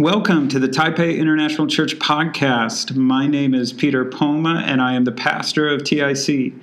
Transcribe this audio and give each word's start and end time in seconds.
Welcome 0.00 0.48
to 0.48 0.58
the 0.58 0.66
Taipei 0.66 1.18
International 1.18 1.66
Church 1.66 1.98
podcast. 1.98 2.96
My 2.96 3.26
name 3.26 3.52
is 3.52 3.74
Peter 3.74 4.02
Poma 4.06 4.62
and 4.64 4.80
I 4.80 4.94
am 4.94 5.04
the 5.04 5.12
pastor 5.12 5.68
of 5.68 5.84
TIC. 5.84 6.54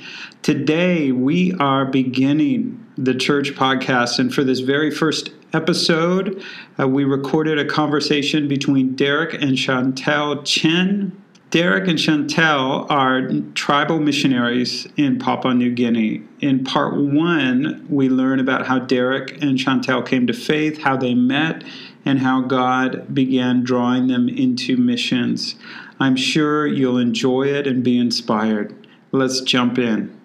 Today 0.42 1.12
we 1.12 1.54
are 1.60 1.86
beginning 1.86 2.84
the 2.98 3.14
church 3.14 3.54
podcast, 3.54 4.18
and 4.18 4.34
for 4.34 4.44
this 4.44 4.62
very 4.62 4.90
first 4.90 5.30
episode, 5.54 6.44
uh, 6.80 6.88
we 6.88 7.04
recorded 7.04 7.60
a 7.60 7.66
conversation 7.66 8.48
between 8.48 8.96
Derek 8.96 9.36
and 9.36 9.52
Chantel 9.52 10.44
Chen. 10.44 11.22
Derek 11.52 11.88
and 11.88 12.00
Chantel 12.00 12.90
are 12.90 13.30
tribal 13.54 14.00
missionaries 14.00 14.88
in 14.98 15.20
Papua 15.20 15.54
New 15.54 15.72
Guinea. 15.72 16.24
In 16.42 16.64
part 16.64 16.98
one, 16.98 17.86
we 17.88 18.10
learn 18.10 18.40
about 18.40 18.66
how 18.66 18.80
Derek 18.80 19.44
and 19.44 19.60
Chantel 19.60 20.04
came 20.06 20.26
to 20.26 20.34
faith, 20.34 20.80
how 20.80 20.98
they 20.98 21.14
met, 21.14 21.64
and 22.06 22.20
how 22.20 22.42
God 22.42 23.14
began 23.14 23.64
drawing 23.64 24.08
them 24.08 24.30
into 24.30 24.78
missions. 24.78 25.56
I'm 26.00 26.16
sure 26.16 26.68
you'll 26.68 26.98
enjoy 26.98 27.48
it 27.48 27.68
and 27.68 27.84
be 27.84 27.98
inspired. 27.98 28.88
Let's 29.12 29.42
jump 29.42 29.78
in. 29.78 30.16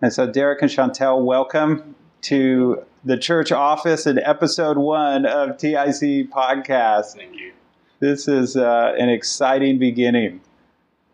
And 0.00 0.12
so, 0.12 0.30
Derek 0.30 0.62
and 0.62 0.70
Chantel, 0.70 1.24
welcome 1.24 1.94
to 2.22 2.82
the 3.04 3.18
church 3.18 3.52
office 3.52 4.06
in 4.06 4.18
episode 4.18 4.78
one 4.78 5.26
of 5.26 5.58
TIC 5.58 6.30
podcast. 6.30 7.16
Thank 7.16 7.36
you. 7.36 7.52
This 8.00 8.28
is 8.28 8.56
uh, 8.56 8.94
an 8.98 9.08
exciting 9.08 9.78
beginning 9.78 10.40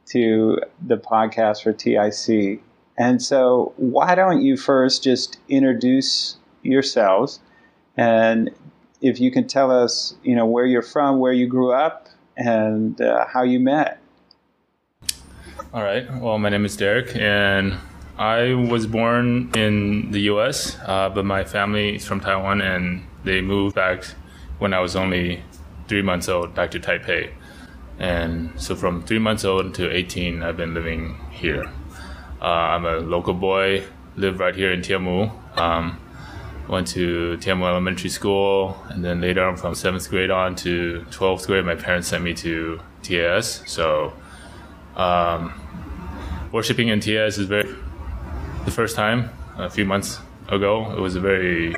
to 0.06 0.60
the 0.84 0.96
podcast 0.96 1.62
for 1.62 1.72
TIC. 1.72 2.62
And 2.98 3.22
so, 3.22 3.72
why 3.76 4.14
don't 4.14 4.42
you 4.42 4.56
first 4.56 5.02
just 5.02 5.38
introduce 5.48 6.36
yourselves 6.62 7.40
and 7.96 8.50
if 9.00 9.20
you 9.20 9.30
can 9.30 9.46
tell 9.46 9.70
us, 9.70 10.14
you 10.22 10.34
know, 10.34 10.46
where 10.46 10.64
you're 10.64 10.82
from, 10.82 11.18
where 11.18 11.32
you 11.32 11.46
grew 11.46 11.72
up, 11.72 12.08
and 12.36 13.00
uh, 13.00 13.26
how 13.26 13.42
you 13.42 13.60
met. 13.60 14.00
All 15.72 15.82
right. 15.82 16.12
Well, 16.20 16.38
my 16.38 16.48
name 16.48 16.64
is 16.64 16.76
Derek, 16.76 17.14
and 17.14 17.74
I 18.18 18.54
was 18.54 18.86
born 18.86 19.50
in 19.54 20.10
the 20.10 20.20
U.S., 20.32 20.76
uh, 20.86 21.08
but 21.08 21.24
my 21.24 21.44
family 21.44 21.96
is 21.96 22.06
from 22.06 22.20
Taiwan, 22.20 22.60
and 22.60 23.06
they 23.24 23.40
moved 23.40 23.76
back 23.76 24.04
when 24.58 24.74
I 24.74 24.80
was 24.80 24.96
only 24.96 25.42
three 25.88 26.02
months 26.02 26.28
old 26.28 26.54
back 26.54 26.70
to 26.72 26.80
Taipei. 26.80 27.30
And 27.98 28.58
so 28.60 28.74
from 28.74 29.02
three 29.02 29.18
months 29.18 29.44
old 29.44 29.74
to 29.74 29.90
18, 29.90 30.42
I've 30.42 30.56
been 30.56 30.74
living 30.74 31.16
here. 31.30 31.64
Uh, 32.40 32.44
I'm 32.44 32.86
a 32.86 32.96
local 32.96 33.34
boy, 33.34 33.84
live 34.16 34.40
right 34.40 34.54
here 34.54 34.72
in 34.72 34.80
Tianmu. 34.80 35.58
Um, 35.58 36.00
went 36.70 36.86
to 36.86 37.36
Tianmu 37.38 37.66
Elementary 37.66 38.10
School, 38.10 38.80
and 38.90 39.04
then 39.04 39.20
later 39.20 39.44
on 39.44 39.56
from 39.56 39.74
seventh 39.74 40.08
grade 40.08 40.30
on 40.30 40.54
to 40.56 41.04
twelfth 41.10 41.46
grade, 41.46 41.64
my 41.64 41.74
parents 41.74 42.08
sent 42.08 42.22
me 42.22 42.32
to 42.34 42.80
TAS. 43.02 43.62
So, 43.66 44.12
um, 44.94 45.52
worshiping 46.52 46.88
in 46.88 47.00
TAS 47.00 47.38
is 47.38 47.46
very 47.46 47.74
the 48.64 48.70
first 48.70 48.94
time 48.94 49.30
a 49.58 49.68
few 49.68 49.84
months 49.84 50.20
ago. 50.48 50.92
It 50.92 51.00
was 51.00 51.16
a 51.16 51.20
very 51.20 51.74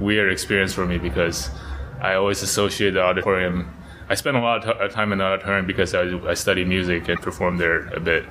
weird 0.00 0.30
experience 0.30 0.74
for 0.74 0.86
me 0.86 0.98
because 0.98 1.50
I 2.00 2.14
always 2.14 2.42
associate 2.42 2.92
the 2.92 3.02
auditorium. 3.02 3.70
I 4.08 4.16
spent 4.16 4.36
a 4.36 4.40
lot 4.40 4.66
of 4.66 4.92
time 4.92 5.12
in 5.12 5.18
the 5.18 5.24
auditorium 5.24 5.66
because 5.66 5.94
I, 5.94 6.02
I 6.28 6.34
studied 6.34 6.68
music 6.68 7.08
and 7.08 7.20
performed 7.20 7.58
there 7.58 7.86
a 7.88 8.00
bit, 8.00 8.26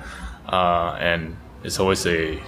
uh, 0.46 0.96
and 1.00 1.36
it's 1.64 1.80
always 1.80 2.06
a 2.06 2.40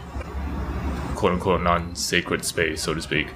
quote 1.23 1.35
unquote 1.35 1.63
non 1.63 1.95
sacred 1.95 2.45
space, 2.45 2.83
so 2.83 2.95
to 2.95 3.01
speak. 3.01 3.29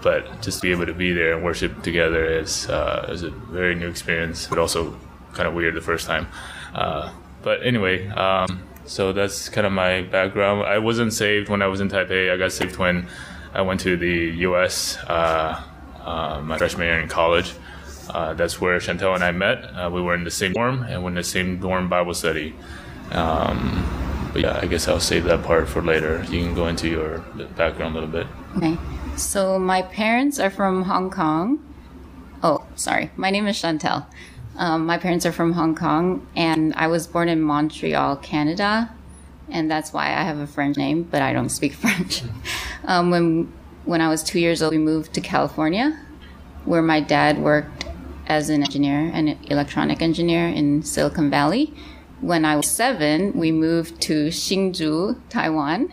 But 0.00 0.42
just 0.42 0.58
to 0.58 0.62
be 0.62 0.70
able 0.70 0.86
to 0.86 0.94
be 0.94 1.12
there 1.12 1.34
and 1.34 1.42
worship 1.42 1.82
together 1.82 2.24
is 2.24 2.68
uh, 2.68 3.08
is 3.10 3.24
a 3.24 3.30
very 3.30 3.74
new 3.74 3.88
experience, 3.88 4.46
but 4.46 4.58
also 4.58 4.94
kind 5.32 5.48
of 5.48 5.54
weird 5.54 5.74
the 5.74 5.80
first 5.80 6.06
time. 6.06 6.28
Uh, 6.72 7.12
but 7.42 7.66
anyway, 7.66 8.06
um, 8.10 8.62
so 8.84 9.12
that's 9.12 9.48
kind 9.48 9.66
of 9.66 9.72
my 9.72 10.02
background. 10.02 10.62
I 10.62 10.78
wasn't 10.78 11.12
saved 11.12 11.48
when 11.48 11.62
I 11.62 11.66
was 11.66 11.80
in 11.80 11.88
Taipei. 11.88 12.32
I 12.32 12.36
got 12.36 12.52
saved 12.52 12.76
when 12.76 13.08
I 13.52 13.62
went 13.62 13.80
to 13.80 13.96
the 13.96 14.16
U.S. 14.46 14.96
Uh, 14.98 15.60
uh, 16.04 16.40
my 16.44 16.58
freshman 16.58 16.86
year 16.86 17.00
in 17.00 17.08
college. 17.08 17.54
Uh, 18.08 18.34
that's 18.34 18.60
where 18.60 18.78
Chantel 18.78 19.16
and 19.16 19.24
I 19.24 19.32
met. 19.32 19.58
Uh, 19.64 19.90
we 19.92 20.00
were 20.00 20.14
in 20.14 20.22
the 20.22 20.30
same 20.30 20.52
dorm 20.52 20.84
and 20.84 21.02
we're 21.02 21.10
in 21.10 21.16
the 21.16 21.24
same 21.24 21.58
dorm 21.58 21.88
Bible 21.88 22.14
study. 22.14 22.54
Um, 23.10 24.11
but 24.32 24.42
yeah, 24.42 24.58
I 24.60 24.66
guess 24.66 24.88
I'll 24.88 25.00
save 25.00 25.24
that 25.24 25.42
part 25.42 25.68
for 25.68 25.82
later. 25.82 26.24
You 26.30 26.40
can 26.40 26.54
go 26.54 26.66
into 26.66 26.88
your 26.88 27.18
background 27.56 27.96
a 27.96 28.00
little 28.00 28.08
bit. 28.08 28.26
Okay. 28.56 28.78
So 29.16 29.58
my 29.58 29.82
parents 29.82 30.38
are 30.38 30.50
from 30.50 30.84
Hong 30.84 31.10
Kong. 31.10 31.58
Oh, 32.42 32.66
sorry. 32.74 33.10
My 33.16 33.30
name 33.30 33.46
is 33.46 33.56
Chantel. 33.56 34.06
Um, 34.56 34.86
my 34.86 34.98
parents 34.98 35.24
are 35.26 35.32
from 35.32 35.52
Hong 35.52 35.74
Kong, 35.74 36.26
and 36.34 36.74
I 36.74 36.86
was 36.86 37.06
born 37.06 37.28
in 37.28 37.40
Montreal, 37.40 38.16
Canada, 38.16 38.90
and 39.48 39.70
that's 39.70 39.92
why 39.92 40.06
I 40.06 40.22
have 40.22 40.38
a 40.38 40.46
French 40.46 40.76
name, 40.76 41.04
but 41.04 41.22
I 41.22 41.32
don't 41.32 41.48
speak 41.48 41.72
French. 41.84 42.22
um, 42.84 43.10
when 43.10 43.52
when 43.84 44.00
I 44.00 44.08
was 44.08 44.22
two 44.22 44.38
years 44.38 44.62
old, 44.62 44.72
we 44.72 44.78
moved 44.78 45.12
to 45.14 45.20
California, 45.20 45.98
where 46.64 46.82
my 46.82 47.00
dad 47.00 47.38
worked 47.38 47.86
as 48.26 48.48
an 48.48 48.62
engineer, 48.62 49.10
an 49.12 49.28
electronic 49.44 50.00
engineer 50.00 50.46
in 50.46 50.82
Silicon 50.82 51.28
Valley 51.30 51.74
when 52.22 52.44
I 52.44 52.56
was 52.56 52.70
seven, 52.70 53.32
we 53.36 53.50
moved 53.50 54.00
to 54.02 54.28
Hsinchu, 54.28 55.20
Taiwan, 55.28 55.92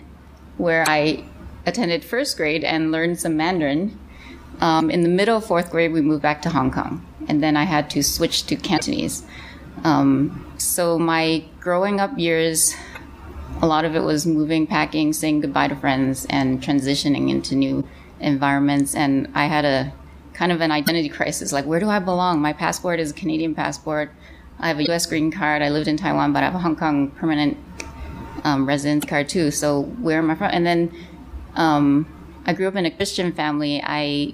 where 0.57 0.85
I 0.87 1.25
attended 1.65 2.05
first 2.05 2.37
grade 2.37 2.63
and 2.63 2.91
learned 2.91 3.19
some 3.19 3.35
Mandarin. 3.35 3.99
Um, 4.61 4.91
in 4.91 5.01
the 5.01 5.09
middle 5.09 5.37
of 5.37 5.45
fourth 5.45 5.71
grade, 5.71 5.91
we 5.91 6.01
moved 6.01 6.21
back 6.21 6.41
to 6.43 6.49
Hong 6.49 6.69
Kong, 6.71 7.05
and 7.27 7.41
then 7.41 7.57
I 7.57 7.63
had 7.63 7.89
to 7.91 8.03
switch 8.03 8.45
to 8.45 8.55
Cantonese. 8.55 9.23
Um, 9.83 10.53
so 10.57 10.99
my 10.99 11.45
growing 11.59 11.99
up 11.99 12.17
years, 12.17 12.75
a 13.61 13.65
lot 13.67 13.83
of 13.83 13.95
it 13.95 14.01
was 14.01 14.27
moving, 14.27 14.67
packing, 14.67 15.13
saying 15.13 15.41
goodbye 15.41 15.69
to 15.69 15.75
friends, 15.75 16.27
and 16.29 16.61
transitioning 16.61 17.29
into 17.31 17.55
new 17.55 17.87
environments. 18.19 18.93
And 18.93 19.29
I 19.33 19.45
had 19.45 19.65
a 19.65 19.91
kind 20.33 20.51
of 20.51 20.61
an 20.61 20.71
identity 20.71 21.09
crisis 21.17 21.51
like, 21.51 21.65
where 21.65 21.79
do 21.79 21.89
I 21.89 21.97
belong? 21.97 22.39
My 22.39 22.53
passport 22.53 22.99
is 22.99 23.09
a 23.09 23.15
Canadian 23.15 23.55
passport. 23.55 24.11
I 24.59 24.67
have 24.67 24.79
a 24.79 24.83
U.S. 24.85 25.05
green 25.05 25.31
card. 25.31 25.61
I 25.61 25.69
lived 25.69 25.87
in 25.87 25.97
Taiwan, 25.97 26.33
but 26.33 26.43
I 26.43 26.47
have 26.47 26.55
a 26.55 26.59
Hong 26.59 26.75
Kong 26.75 27.11
permanent 27.11 27.57
um, 28.43 28.67
residence 28.67 29.05
card 29.05 29.29
too. 29.29 29.51
So 29.51 29.83
where 29.83 30.17
am 30.17 30.29
I 30.29 30.35
from? 30.35 30.49
And 30.51 30.65
then 30.65 30.93
um, 31.55 32.07
I 32.45 32.53
grew 32.53 32.67
up 32.67 32.75
in 32.75 32.85
a 32.85 32.91
Christian 32.91 33.31
family. 33.31 33.81
I 33.83 34.33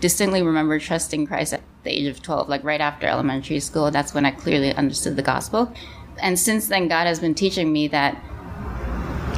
distinctly 0.00 0.42
remember 0.42 0.78
trusting 0.78 1.26
Christ 1.26 1.54
at 1.54 1.62
the 1.84 1.90
age 1.90 2.06
of 2.06 2.22
12, 2.22 2.48
like 2.48 2.64
right 2.64 2.80
after 2.80 3.06
elementary 3.06 3.60
school. 3.60 3.90
That's 3.90 4.12
when 4.14 4.26
I 4.26 4.30
clearly 4.30 4.74
understood 4.74 5.16
the 5.16 5.22
gospel. 5.22 5.72
And 6.22 6.38
since 6.38 6.68
then, 6.68 6.88
God 6.88 7.06
has 7.06 7.18
been 7.18 7.34
teaching 7.34 7.72
me 7.72 7.88
that 7.88 8.22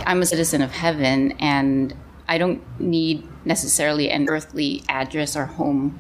I'm 0.06 0.22
a 0.22 0.26
citizen 0.26 0.62
of 0.62 0.72
heaven 0.72 1.32
and 1.32 1.94
I 2.28 2.38
don't 2.38 2.62
need 2.80 3.26
necessarily 3.44 4.10
an 4.10 4.28
earthly 4.28 4.82
address 4.88 5.36
or 5.36 5.46
home 5.46 5.98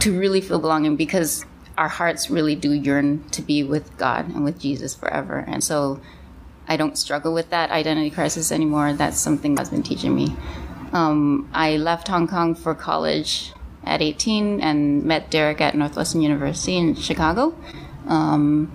to 0.00 0.18
really 0.18 0.40
feel 0.40 0.58
belonging 0.58 0.96
because 0.96 1.44
our 1.76 1.88
hearts 1.88 2.30
really 2.30 2.54
do 2.54 2.72
yearn 2.72 3.28
to 3.30 3.42
be 3.42 3.62
with 3.62 3.96
God 3.96 4.28
and 4.28 4.44
with 4.44 4.58
Jesus 4.58 4.94
forever. 4.94 5.44
And 5.46 5.62
so 5.62 6.00
I 6.68 6.76
don't 6.76 6.96
struggle 6.96 7.32
with 7.32 7.50
that 7.50 7.70
identity 7.70 8.10
crisis 8.10 8.50
anymore. 8.50 8.92
That's 8.92 9.18
something 9.18 9.54
God's 9.54 9.70
been 9.70 9.82
teaching 9.82 10.14
me. 10.14 10.34
Um, 10.92 11.48
I 11.52 11.76
left 11.76 12.08
Hong 12.08 12.26
Kong 12.26 12.54
for 12.54 12.74
college 12.74 13.52
at 13.84 14.02
18 14.02 14.60
and 14.60 15.04
met 15.04 15.30
Derek 15.30 15.60
at 15.60 15.74
Northwestern 15.74 16.22
University 16.22 16.76
in 16.76 16.94
Chicago 16.94 17.54
um, 18.08 18.72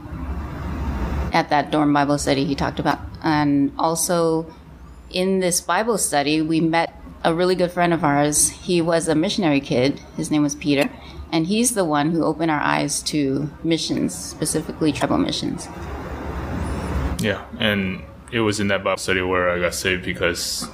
at 1.34 1.50
that 1.50 1.72
dorm 1.72 1.92
Bible 1.94 2.18
study 2.18 2.46
he 2.46 2.56
talked 2.56 2.80
about. 2.80 3.00
And 3.24 3.72
also 3.78 4.54
in 5.10 5.40
this 5.40 5.60
Bible 5.60 5.98
study, 5.98 6.42
we 6.42 6.62
met 6.62 6.96
a 7.24 7.34
really 7.34 7.56
good 7.56 7.72
friend 7.72 7.94
of 7.94 8.04
ours. 8.04 8.50
He 8.50 8.82
was 8.82 9.08
a 9.08 9.16
missionary 9.16 9.60
kid. 9.60 10.00
His 10.18 10.32
name 10.32 10.44
was 10.44 10.56
Peter 10.56 10.90
and 11.32 11.48
he's 11.48 11.74
the 11.74 11.86
one 11.86 12.12
who 12.12 12.24
opened 12.24 12.52
our 12.52 12.60
eyes 12.60 13.02
to 13.04 13.50
missions, 13.64 14.14
specifically 14.14 14.92
tribal 14.92 15.18
missions. 15.18 15.68
Yeah, 17.22 17.46
and 17.60 18.04
it 18.32 18.42
was 18.42 18.60
in 18.60 18.68
that 18.70 18.84
Bible 18.84 18.98
study 18.98 19.22
where 19.22 19.50
I 19.50 19.60
got 19.60 19.74
saved 19.74 20.04
because 20.04 20.68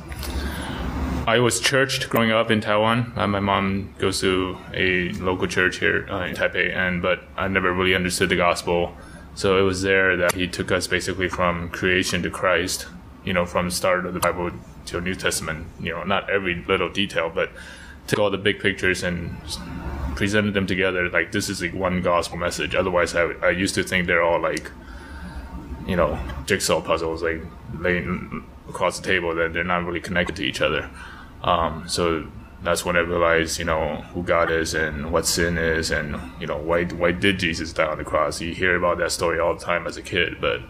I 1.27 1.39
was 1.39 1.59
churched 1.59 2.09
growing 2.09 2.31
up 2.31 2.49
in 2.49 2.61
Taiwan. 2.61 3.11
Uh, 3.15 3.27
my 3.27 3.41
mom 3.41 3.93
goes 3.99 4.21
to 4.21 4.57
a 4.73 5.09
local 5.13 5.47
church 5.47 5.79
here 5.79 6.07
uh, 6.09 6.21
in 6.21 6.35
Taipei, 6.35 6.73
and 6.73 7.01
but 7.01 7.23
I 7.35 7.47
never 7.47 7.73
really 7.73 7.95
understood 7.95 8.29
the 8.29 8.37
gospel. 8.37 8.95
So 9.35 9.59
it 9.59 9.63
was 9.63 9.81
there 9.81 10.15
that 10.17 10.33
he 10.33 10.47
took 10.47 10.71
us 10.71 10.87
basically 10.87 11.27
from 11.27 11.69
creation 11.69 12.23
to 12.23 12.29
Christ. 12.29 12.87
You 13.25 13.33
know, 13.33 13.45
from 13.45 13.65
the 13.65 13.75
start 13.75 14.05
of 14.05 14.13
the 14.13 14.21
Bible 14.21 14.51
to 14.85 15.01
New 15.01 15.15
Testament. 15.15 15.67
You 15.81 15.91
know, 15.91 16.03
not 16.03 16.29
every 16.29 16.63
little 16.65 16.87
detail, 16.89 17.29
but 17.29 17.51
took 18.07 18.19
all 18.19 18.29
the 18.29 18.37
big 18.37 18.59
pictures 18.59 19.03
and 19.03 19.35
presented 20.17 20.53
them 20.53 20.67
together 20.67 21.09
like 21.09 21.31
this 21.31 21.47
is 21.47 21.61
like 21.61 21.73
one 21.73 22.01
gospel 22.01 22.37
message. 22.37 22.75
Otherwise, 22.75 23.15
I, 23.15 23.23
I 23.41 23.51
used 23.51 23.75
to 23.75 23.83
think 23.83 24.07
they're 24.07 24.23
all 24.23 24.41
like, 24.41 24.71
you 25.87 25.95
know, 25.95 26.19
jigsaw 26.45 26.81
puzzles 26.81 27.23
like 27.23 27.41
laying 27.79 28.43
across 28.67 28.99
the 28.99 29.05
table 29.05 29.33
that 29.35 29.53
they're 29.53 29.63
not 29.63 29.85
really 29.85 30.01
connected 30.01 30.35
to 30.37 30.43
each 30.43 30.59
other. 30.59 30.89
Um, 31.43 31.87
so 31.87 32.27
that's 32.63 32.83
when 32.83 32.97
I 32.97 32.99
realized, 32.99 33.59
you 33.59 33.65
know, 33.65 33.97
who 34.13 34.23
God 34.23 34.51
is 34.51 34.73
and 34.73 35.11
what 35.11 35.27
sin 35.27 35.57
is, 35.57 35.91
and 35.91 36.19
you 36.41 36.47
know, 36.47 36.57
why 36.57 36.85
why 36.85 37.11
did 37.11 37.39
Jesus 37.39 37.71
die 37.71 37.85
on 37.85 37.99
the 37.99 38.03
cross? 38.03 38.41
You 38.41 38.53
hear 38.53 38.75
about 38.75 38.97
that 38.97 39.11
story 39.11 39.39
all 39.39 39.53
the 39.53 39.63
time 39.63 39.85
as 39.87 39.97
a 39.97 40.01
kid, 40.01 40.41
but 40.41 40.61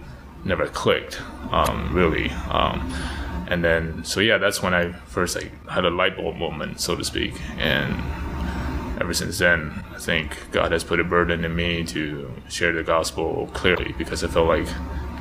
never 0.43 0.67
clicked, 0.67 1.21
um, 1.51 1.93
really. 1.93 2.29
Um, 2.49 2.93
and 3.49 3.63
then, 3.63 4.03
so 4.03 4.19
yeah, 4.19 4.37
that's 4.37 4.61
when 4.61 4.73
I 4.73 4.91
first 4.91 5.35
like 5.37 5.51
had 5.67 5.85
a 5.85 5.89
light 5.89 6.17
bulb 6.17 6.35
moment, 6.35 6.81
so 6.81 6.95
to 6.97 7.03
speak, 7.03 7.33
and 7.57 7.95
ever 8.99 9.13
since 9.13 9.39
then, 9.39 9.83
I 9.93 9.99
think 9.99 10.51
God 10.51 10.71
has 10.71 10.83
put 10.83 10.99
a 10.99 11.03
burden 11.03 11.45
in 11.45 11.55
me 11.55 11.83
to 11.85 12.31
share 12.49 12.73
the 12.73 12.83
gospel 12.83 13.49
clearly 13.53 13.93
because 13.97 14.23
I 14.23 14.27
felt 14.27 14.47
like 14.47 14.67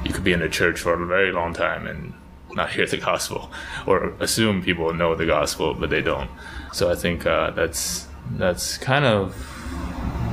you 0.04 0.12
could 0.12 0.24
be 0.24 0.32
in 0.32 0.40
the 0.40 0.48
church 0.48 0.80
for 0.80 0.94
a 0.94 1.06
very 1.06 1.32
long 1.32 1.52
time 1.52 1.86
and 1.86 2.12
not 2.54 2.70
hear 2.70 2.86
the 2.86 2.96
gospel 2.96 3.50
or 3.86 4.14
assume 4.20 4.62
people 4.62 4.92
know 4.94 5.14
the 5.14 5.26
gospel, 5.26 5.74
but 5.74 5.90
they 5.90 6.02
don't. 6.02 6.30
So 6.72 6.90
I 6.90 6.94
think 6.94 7.26
uh, 7.26 7.50
that's 7.50 8.06
that's 8.32 8.76
kind 8.78 9.04
of 9.04 9.34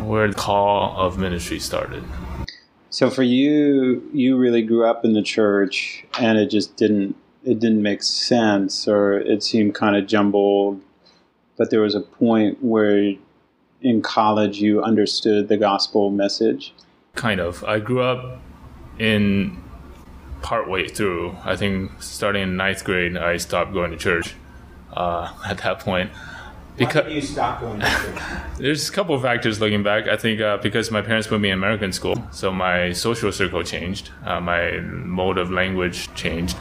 where 0.04 0.28
the 0.28 0.34
call 0.34 0.98
of 0.98 1.18
ministry 1.18 1.60
started. 1.60 2.04
So 2.90 3.10
for 3.10 3.24
you, 3.24 4.08
you 4.14 4.38
really 4.38 4.62
grew 4.62 4.86
up 4.86 5.04
in 5.06 5.14
the 5.14 5.24
church, 5.24 6.06
and 6.20 6.38
it 6.38 6.50
just 6.50 6.76
didn't 6.78 7.16
it 7.44 7.60
didn't 7.60 7.82
make 7.82 8.04
sense, 8.04 8.88
or 8.88 9.18
it 9.18 9.44
seemed 9.44 9.76
kind 9.76 9.96
of 9.96 10.08
jumbled. 10.08 10.82
But 11.58 11.70
there 11.70 11.82
was 11.82 11.96
a 11.96 12.02
point 12.02 12.64
where 12.64 13.16
in 13.84 14.02
college 14.02 14.60
you 14.60 14.82
understood 14.82 15.48
the 15.48 15.58
gospel 15.58 16.10
message. 16.10 16.74
Kind 17.16 17.40
of. 17.40 17.64
I 17.64 17.80
grew 17.80 18.02
up 18.02 18.40
in 18.98 19.62
partway 20.42 20.88
through. 20.88 21.36
I 21.44 21.56
think 21.56 21.92
starting 22.02 22.44
in 22.44 22.58
ninth 22.58 22.84
grade, 22.84 23.18
I 23.18 23.38
stopped 23.38 23.74
going 23.74 23.92
to 23.92 23.98
church. 23.98 24.36
Uh, 24.92 25.34
at 25.46 25.58
that 25.60 25.80
point, 25.80 26.12
because 26.78 27.12
you 27.12 27.22
stop 27.22 27.62
going 27.62 27.80
to 27.80 27.86
church? 27.86 28.20
there's 28.58 28.90
a 28.90 28.92
couple 28.92 29.14
of 29.16 29.22
factors 29.22 29.60
looking 29.60 29.84
back. 29.84 30.08
I 30.08 30.18
think 30.18 30.42
uh, 30.42 30.58
because 30.58 30.90
my 30.90 31.02
parents 31.02 31.28
put 31.28 31.40
me 31.40 31.50
in 31.50 31.58
American 31.58 31.92
school, 31.92 32.16
so 32.32 32.52
my 32.52 32.94
social 32.94 33.32
circle 33.32 33.64
changed, 33.64 34.10
uh, 34.26 34.40
my 34.40 34.80
mode 34.80 35.38
of 35.38 35.52
language 35.52 36.14
changed, 36.16 36.58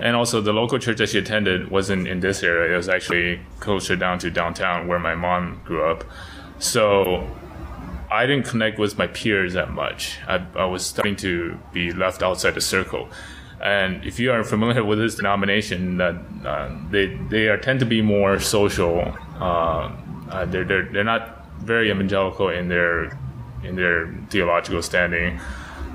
and 0.00 0.16
also 0.16 0.40
the 0.40 0.52
local 0.52 0.78
church 0.78 0.98
that 0.98 1.10
she 1.10 1.18
attended 1.18 1.70
wasn't 1.70 2.08
in 2.08 2.20
this 2.20 2.42
area. 2.42 2.74
It 2.74 2.76
was 2.76 2.88
actually 2.88 3.40
closer 3.60 3.94
down 3.94 4.18
to 4.20 4.30
downtown 4.30 4.88
where 4.88 4.98
my 4.98 5.14
mom 5.14 5.60
grew 5.64 5.84
up. 5.84 6.04
So 6.62 7.28
I 8.08 8.24
didn't 8.24 8.46
connect 8.46 8.78
with 8.78 8.96
my 8.96 9.08
peers 9.08 9.54
that 9.54 9.72
much. 9.72 10.18
I, 10.28 10.46
I 10.54 10.64
was 10.66 10.86
starting 10.86 11.16
to 11.16 11.58
be 11.72 11.92
left 11.92 12.22
outside 12.22 12.54
the 12.54 12.60
circle. 12.60 13.08
And 13.60 14.04
if 14.04 14.20
you 14.20 14.30
are 14.30 14.44
familiar 14.44 14.84
with 14.84 15.00
this 15.00 15.16
denomination, 15.16 15.96
that 15.96 16.14
uh, 16.44 16.70
they 16.90 17.06
they 17.30 17.48
are 17.48 17.56
tend 17.56 17.80
to 17.80 17.86
be 17.86 18.00
more 18.00 18.38
social. 18.38 19.12
Uh, 19.40 19.90
uh, 20.30 20.44
they're, 20.46 20.64
they're 20.64 20.84
they're 20.84 21.04
not 21.04 21.44
very 21.58 21.90
evangelical 21.90 22.48
in 22.48 22.68
their 22.68 23.18
in 23.64 23.74
their 23.74 24.12
theological 24.30 24.82
standing. 24.82 25.40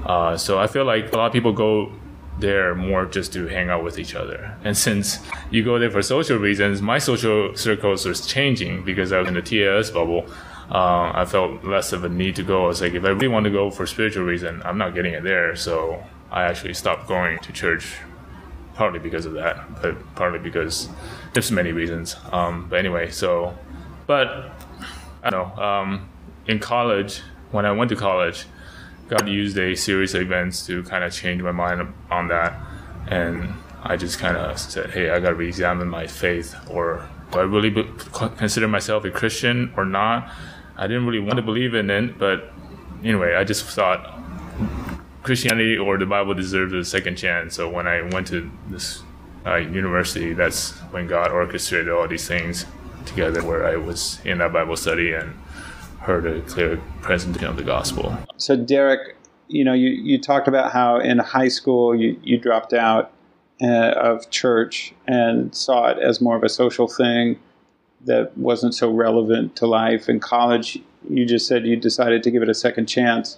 Uh, 0.05 0.35
so 0.35 0.59
I 0.59 0.67
feel 0.67 0.83
like 0.83 1.13
a 1.13 1.17
lot 1.17 1.27
of 1.27 1.33
people 1.33 1.53
go 1.53 1.93
there 2.39 2.75
more 2.75 3.05
just 3.05 3.33
to 3.33 3.47
hang 3.47 3.69
out 3.69 3.83
with 3.83 3.97
each 3.97 4.15
other. 4.15 4.55
And 4.63 4.77
since 4.77 5.19
you 5.49 5.63
go 5.63 5.79
there 5.79 5.91
for 5.91 6.01
social 6.01 6.37
reasons, 6.37 6.81
my 6.81 6.99
social 6.99 7.55
circles 7.55 8.05
was 8.05 8.27
changing 8.27 8.83
because 8.83 9.11
I 9.11 9.19
was 9.19 9.27
in 9.27 9.33
the 9.33 9.41
TAS 9.41 9.91
bubble 9.91 10.27
uh, 10.69 11.11
I 11.13 11.25
felt 11.25 11.63
less 11.63 11.93
of 11.93 12.03
a 12.03 12.09
need 12.09 12.35
to 12.35 12.43
go. 12.43 12.65
I 12.65 12.67
was 12.67 12.81
like, 12.81 12.93
if 12.93 13.03
I 13.03 13.09
really 13.09 13.27
want 13.27 13.45
to 13.45 13.49
go 13.49 13.71
for 13.71 13.85
spiritual 13.85 14.25
reason, 14.25 14.61
I'm 14.65 14.77
not 14.77 14.93
getting 14.93 15.13
it 15.13 15.23
there. 15.23 15.55
So 15.55 16.03
I 16.31 16.43
actually 16.43 16.73
stopped 16.73 17.07
going 17.07 17.39
to 17.39 17.53
church, 17.53 17.97
partly 18.75 18.99
because 18.99 19.25
of 19.25 19.33
that, 19.33 19.81
but 19.81 19.95
partly 20.15 20.39
because 20.39 20.89
there's 21.33 21.51
many 21.51 21.71
reasons. 21.71 22.15
Um, 22.31 22.67
but 22.69 22.79
anyway, 22.79 23.11
so, 23.11 23.57
but 24.07 24.51
I 25.23 25.29
don't 25.29 25.55
know. 25.57 25.63
Um, 25.63 26.09
in 26.47 26.59
college, 26.59 27.21
when 27.51 27.65
I 27.65 27.71
went 27.71 27.89
to 27.89 27.95
college, 27.95 28.45
God 29.07 29.27
used 29.29 29.57
a 29.57 29.73
series 29.75 30.13
of 30.13 30.21
events 30.21 30.65
to 30.67 30.83
kind 30.83 31.03
of 31.03 31.13
change 31.13 31.41
my 31.41 31.51
mind 31.51 31.93
on 32.11 32.27
that, 32.27 32.59
and 33.07 33.53
I 33.83 33.95
just 33.95 34.19
kind 34.19 34.35
of 34.35 34.59
said, 34.59 34.89
hey, 34.89 35.11
I 35.11 35.21
got 35.21 35.29
to 35.29 35.35
re-examine 35.35 35.87
my 35.87 36.07
faith, 36.07 36.55
or 36.69 37.07
do 37.31 37.39
I 37.39 37.43
really 37.43 37.69
be- 37.69 37.89
consider 38.37 38.67
myself 38.67 39.05
a 39.05 39.11
Christian 39.11 39.71
or 39.77 39.85
not? 39.85 40.29
I 40.77 40.87
didn't 40.87 41.05
really 41.07 41.19
want 41.19 41.37
to 41.37 41.41
believe 41.41 41.73
in 41.73 41.89
it, 41.89 42.19
but 42.19 42.53
anyway, 43.03 43.35
I 43.35 43.43
just 43.43 43.65
thought 43.65 44.13
Christianity 45.23 45.77
or 45.77 45.97
the 45.97 46.05
Bible 46.05 46.35
deserves 46.35 46.73
a 46.73 46.85
second 46.85 47.17
chance. 47.17 47.55
So 47.55 47.67
when 47.67 47.87
I 47.87 48.03
went 48.03 48.27
to 48.27 48.49
this 48.69 49.01
uh, 49.45 49.55
university, 49.55 50.33
that's 50.33 50.73
when 50.91 51.07
God 51.07 51.31
orchestrated 51.31 51.89
all 51.89 52.07
these 52.07 52.27
things 52.27 52.65
together, 53.05 53.43
where 53.43 53.65
I 53.65 53.75
was 53.75 54.19
in 54.23 54.37
that 54.37 54.53
Bible 54.53 54.77
study 54.77 55.13
and 55.13 55.33
heard 55.99 56.27
a 56.27 56.41
clear 56.41 56.79
presentation 57.01 57.47
of 57.47 57.57
the 57.57 57.63
gospel. 57.63 58.15
So, 58.37 58.55
Derek, 58.55 59.17
you 59.47 59.63
know, 59.63 59.73
you, 59.73 59.89
you 59.89 60.19
talked 60.19 60.47
about 60.47 60.71
how 60.71 60.99
in 60.99 61.17
high 61.17 61.47
school 61.47 61.95
you, 61.95 62.19
you 62.21 62.37
dropped 62.37 62.73
out 62.73 63.11
uh, 63.61 63.93
of 63.95 64.29
church 64.29 64.93
and 65.07 65.53
saw 65.55 65.87
it 65.87 65.97
as 65.97 66.21
more 66.21 66.35
of 66.35 66.43
a 66.43 66.49
social 66.49 66.87
thing 66.87 67.39
that 68.05 68.37
wasn't 68.37 68.73
so 68.73 68.91
relevant 68.91 69.55
to 69.57 69.67
life. 69.67 70.07
In 70.09 70.19
college, 70.19 70.79
you 71.09 71.25
just 71.25 71.47
said 71.47 71.65
you 71.65 71.75
decided 71.75 72.23
to 72.23 72.31
give 72.31 72.43
it 72.43 72.49
a 72.49 72.53
second 72.53 72.87
chance. 72.87 73.37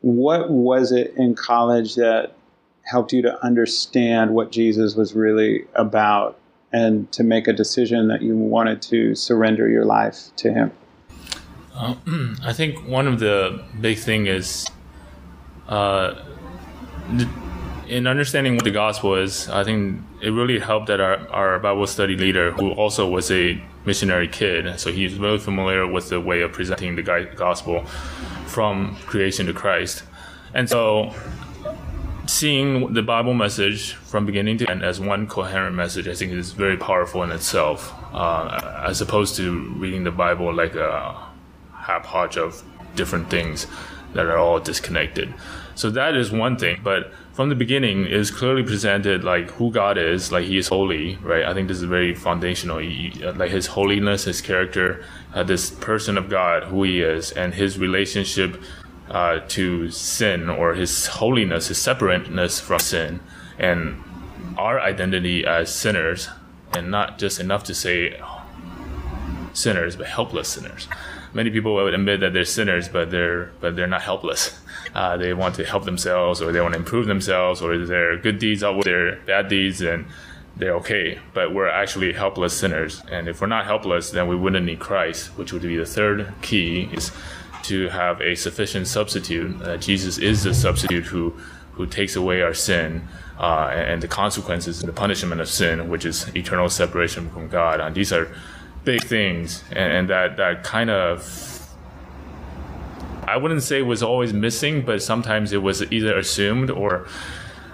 What 0.00 0.50
was 0.50 0.92
it 0.92 1.14
in 1.16 1.34
college 1.34 1.96
that 1.96 2.34
helped 2.82 3.12
you 3.12 3.22
to 3.22 3.44
understand 3.44 4.34
what 4.34 4.50
Jesus 4.50 4.94
was 4.94 5.14
really 5.14 5.66
about 5.74 6.38
and 6.72 7.10
to 7.12 7.22
make 7.22 7.48
a 7.48 7.52
decision 7.52 8.08
that 8.08 8.22
you 8.22 8.36
wanted 8.36 8.82
to 8.82 9.14
surrender 9.14 9.68
your 9.68 9.84
life 9.84 10.30
to 10.36 10.52
Him? 10.52 10.72
Uh, 11.74 11.94
I 12.44 12.52
think 12.52 12.86
one 12.86 13.06
of 13.06 13.20
the 13.20 13.64
big 13.80 13.98
thing 13.98 14.26
is 14.26 14.66
uh, 15.68 16.14
in 17.88 18.06
understanding 18.06 18.54
what 18.54 18.64
the 18.64 18.70
gospel 18.70 19.14
is. 19.14 19.48
I 19.48 19.64
think 19.64 20.02
it 20.20 20.30
really 20.30 20.58
helped 20.58 20.86
that 20.88 21.00
our, 21.00 21.26
our 21.30 21.58
Bible 21.58 21.86
study 21.86 22.16
leader, 22.16 22.52
who 22.52 22.72
also 22.72 23.08
was 23.08 23.30
a 23.30 23.60
missionary 23.84 24.28
kid. 24.28 24.78
So 24.78 24.92
he's 24.92 25.14
very 25.14 25.38
familiar 25.38 25.86
with 25.86 26.10
the 26.10 26.20
way 26.20 26.42
of 26.42 26.52
presenting 26.52 26.96
the 26.96 27.02
gospel 27.02 27.84
from 28.46 28.96
creation 29.06 29.46
to 29.46 29.52
Christ. 29.52 30.04
And 30.54 30.68
so 30.68 31.14
seeing 32.26 32.92
the 32.92 33.02
Bible 33.02 33.32
message 33.32 33.94
from 33.94 34.26
beginning 34.26 34.58
to 34.58 34.70
end 34.70 34.82
as 34.82 35.00
one 35.00 35.26
coherent 35.26 35.74
message, 35.74 36.06
I 36.06 36.14
think 36.14 36.32
is 36.32 36.52
very 36.52 36.76
powerful 36.76 37.22
in 37.22 37.30
itself, 37.30 37.94
uh, 38.12 38.84
as 38.86 39.00
opposed 39.00 39.36
to 39.36 39.72
reading 39.76 40.04
the 40.04 40.10
Bible 40.10 40.54
like 40.54 40.74
a 40.74 41.16
haphodge 41.74 42.36
of 42.36 42.62
different 42.94 43.30
things 43.30 43.66
that 44.12 44.26
are 44.26 44.36
all 44.36 44.60
disconnected. 44.60 45.32
So 45.78 45.90
that 45.90 46.16
is 46.16 46.32
one 46.32 46.56
thing, 46.56 46.80
but 46.82 47.12
from 47.34 47.50
the 47.50 47.54
beginning 47.54 48.04
is 48.04 48.32
clearly 48.32 48.64
presented 48.64 49.22
like 49.22 49.48
who 49.52 49.70
God 49.70 49.96
is, 49.96 50.32
like 50.32 50.44
He 50.46 50.58
is 50.58 50.66
holy, 50.66 51.14
right? 51.22 51.44
I 51.44 51.54
think 51.54 51.68
this 51.68 51.76
is 51.76 51.84
very 51.84 52.16
foundational. 52.16 52.78
He, 52.78 53.12
like 53.36 53.52
His 53.52 53.68
holiness, 53.68 54.24
His 54.24 54.40
character, 54.40 55.04
uh, 55.32 55.44
this 55.44 55.70
person 55.70 56.18
of 56.18 56.28
God, 56.28 56.64
who 56.64 56.82
He 56.82 57.00
is, 57.00 57.30
and 57.30 57.54
His 57.54 57.78
relationship 57.78 58.60
uh, 59.08 59.38
to 59.50 59.88
sin 59.92 60.50
or 60.50 60.74
His 60.74 61.06
holiness, 61.06 61.68
His 61.68 61.80
separateness 61.80 62.58
from 62.58 62.80
sin, 62.80 63.20
and 63.56 64.02
our 64.56 64.80
identity 64.80 65.46
as 65.46 65.72
sinners, 65.72 66.28
and 66.72 66.90
not 66.90 67.18
just 67.20 67.38
enough 67.38 67.62
to 67.62 67.72
say 67.72 68.20
sinners, 69.52 69.94
but 69.94 70.08
helpless 70.08 70.48
sinners. 70.48 70.88
Many 71.32 71.50
people 71.50 71.76
would 71.76 71.94
admit 71.94 72.18
that 72.18 72.32
they're 72.32 72.44
sinners, 72.44 72.88
but 72.88 73.12
they're 73.12 73.52
but 73.60 73.76
they're 73.76 73.86
not 73.86 74.02
helpless 74.02 74.57
uh, 74.94 75.16
they 75.16 75.34
want 75.34 75.54
to 75.56 75.64
help 75.64 75.84
themselves 75.84 76.40
or 76.40 76.52
they 76.52 76.60
want 76.60 76.74
to 76.74 76.78
improve 76.78 77.06
themselves 77.06 77.60
or 77.62 77.78
their 77.78 78.16
good 78.16 78.38
deeds 78.38 78.62
outweigh 78.62 78.82
their 78.82 79.16
bad 79.26 79.48
deeds 79.48 79.80
and 79.80 80.06
they're 80.56 80.74
okay. 80.76 81.18
But 81.34 81.54
we're 81.54 81.68
actually 81.68 82.12
helpless 82.12 82.58
sinners. 82.58 83.02
And 83.10 83.28
if 83.28 83.40
we're 83.40 83.46
not 83.46 83.64
helpless, 83.64 84.10
then 84.10 84.28
we 84.28 84.36
wouldn't 84.36 84.66
need 84.66 84.80
Christ, 84.80 85.28
which 85.38 85.52
would 85.52 85.62
be 85.62 85.76
the 85.76 85.86
third 85.86 86.32
key 86.42 86.88
is 86.92 87.12
to 87.64 87.88
have 87.88 88.20
a 88.20 88.34
sufficient 88.34 88.86
substitute. 88.86 89.60
Uh, 89.62 89.76
Jesus 89.76 90.18
is 90.18 90.42
the 90.42 90.54
substitute 90.54 91.04
who, 91.04 91.34
who 91.72 91.86
takes 91.86 92.16
away 92.16 92.42
our 92.42 92.54
sin. 92.54 93.06
Uh, 93.38 93.70
and 93.72 94.02
the 94.02 94.08
consequences 94.08 94.80
and 94.80 94.88
the 94.88 94.92
punishment 94.92 95.40
of 95.40 95.48
sin, 95.48 95.88
which 95.88 96.04
is 96.04 96.26
eternal 96.34 96.68
separation 96.68 97.30
from 97.30 97.46
God. 97.46 97.78
And 97.78 97.94
these 97.94 98.12
are 98.12 98.28
big 98.84 99.04
things, 99.04 99.62
and, 99.70 99.92
and 99.92 100.10
that, 100.10 100.36
that 100.38 100.64
kind 100.64 100.90
of 100.90 101.22
I 103.28 103.36
wouldn't 103.36 103.62
say 103.62 103.78
it 103.78 103.86
was 103.86 104.02
always 104.02 104.32
missing, 104.32 104.82
but 104.82 105.02
sometimes 105.02 105.52
it 105.52 105.62
was 105.62 105.82
either 105.92 106.16
assumed 106.16 106.70
or 106.70 107.06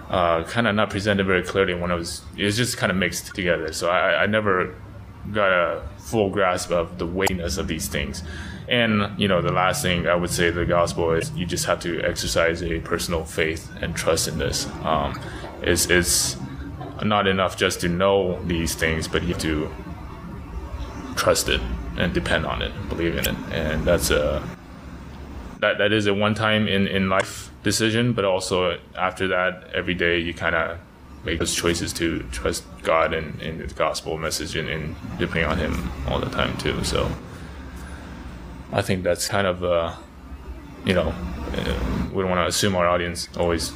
uh, 0.09 0.43
kind 0.43 0.67
of 0.67 0.75
not 0.75 0.89
presented 0.89 1.25
very 1.25 1.43
clearly 1.43 1.73
when 1.73 1.91
it 1.91 1.95
was. 1.95 2.21
It 2.37 2.43
was 2.43 2.57
just 2.57 2.77
kind 2.77 2.91
of 2.91 2.97
mixed 2.97 3.33
together. 3.33 3.71
So 3.73 3.89
I, 3.89 4.23
I 4.23 4.25
never 4.25 4.75
got 5.31 5.51
a 5.51 5.81
full 5.97 6.29
grasp 6.29 6.71
of 6.71 6.97
the 6.97 7.05
weightiness 7.05 7.57
of 7.57 7.67
these 7.67 7.87
things. 7.87 8.23
And 8.67 9.19
you 9.19 9.27
know, 9.27 9.41
the 9.41 9.51
last 9.51 9.81
thing 9.81 10.07
I 10.07 10.15
would 10.15 10.29
say 10.29 10.49
the 10.49 10.65
gospel 10.65 11.11
is 11.13 11.31
you 11.31 11.45
just 11.45 11.65
have 11.65 11.79
to 11.81 12.01
exercise 12.03 12.63
a 12.63 12.79
personal 12.79 13.23
faith 13.23 13.71
and 13.81 13.95
trust 13.95 14.27
in 14.27 14.37
this. 14.37 14.67
Um, 14.83 15.19
it's, 15.61 15.89
it's 15.89 16.37
not 17.03 17.27
enough 17.27 17.57
just 17.57 17.81
to 17.81 17.89
know 17.89 18.41
these 18.45 18.75
things, 18.75 19.07
but 19.07 19.23
you 19.23 19.29
have 19.29 19.41
to 19.41 19.69
trust 21.15 21.49
it 21.49 21.61
and 21.97 22.13
depend 22.13 22.45
on 22.45 22.61
it, 22.61 22.71
believe 22.89 23.15
in 23.15 23.27
it, 23.27 23.35
and 23.51 23.85
that's 23.85 24.11
a 24.11 24.43
that 25.59 25.77
that 25.77 25.91
is 25.91 26.07
a 26.07 26.13
one 26.13 26.35
time 26.35 26.67
in 26.67 26.87
in 26.87 27.09
life 27.09 27.49
decision, 27.63 28.13
but 28.13 28.25
also 28.25 28.79
after 28.97 29.27
that, 29.29 29.71
every 29.73 29.93
day 29.93 30.19
you 30.19 30.33
kind 30.33 30.55
of 30.55 30.77
make 31.23 31.39
those 31.39 31.55
choices 31.55 31.91
to 31.91 32.19
trust 32.31 32.63
God 32.83 33.13
and, 33.13 33.41
and 33.41 33.59
the 33.59 33.73
gospel 33.73 34.17
message 34.17 34.55
and, 34.55 34.69
and 34.69 34.95
depending 35.17 35.45
on 35.45 35.57
Him 35.57 35.91
all 36.07 36.19
the 36.19 36.29
time 36.29 36.55
too. 36.57 36.83
So 36.83 37.09
I 38.71 38.81
think 38.81 39.03
that's 39.03 39.27
kind 39.27 39.47
of 39.47 39.63
uh, 39.63 39.95
you 40.85 40.93
know 40.93 41.13
we 42.13 42.21
don't 42.21 42.29
want 42.29 42.43
to 42.43 42.47
assume 42.47 42.75
our 42.75 42.87
audience 42.87 43.29
always 43.37 43.71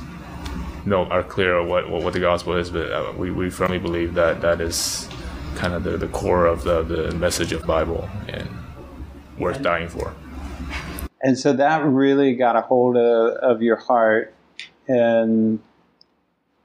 know 0.85 1.05
are 1.05 1.23
clear 1.23 1.63
what, 1.63 1.89
what, 1.89 2.03
what 2.03 2.13
the 2.13 2.19
gospel 2.19 2.55
is, 2.55 2.69
but 2.69 2.91
uh, 2.91 3.13
we, 3.17 3.31
we 3.31 3.49
firmly 3.49 3.79
believe 3.79 4.13
that 4.15 4.41
that 4.41 4.61
is 4.61 5.07
kind 5.55 5.73
of 5.73 5.83
the, 5.83 5.97
the 5.97 6.07
core 6.07 6.45
of 6.45 6.63
the, 6.63 6.83
the 6.83 7.11
message 7.15 7.51
of 7.51 7.65
Bible 7.65 8.09
and 8.27 8.49
worth 9.37 9.61
dying 9.61 9.87
for. 9.87 10.13
And 11.21 11.37
so 11.37 11.53
that 11.53 11.83
really 11.83 12.35
got 12.35 12.55
a 12.55 12.61
hold 12.61 12.95
of, 12.95 13.33
of 13.37 13.61
your 13.61 13.75
heart, 13.75 14.33
and 14.87 15.59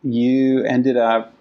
you 0.02 0.64
ended 0.64 0.96
up 0.96 1.34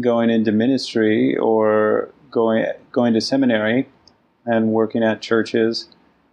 going 0.00 0.30
into 0.30 0.52
ministry 0.52 1.36
or 1.36 2.10
going 2.30 2.66
going 2.92 3.14
to 3.14 3.20
seminary 3.20 3.88
and 4.46 4.72
working 4.72 5.02
at 5.02 5.20
churches. 5.20 5.88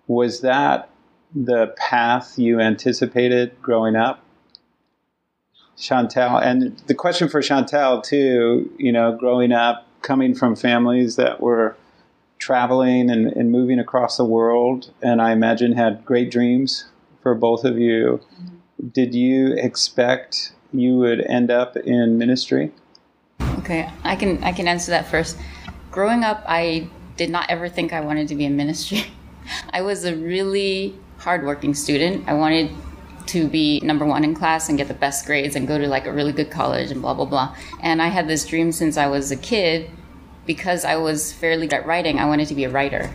Was 0.07 0.41
that 0.41 0.89
the 1.33 1.73
path 1.77 2.37
you 2.39 2.59
anticipated 2.59 3.61
growing 3.61 3.95
up? 3.95 4.21
Chantel, 5.77 6.41
and 6.41 6.77
the 6.87 6.95
question 6.95 7.27
for 7.27 7.41
Chantel 7.41 8.01
too, 8.01 8.71
you 8.77 8.93
know, 8.93 9.17
growing 9.17 9.51
up, 9.51 9.85
coming 10.01 10.33
from 10.33 10.55
families 10.55 11.17
that 11.17 11.41
were 11.41 11.75
traveling 12.45 13.09
and, 13.09 13.25
and 13.25 13.51
moving 13.51 13.79
across 13.79 14.17
the 14.17 14.25
world, 14.25 14.91
and 15.01 15.19
I 15.19 15.31
imagine 15.31 15.71
had 15.73 16.05
great 16.05 16.29
dreams 16.29 16.85
for 17.23 17.33
both 17.33 17.65
of 17.65 17.79
you. 17.79 18.21
Mm-hmm. 18.21 18.87
Did 18.89 19.15
you 19.15 19.53
expect 19.53 20.53
you 20.71 20.95
would 20.97 21.21
end 21.21 21.49
up 21.49 21.75
in 21.75 22.19
ministry? 22.19 22.71
Okay, 23.59 23.89
I 24.03 24.15
can 24.15 24.43
I 24.43 24.51
can 24.51 24.67
answer 24.67 24.91
that 24.91 25.07
first. 25.07 25.37
Growing 25.89 26.23
up, 26.23 26.43
I 26.45 26.87
did 27.17 27.31
not 27.31 27.49
ever 27.49 27.67
think 27.67 27.93
I 27.93 28.01
wanted 28.01 28.27
to 28.27 28.35
be 28.35 28.45
in 28.45 28.55
ministry. 28.55 29.05
I 29.71 29.81
was 29.81 30.05
a 30.05 30.15
really 30.15 30.93
hardworking 31.17 31.73
student. 31.73 32.27
I 32.27 32.33
wanted 32.33 32.69
to 33.27 33.47
be 33.47 33.79
number 33.79 34.05
one 34.05 34.23
in 34.23 34.35
class 34.35 34.69
and 34.69 34.77
get 34.77 34.87
the 34.87 34.93
best 34.93 35.25
grades 35.25 35.55
and 35.55 35.67
go 35.67 35.79
to 35.79 35.87
like 35.87 36.05
a 36.05 36.13
really 36.13 36.31
good 36.31 36.51
college 36.51 36.91
and 36.91 37.01
blah 37.01 37.15
blah 37.15 37.25
blah. 37.25 37.55
And 37.81 38.03
I 38.03 38.09
had 38.09 38.27
this 38.27 38.45
dream 38.45 38.71
since 38.71 38.97
I 38.97 39.07
was 39.07 39.31
a 39.31 39.35
kid 39.35 39.89
because 40.45 40.85
I 40.85 40.95
was 40.95 41.33
fairly 41.33 41.67
good 41.67 41.77
at 41.77 41.85
writing. 41.85 42.19
I 42.19 42.25
wanted 42.25 42.47
to 42.49 42.55
be 42.55 42.63
a 42.63 42.69
writer, 42.69 43.09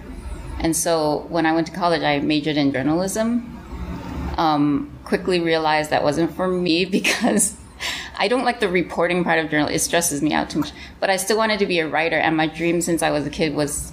and 0.58 0.76
so 0.76 1.26
when 1.28 1.46
I 1.46 1.52
went 1.52 1.66
to 1.68 1.72
college, 1.72 2.02
I 2.02 2.18
majored 2.20 2.56
in 2.56 2.72
journalism. 2.72 3.56
Um, 4.36 4.90
quickly 5.04 5.40
realized 5.40 5.90
that 5.90 6.02
wasn't 6.02 6.34
for 6.34 6.48
me 6.48 6.84
because 6.98 7.56
I 8.18 8.28
don't 8.28 8.44
like 8.44 8.60
the 8.60 8.68
reporting 8.68 9.24
part 9.24 9.38
of 9.38 9.50
journalism. 9.50 9.74
It 9.74 9.80
stresses 9.80 10.22
me 10.22 10.32
out 10.32 10.50
too 10.50 10.60
much. 10.60 10.72
But 11.00 11.10
I 11.10 11.16
still 11.16 11.38
wanted 11.38 11.58
to 11.60 11.66
be 11.66 11.78
a 11.78 11.88
writer, 11.88 12.16
and 12.16 12.36
my 12.36 12.46
dream 12.46 12.80
since 12.80 13.02
I 13.02 13.10
was 13.10 13.26
a 13.26 13.30
kid 13.30 13.54
was 13.54 13.92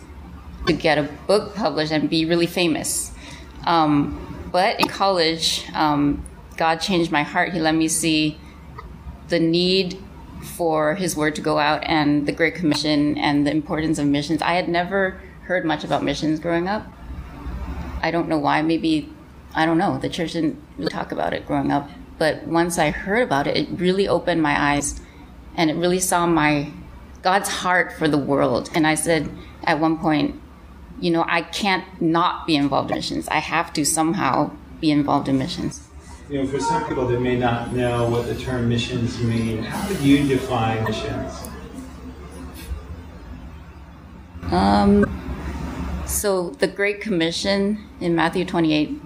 to 0.68 0.74
get 0.74 0.98
a 0.98 1.04
book 1.26 1.56
published 1.56 1.92
and 1.92 2.10
be 2.10 2.26
really 2.26 2.48
famous. 2.48 3.12
Um, 3.66 4.50
but 4.52 4.80
in 4.80 4.88
college, 4.88 5.66
um, 5.74 6.26
God 6.58 6.78
changed 6.78 7.12
my 7.12 7.24
heart. 7.24 7.54
He 7.54 7.60
let 7.60 7.76
me 7.76 7.88
see 7.88 8.38
the 9.30 9.40
need 9.40 10.02
for 10.42 10.96
His 10.96 11.16
word 11.16 11.36
to 11.36 11.42
go 11.42 11.60
out 11.60 11.84
and 11.84 12.28
the 12.28 12.32
Great 12.32 12.56
Commission 12.56 13.18
and 13.18 13.46
the 13.46 13.52
importance 13.52 14.00
of 14.00 14.08
missions. 14.08 14.42
I 14.42 14.54
had 14.54 14.68
never 14.70 15.22
heard 15.44 15.66
much 15.66 15.84
about 15.84 16.04
missions 16.04 16.40
growing 16.40 16.68
up. 16.68 16.86
I 18.02 18.12
don't 18.12 18.28
know 18.28 18.38
why. 18.38 18.62
Maybe, 18.62 19.14
I 19.56 19.66
don't 19.66 19.78
know. 19.78 19.98
The 19.98 20.10
church 20.10 20.34
didn't 20.34 20.62
really 20.78 20.92
talk 20.92 21.12
about 21.12 21.34
it 21.34 21.46
growing 21.46 21.72
up. 21.72 21.90
But 22.18 22.48
once 22.48 22.78
I 22.78 22.92
heard 22.92 23.24
about 23.24 23.48
it, 23.48 23.56
it 23.56 23.80
really 23.80 24.08
opened 24.08 24.42
my 24.42 24.74
eyes 24.74 25.00
and 25.56 25.70
it 25.70 25.76
really 25.76 26.00
saw 26.00 26.26
my 26.26 26.72
God's 27.22 27.50
heart 27.50 27.94
for 27.94 28.08
the 28.08 28.18
world. 28.18 28.70
And 28.74 28.86
I 28.86 28.96
said 28.96 29.30
at 29.64 29.80
one 29.80 29.98
point, 29.98 30.40
you 31.00 31.12
know, 31.12 31.26
I 31.28 31.42
can't 31.42 31.86
not 32.02 32.48
be 32.48 32.56
involved 32.56 32.92
in 32.92 32.98
missions. 32.98 33.28
I 33.28 33.40
have 33.40 33.74
to 33.74 33.86
somehow 33.86 34.52
be 34.80 34.92
involved 34.92 35.28
in 35.28 35.38
missions. 35.38 35.87
You 36.30 36.44
know, 36.44 36.48
for 36.50 36.60
some 36.60 36.86
people 36.86 37.08
that 37.08 37.22
may 37.22 37.38
not 37.38 37.72
know 37.72 38.10
what 38.10 38.26
the 38.26 38.36
term 38.36 38.68
missions 38.68 39.18
mean, 39.22 39.64
how 39.64 39.88
do 39.88 40.06
you 40.06 40.28
define 40.28 40.84
missions? 40.84 41.48
Um, 44.52 45.06
so 46.06 46.50
the 46.50 46.68
Great 46.68 47.00
Commission 47.00 47.82
in 48.02 48.14
Matthew 48.14 48.44
28, 48.44 49.02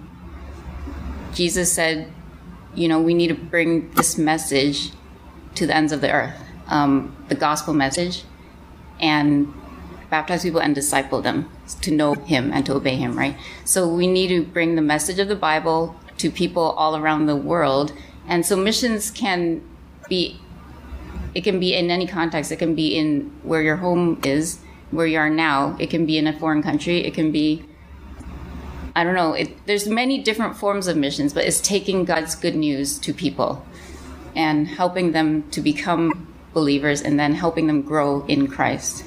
Jesus 1.32 1.72
said, 1.72 2.12
you 2.74 2.88
know, 2.88 3.00
we 3.00 3.14
need 3.14 3.28
to 3.28 3.34
bring 3.34 3.92
this 3.92 4.18
message 4.18 4.90
to 5.54 5.64
the 5.64 5.76
ends 5.76 5.92
of 5.92 6.00
the 6.00 6.10
earth, 6.10 6.34
um, 6.66 7.14
the 7.28 7.36
gospel 7.36 7.72
message, 7.72 8.24
and 9.00 9.54
baptize 10.10 10.42
people 10.42 10.60
and 10.60 10.74
disciple 10.74 11.22
them 11.22 11.48
to 11.82 11.92
know 11.92 12.14
him 12.14 12.52
and 12.52 12.66
to 12.66 12.74
obey 12.74 12.96
him, 12.96 13.16
right? 13.16 13.36
So 13.64 13.86
we 13.86 14.08
need 14.08 14.28
to 14.28 14.42
bring 14.42 14.74
the 14.74 14.82
message 14.82 15.20
of 15.20 15.28
the 15.28 15.36
Bible 15.36 15.94
to 16.22 16.30
people 16.30 16.62
all 16.62 16.96
around 16.96 17.26
the 17.26 17.36
world. 17.36 17.92
And 18.28 18.46
so 18.46 18.56
missions 18.56 19.10
can 19.10 19.60
be 20.08 20.38
it 21.34 21.44
can 21.44 21.58
be 21.58 21.74
in 21.74 21.90
any 21.90 22.06
context. 22.06 22.52
It 22.52 22.58
can 22.58 22.74
be 22.74 22.96
in 22.96 23.32
where 23.42 23.62
your 23.62 23.76
home 23.76 24.20
is, 24.22 24.60
where 24.90 25.06
you 25.06 25.18
are 25.18 25.30
now. 25.30 25.76
It 25.80 25.88
can 25.88 26.04
be 26.04 26.18
in 26.18 26.26
a 26.26 26.38
foreign 26.38 26.62
country. 26.62 27.04
It 27.04 27.14
can 27.14 27.32
be 27.32 27.64
I 28.94 29.04
don't 29.04 29.14
know. 29.14 29.32
It, 29.32 29.66
there's 29.66 29.88
many 29.88 30.22
different 30.22 30.56
forms 30.56 30.86
of 30.86 30.96
missions, 30.96 31.32
but 31.32 31.44
it's 31.44 31.60
taking 31.60 32.04
God's 32.04 32.34
good 32.34 32.54
news 32.54 32.98
to 32.98 33.14
people 33.14 33.64
and 34.36 34.68
helping 34.68 35.12
them 35.12 35.48
to 35.50 35.60
become 35.60 36.28
believers 36.52 37.00
and 37.00 37.18
then 37.18 37.34
helping 37.34 37.66
them 37.66 37.82
grow 37.82 38.24
in 38.26 38.48
Christ. 38.48 39.04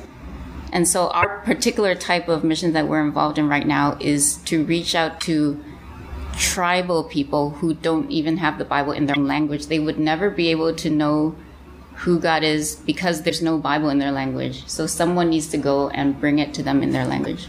And 0.73 0.87
so 0.87 1.09
our 1.09 1.39
particular 1.45 1.93
type 1.95 2.27
of 2.27 2.43
mission 2.43 2.73
that 2.73 2.87
we're 2.87 3.05
involved 3.05 3.37
in 3.37 3.47
right 3.47 3.65
now 3.65 3.97
is 4.01 4.37
to 4.45 4.65
reach 4.65 4.95
out 4.95 5.21
to 5.21 5.63
tribal 6.37 7.03
people 7.03 7.51
who 7.51 7.73
don't 7.73 8.09
even 8.11 8.37
have 8.37 8.57
the 8.57 8.65
Bible 8.65 8.91
in 8.91 9.05
their 9.05 9.15
language. 9.15 9.67
They 9.67 9.79
would 9.79 9.99
never 9.99 10.29
be 10.29 10.49
able 10.51 10.75
to 10.75 10.89
know 10.89 11.35
who 11.95 12.19
God 12.19 12.43
is 12.43 12.75
because 12.75 13.21
there's 13.21 13.41
no 13.41 13.57
Bible 13.57 13.89
in 13.89 13.99
their 13.99 14.11
language. 14.11 14.67
So 14.67 14.85
someone 14.85 15.29
needs 15.29 15.47
to 15.49 15.57
go 15.57 15.89
and 15.89 16.19
bring 16.19 16.39
it 16.39 16.53
to 16.55 16.63
them 16.63 16.83
in 16.83 16.91
their 16.91 17.05
language. 17.05 17.47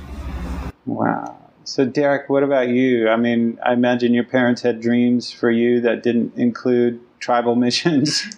Wow. 0.85 1.37
So, 1.64 1.85
Derek, 1.85 2.31
what 2.31 2.45
about 2.45 2.69
you? 2.69 3.09
I 3.09 3.16
mean, 3.16 3.59
I 3.64 3.73
imagine 3.73 4.14
your 4.14 4.25
parents 4.25 4.62
had 4.62 4.81
dreams 4.81 5.33
for 5.33 5.50
you 5.50 5.81
that 5.81 6.05
didn't 6.05 6.37
include 6.37 7.00
tribal 7.19 7.57
missions. 7.66 8.37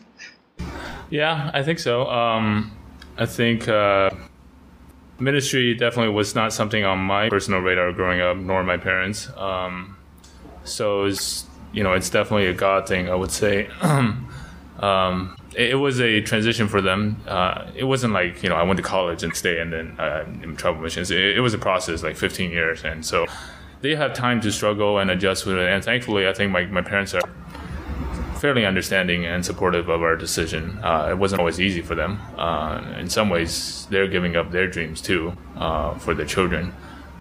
Yeah, 1.11 1.51
I 1.53 1.63
think 1.63 1.79
so. 1.79 2.07
Um, 2.07 2.75
I 3.19 3.27
think 3.27 3.69
uh, 3.69 4.11
ministry 5.19 5.75
definitely 5.75 6.15
was 6.15 6.35
not 6.35 6.55
something 6.55 6.85
on 6.85 6.99
my 7.01 7.29
personal 7.29 7.61
radar 7.61 7.93
growing 7.93 8.21
up, 8.23 8.39
nor 8.39 8.63
my 8.63 8.79
parents. 8.79 9.29
Um, 9.37 9.98
so 10.69 11.05
it's 11.05 11.47
you 11.73 11.83
know 11.83 11.93
it's 11.93 12.11
definitely 12.11 12.47
a 12.47 12.55
God 12.55 12.89
thing, 12.89 13.09
I 13.09 13.15
would 13.15 13.31
say. 13.31 13.69
um, 14.81 15.37
it, 15.55 15.71
it, 15.71 15.75
was 15.75 16.01
a 16.01 16.21
transition 16.21 16.69
for 16.69 16.81
them. 16.81 17.21
Uh, 17.27 17.71
it 17.75 17.85
wasn't 17.85 18.13
like 18.13 18.43
you 18.43 18.49
know 18.49 18.57
I 18.57 18.63
went 18.63 18.77
to 18.79 18.83
college 18.83 19.23
and 19.23 19.35
stay 19.35 19.61
and 19.61 19.73
then 19.73 19.97
uh, 19.99 20.25
in 20.43 20.57
tribal 20.57 20.81
missions. 20.81 21.11
It, 21.11 21.37
it 21.37 21.41
was 21.41 21.55
a 21.55 21.59
process, 21.59 22.03
like 22.03 22.17
15 22.17 22.51
years, 22.51 22.85
and 22.85 23.05
so 23.05 23.27
they 23.81 23.95
have 23.95 24.13
time 24.13 24.41
to 24.41 24.53
struggle 24.53 24.99
and 24.99 25.11
adjust 25.11 25.47
with 25.47 25.57
it. 25.57 25.69
And 25.69 25.85
thankfully, 25.85 26.29
I 26.29 26.33
think 26.33 26.53
my, 26.53 26.67
my 26.67 26.83
parents 26.83 27.15
are 27.15 27.23
fairly 28.39 28.65
understanding 28.65 29.27
and 29.27 29.45
supportive 29.45 29.89
of 29.89 30.03
our 30.03 30.17
decision. 30.17 30.79
Uh, 30.83 31.09
it 31.11 31.19
wasn't 31.19 31.41
always 31.41 31.61
easy 31.61 31.83
for 31.83 31.95
them. 31.95 32.21
Uh, 32.37 32.95
in 32.99 33.09
some 33.09 33.29
ways, 33.29 33.87
they're 33.91 34.09
giving 34.09 34.37
up 34.37 34.51
their 34.51 34.67
dreams 34.67 35.01
too 35.01 35.33
uh, 35.57 35.95
for 35.99 36.15
their 36.15 36.27
children. 36.27 36.73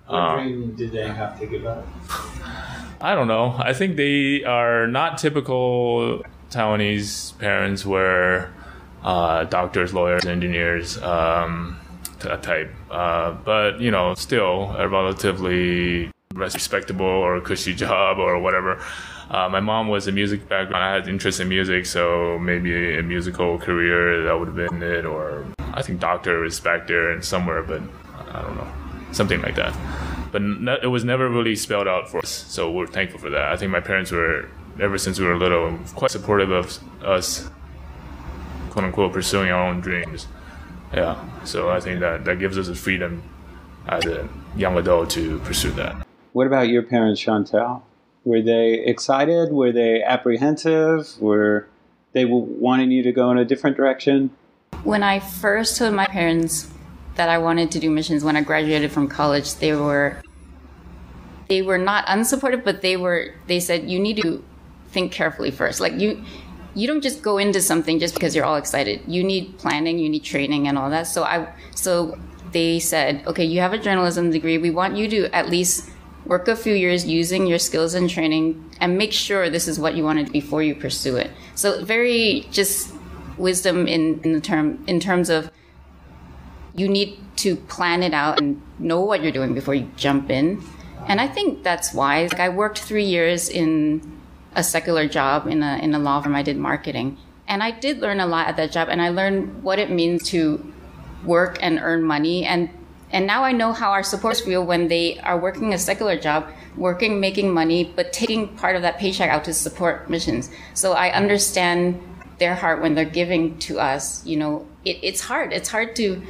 What 0.08 0.18
uh, 0.18 0.36
dream 0.36 0.75
did 0.75 0.92
they 0.92 1.08
have 1.08 1.39
to 1.39 1.46
give 1.46 1.66
up? 1.66 1.86
I 3.00 3.13
don't 3.13 3.27
know. 3.27 3.56
I 3.58 3.74
think 3.74 3.96
they 3.96 4.44
are 4.44 4.88
not 4.88 5.18
typical 5.20 6.24
Taiwanese 6.50 7.38
parents 7.38 7.86
where 7.86 8.51
uh, 9.04 9.44
doctors, 9.46 9.94
lawyers, 9.94 10.25
engineers 10.25 10.98
um, 11.04 11.80
type. 12.20 12.74
Uh, 12.89 13.34
but, 13.34 13.80
you 13.80 13.92
know, 13.92 14.16
still 14.16 14.75
a 14.77 14.88
relatively 14.88 16.10
respectable 16.34 17.06
or 17.06 17.39
cushy 17.42 17.75
job 17.75 18.18
or 18.18 18.39
whatever. 18.39 18.84
Uh, 19.30 19.48
my 19.50 19.60
mom 19.60 19.89
was 19.89 20.08
a 20.08 20.12
music 20.12 20.48
background. 20.50 20.84
I 20.84 20.94
had 20.94 21.08
interest 21.08 21.39
in 21.39 21.50
music, 21.50 21.86
so 21.86 22.39
maybe 22.39 22.98
a 22.98 23.04
musical 23.04 23.60
career 23.60 24.24
that 24.24 24.39
would 24.39 24.48
have 24.48 24.56
been 24.56 24.82
it, 24.82 25.06
or 25.06 25.46
I 25.74 25.82
think 25.82 26.00
doctor 26.00 26.46
is 26.46 26.60
back 26.60 26.88
there 26.88 27.12
and 27.12 27.24
somewhere, 27.24 27.62
but 27.62 27.82
I 28.34 28.42
don't 28.42 28.56
know, 28.56 28.68
something 29.12 29.42
like 29.42 29.56
that. 29.56 29.75
But 30.31 30.41
it 30.84 30.88
was 30.88 31.03
never 31.03 31.29
really 31.29 31.55
spelled 31.55 31.88
out 31.88 32.10
for 32.10 32.19
us, 32.19 32.29
so 32.29 32.72
we're 32.72 32.88
thankful 32.88 33.19
for 33.19 33.29
that. 33.29 33.51
I 33.51 33.55
think 33.57 33.72
my 33.72 33.79
parents 33.79 34.12
were, 34.12 34.50
ever 34.79 34.98
since 34.98 35.19
we 35.19 35.25
were 35.25 35.38
little, 35.38 35.77
quite 35.96 36.12
supportive 36.12 36.51
of 36.51 36.79
us, 37.03 37.50
quote 38.69 38.86
unquote, 38.86 39.13
pursuing 39.13 39.50
our 39.51 39.67
own 39.67 39.79
dreams. 39.79 40.27
Yeah, 40.93 41.24
so 41.43 41.69
I 41.69 41.79
think 41.79 42.00
that 42.01 42.25
that 42.25 42.39
gives 42.39 42.57
us 42.57 42.67
the 42.67 42.75
freedom 42.75 43.24
as 43.88 44.05
a 44.05 44.27
young 44.55 44.77
adult 44.77 45.10
to 45.12 45.39
pursue 45.39 45.72
that. 45.72 46.05
What 46.34 46.48
about 46.48 46.67
your 46.67 46.84
parents, 46.84 47.22
Chantel? 47.22 47.81
Were 48.25 48.41
they 48.41 48.74
excited? 48.86 49.51
Were 49.51 49.72
they 49.72 50.03
apprehensive? 50.03 51.19
Were 51.22 51.67
they 52.12 52.25
wanting 52.25 52.91
you 52.91 53.01
to 53.03 53.12
go 53.12 53.31
in 53.31 53.38
a 53.38 53.46
different 53.46 53.77
direction? 53.77 54.31
When 54.84 55.03
I 55.03 55.19
first 55.19 55.77
told 55.77 55.93
my 55.93 56.05
parents 56.05 56.69
that 57.17 57.29
I 57.29 57.38
wanted 57.38 57.71
to 57.71 57.79
do 57.79 57.89
missions 57.89 58.24
when 58.24 58.36
I 58.36 58.41
graduated 58.41 58.91
from 58.91 59.07
college, 59.07 59.55
they 59.55 59.75
were 59.75 60.21
they 61.47 61.62
were 61.62 61.77
not 61.77 62.05
unsupportive, 62.07 62.63
but 62.63 62.81
they 62.81 62.97
were 62.97 63.33
they 63.47 63.59
said 63.59 63.89
you 63.89 64.00
need 64.00 64.21
to 64.21 64.43
think 64.91 65.12
carefully 65.12 65.51
first. 65.51 65.79
Like 65.79 65.93
you 66.00 66.24
you 66.75 66.86
don't 66.88 67.01
just 67.01 67.21
go 67.24 67.38
into 67.38 67.62
something 67.62 68.00
just 68.00 68.13
because 68.13 68.36
you're 68.36 68.45
all 68.45 68.55
excited. 68.55 69.01
You 69.07 69.24
need 69.24 69.57
planning, 69.57 69.97
you 69.97 70.09
need 70.09 70.24
training 70.24 70.67
and 70.67 70.77
all 70.77 70.89
that. 70.89 71.07
So 71.07 71.24
I 71.24 71.47
so 71.75 72.17
they 72.51 72.79
said, 72.79 73.25
"Okay, 73.27 73.43
you 73.43 73.59
have 73.62 73.74
a 73.74 73.77
journalism 73.77 74.31
degree. 74.31 74.57
We 74.57 74.69
want 74.69 74.95
you 74.95 75.09
to 75.09 75.36
at 75.36 75.50
least 75.50 75.89
work 76.25 76.47
a 76.47 76.55
few 76.55 76.74
years 76.74 77.05
using 77.05 77.47
your 77.47 77.59
skills 77.59 77.93
and 77.93 78.09
training 78.09 78.63
and 78.79 78.97
make 78.97 79.13
sure 79.13 79.50
this 79.50 79.67
is 79.67 79.79
what 79.79 79.95
you 79.95 80.03
wanted 80.03 80.31
before 80.31 80.62
you 80.62 80.75
pursue 80.75 81.17
it." 81.17 81.31
So 81.55 81.83
very 81.83 82.47
just 82.51 82.93
wisdom 83.38 83.88
in 83.88 84.19
in 84.24 84.33
the 84.33 84.41
term 84.41 84.83
in 84.88 85.00
terms 85.00 85.29
of 85.29 85.50
you 86.77 86.88
need 86.88 87.19
to 87.38 87.55
plan 87.55 88.03
it 88.03 88.13
out 88.13 88.39
and 88.39 88.62
know 88.79 89.01
what 89.01 89.22
you're 89.22 89.31
doing 89.31 89.53
before 89.53 89.74
you 89.74 89.89
jump 89.98 90.29
in. 90.29 90.63
And 91.07 91.19
I 91.19 91.27
think 91.27 91.63
that's 91.63 91.93
wise. 91.93 92.31
Like 92.31 92.41
I 92.41 92.50
worked 92.50 92.79
3 92.79 93.03
years 93.03 93.50
in 93.50 94.01
a 94.55 94.63
secular 94.63 95.07
job 95.07 95.48
in 95.48 95.62
a 95.63 95.77
in 95.77 95.93
a 95.93 96.00
law 96.00 96.22
firm. 96.22 96.36
I 96.36 96.43
did 96.43 96.57
marketing, 96.57 97.17
and 97.48 97.63
I 97.63 97.72
did 97.72 98.00
learn 98.00 98.19
a 98.19 98.25
lot 98.25 98.48
at 98.48 98.57
that 98.57 98.72
job. 98.72 98.89
And 98.89 99.01
I 99.01 99.10
learned 99.10 99.63
what 99.63 99.79
it 99.79 99.89
means 99.89 100.24
to 100.31 100.74
work 101.24 101.57
and 101.62 101.79
earn 101.81 102.03
money. 102.03 102.46
And 102.46 102.69
and 103.12 103.25
now 103.25 103.43
I 103.43 103.53
know 103.53 103.72
how 103.72 103.91
our 103.91 104.03
supporters 104.03 104.41
feel 104.41 104.65
when 104.65 104.88
they 104.88 105.19
are 105.19 105.38
working 105.39 105.74
a 105.74 105.77
secular 105.77 106.17
job, 106.17 106.50
working, 106.75 107.19
making 107.19 107.53
money, 107.53 107.93
but 107.96 108.12
taking 108.12 108.50
part 108.57 108.75
of 108.75 108.81
that 108.81 108.98
paycheck 108.98 109.29
out 109.29 109.46
to 109.46 109.53
support 109.53 110.10
missions. 110.10 110.50
So 110.74 110.93
I 110.93 111.12
understand 111.12 112.01
their 112.39 112.53
heart 112.53 112.81
when 112.81 112.96
they're 112.96 113.05
giving 113.05 113.57
to 113.60 113.79
us. 113.79 114.25
You 114.25 114.38
know, 114.38 114.67
it, 114.84 114.98
it's 115.01 115.22
hard. 115.22 115.53
It's 115.53 115.69
hard 115.69 115.96
to 115.96 116.22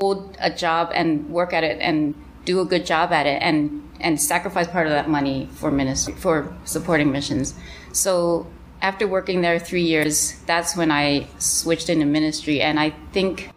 hold 0.00 0.36
a 0.40 0.50
job 0.50 0.90
and 0.92 1.30
work 1.30 1.52
at 1.52 1.62
it 1.62 1.78
and 1.80 2.14
do 2.44 2.60
a 2.60 2.64
good 2.64 2.84
job 2.84 3.12
at 3.12 3.26
it 3.26 3.40
and 3.40 3.80
and 4.00 4.20
sacrifice 4.20 4.66
part 4.66 4.86
of 4.88 4.92
that 4.92 5.08
money 5.08 5.48
for 5.52 5.70
ministry 5.70 6.12
for 6.14 6.52
supporting 6.64 7.12
missions. 7.12 7.54
So 7.92 8.46
after 8.82 9.06
working 9.06 9.40
there 9.40 9.58
three 9.60 9.84
years, 9.84 10.34
that's 10.46 10.76
when 10.76 10.90
I 10.90 11.28
switched 11.38 11.88
into 11.88 12.06
ministry, 12.06 12.60
and 12.60 12.80
I 12.80 12.90
think 13.12 13.50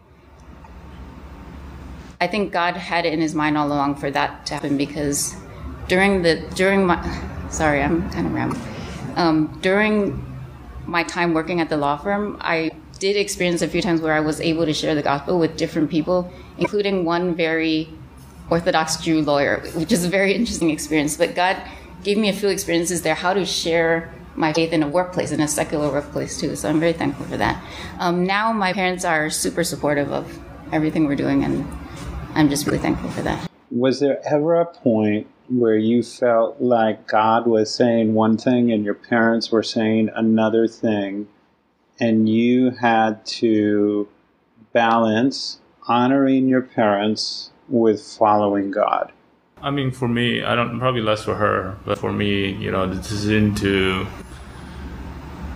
I 2.22 2.28
think 2.28 2.54
God 2.54 2.76
had 2.76 3.06
it 3.08 3.14
in 3.14 3.20
His 3.20 3.34
mind 3.34 3.58
all 3.58 3.68
along 3.68 3.96
for 3.96 4.12
that 4.12 4.46
to 4.46 4.54
happen 4.54 4.78
because 4.78 5.36
during 5.88 6.22
the 6.22 6.36
during 6.54 6.86
my 6.86 6.98
sorry, 7.50 7.82
I'm 7.82 8.12
kind 8.12 8.28
of 8.28 8.34
rambling. 8.34 8.62
Um, 9.16 9.60
during 9.64 10.24
my 10.86 11.02
time 11.04 11.34
working 11.34 11.62
at 11.62 11.70
the 11.70 11.78
law 11.78 11.98
firm, 11.98 12.38
I 12.40 12.72
did 12.98 13.16
experience 13.16 13.62
a 13.62 13.68
few 13.68 13.82
times 13.82 14.02
where 14.02 14.14
I 14.14 14.20
was 14.20 14.42
able 14.42 14.66
to 14.66 14.74
share 14.74 14.96
the 14.96 15.02
gospel 15.02 15.40
with 15.40 15.58
different 15.58 15.90
people, 15.90 16.32
including 16.58 17.06
one 17.06 17.36
very 17.36 17.90
Orthodox 18.50 18.98
Jew 18.98 19.22
lawyer, 19.22 19.62
which 19.76 19.92
is 19.92 20.06
a 20.06 20.10
very 20.10 20.34
interesting 20.34 20.70
experience. 20.70 21.18
But 21.18 21.36
God 21.36 21.62
gave 22.04 22.18
me 22.18 22.30
a 22.30 22.34
few 22.34 22.50
experiences 22.50 23.02
there 23.02 23.16
how 23.16 23.34
to 23.34 23.46
share 23.46 24.14
my 24.36 24.54
faith 24.54 24.72
in 24.72 24.84
a 24.84 24.88
workplace, 24.88 25.32
in 25.32 25.42
a 25.42 25.48
secular 25.48 25.92
workplace 25.92 26.40
too. 26.40 26.56
So 26.56 26.70
I'm 26.70 26.80
very 26.80 26.94
thankful 26.94 27.26
for 27.26 27.38
that. 27.38 27.62
Um, 28.00 28.26
now 28.26 28.54
my 28.54 28.72
parents 28.72 29.04
are 29.04 29.30
super 29.30 29.64
supportive 29.64 30.12
of 30.12 30.40
everything 30.72 31.06
we're 31.06 31.16
doing, 31.16 31.44
and 31.44 31.68
I'm 32.36 32.50
just 32.50 32.68
really 32.68 32.78
thankful 32.78 33.10
for 33.10 33.22
that. 33.24 33.50
Was 33.72 34.00
there 34.00 34.22
ever 34.26 34.62
a 34.62 34.66
point 34.66 35.28
where 35.50 35.76
you 35.76 36.04
felt 36.04 36.62
like 36.62 37.08
God 37.08 37.48
was 37.48 37.74
saying 37.74 38.14
one 38.14 38.38
thing 38.38 38.72
and 38.72 38.84
your 38.84 38.94
parents 38.94 39.52
were 39.52 39.64
saying 39.64 40.10
another 40.16 40.68
thing, 40.68 41.28
and 42.00 42.30
you 42.30 42.72
had 42.72 43.26
to 43.26 44.08
balance 44.74 45.60
honoring 45.88 46.48
your 46.48 46.62
parents 46.62 47.52
with 47.68 48.02
following 48.02 48.72
God? 48.72 49.12
I 49.62 49.72
mean, 49.72 49.92
for 49.92 50.08
me, 50.08 50.44
I 50.44 50.56
don't 50.56 50.80
probably 50.80 51.02
less 51.02 51.24
for 51.24 51.36
her, 51.36 51.78
but 51.86 51.98
for 51.98 52.14
me, 52.14 52.52
you 52.52 52.72
know, 52.72 52.88
the 52.88 52.96
decision 52.96 53.56
to 53.56 54.06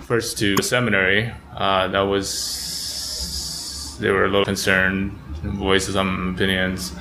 first 0.02 0.38
to 0.38 0.56
seminary, 0.60 1.32
uh, 1.56 1.88
that 1.88 2.00
was 2.00 3.96
they 4.00 4.10
were 4.10 4.24
a 4.24 4.28
little 4.28 4.44
concerned, 4.44 5.12
voices 5.42 5.94
some 5.94 6.34
opinions, 6.34 6.92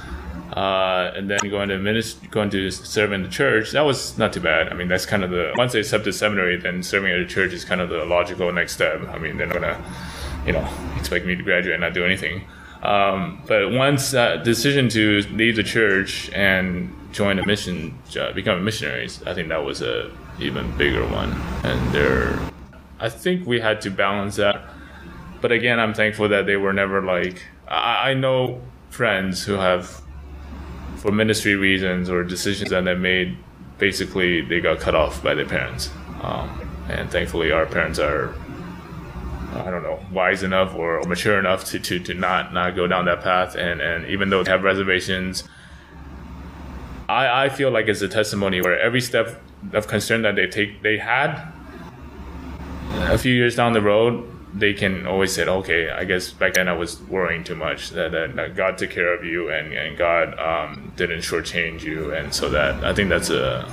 uh, 0.53 1.11
and 1.15 1.29
then 1.29 1.39
going 1.49 1.69
to 1.69 1.77
ministry, 1.77 2.27
going 2.29 2.49
to 2.49 2.71
serve 2.71 3.11
in 3.11 3.23
the 3.23 3.29
church, 3.29 3.71
that 3.71 3.81
was 3.81 4.17
not 4.17 4.33
too 4.33 4.41
bad. 4.41 4.69
I 4.69 4.73
mean, 4.73 4.87
that's 4.87 5.05
kind 5.05 5.23
of 5.23 5.29
the 5.29 5.53
once 5.57 5.73
they 5.73 5.79
accepted 5.79 6.13
seminary, 6.13 6.57
then 6.57 6.83
serving 6.83 7.11
at 7.11 7.19
a 7.19 7.25
church 7.25 7.53
is 7.53 7.63
kind 7.65 7.81
of 7.81 7.89
the 7.89 8.05
logical 8.05 8.51
next 8.51 8.73
step. 8.73 9.01
I 9.09 9.17
mean, 9.17 9.37
they're 9.37 9.47
not 9.47 9.61
gonna, 9.61 9.83
you 10.45 10.53
know, 10.53 10.67
expect 10.97 11.25
me 11.25 11.35
to 11.35 11.43
graduate 11.43 11.75
and 11.75 11.81
not 11.81 11.93
do 11.93 12.05
anything. 12.05 12.43
Um, 12.83 13.43
but 13.47 13.71
once 13.71 14.11
that 14.11 14.43
decision 14.43 14.89
to 14.89 15.21
leave 15.33 15.55
the 15.55 15.63
church 15.63 16.31
and 16.33 16.91
join 17.11 17.37
a 17.37 17.45
mission, 17.45 17.97
uh, 18.19 18.33
become 18.33 18.57
a 18.57 18.61
missionaries, 18.61 19.21
I 19.23 19.33
think 19.33 19.49
that 19.49 19.63
was 19.63 19.81
a 19.81 20.11
even 20.39 20.75
bigger 20.77 21.05
one. 21.07 21.31
And 21.63 21.93
there, 21.93 22.39
I 22.99 23.09
think 23.09 23.45
we 23.45 23.59
had 23.59 23.81
to 23.81 23.91
balance 23.91 24.37
that. 24.37 24.63
But 25.41 25.51
again, 25.51 25.79
I'm 25.79 25.93
thankful 25.93 26.29
that 26.29 26.45
they 26.45 26.57
were 26.57 26.73
never 26.73 27.01
like. 27.01 27.43
I, 27.67 28.11
I 28.11 28.13
know 28.13 28.61
friends 28.89 29.43
who 29.43 29.53
have, 29.53 30.01
for 31.01 31.11
ministry 31.11 31.55
reasons 31.55 32.09
or 32.09 32.23
decisions 32.23 32.69
that 32.69 32.85
they 32.85 32.93
made, 32.93 33.35
basically 33.79 34.41
they 34.41 34.59
got 34.59 34.79
cut 34.79 34.93
off 34.93 35.23
by 35.23 35.33
their 35.33 35.47
parents. 35.47 35.89
Um, 36.21 36.69
and 36.89 37.09
thankfully, 37.09 37.51
our 37.51 37.65
parents 37.65 37.97
are 37.97 38.35
I 39.53 39.69
don't 39.69 39.83
know, 39.83 39.99
wise 40.11 40.43
enough 40.43 40.75
or 40.75 41.01
mature 41.03 41.37
enough 41.37 41.65
to, 41.65 41.79
to, 41.79 41.99
to 41.99 42.13
not 42.13 42.53
not 42.53 42.75
go 42.75 42.87
down 42.87 43.05
that 43.05 43.21
path. 43.21 43.55
And, 43.55 43.81
and 43.81 44.07
even 44.07 44.29
though 44.29 44.43
they 44.43 44.51
have 44.51 44.63
reservations, 44.63 45.43
I, 47.09 47.45
I 47.45 47.49
feel 47.49 47.71
like 47.71 47.87
it's 47.87 48.01
a 48.01 48.07
testimony 48.07 48.61
where 48.61 48.79
every 48.79 49.01
step 49.01 49.41
of 49.73 49.87
concern 49.87 50.21
that 50.21 50.35
they 50.35 50.47
take 50.47 50.83
they 50.83 50.97
had 50.97 51.51
a 52.91 53.17
few 53.17 53.33
years 53.33 53.55
down 53.55 53.73
the 53.73 53.81
road, 53.81 54.23
they 54.53 54.73
can 54.73 55.07
always 55.07 55.33
say, 55.33 55.45
okay, 55.45 55.89
I 55.89 56.03
guess 56.03 56.31
back 56.31 56.55
then 56.55 56.67
I 56.67 56.73
was 56.73 57.01
worrying 57.03 57.43
too 57.43 57.55
much. 57.55 57.91
That, 57.91 58.11
that, 58.11 58.35
that 58.35 58.55
God 58.55 58.77
took 58.77 58.89
care 58.89 59.13
of 59.13 59.23
you 59.23 59.49
and, 59.49 59.73
and 59.73 59.97
God 59.97 60.37
um, 60.39 60.91
didn't 60.97 61.19
shortchange 61.19 61.83
you. 61.83 62.13
And 62.13 62.33
so 62.33 62.49
that 62.49 62.83
I 62.83 62.93
think 62.93 63.09
that's 63.09 63.29
a 63.29 63.67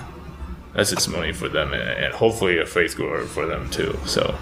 that's 0.74 0.90
testimony 0.90 1.32
for 1.32 1.48
them 1.48 1.72
and, 1.72 1.82
and 1.82 2.14
hopefully 2.14 2.58
a 2.58 2.66
faith 2.66 2.94
grower 2.96 3.24
for 3.24 3.46
them 3.46 3.68
too. 3.70 3.98
So 4.06 4.36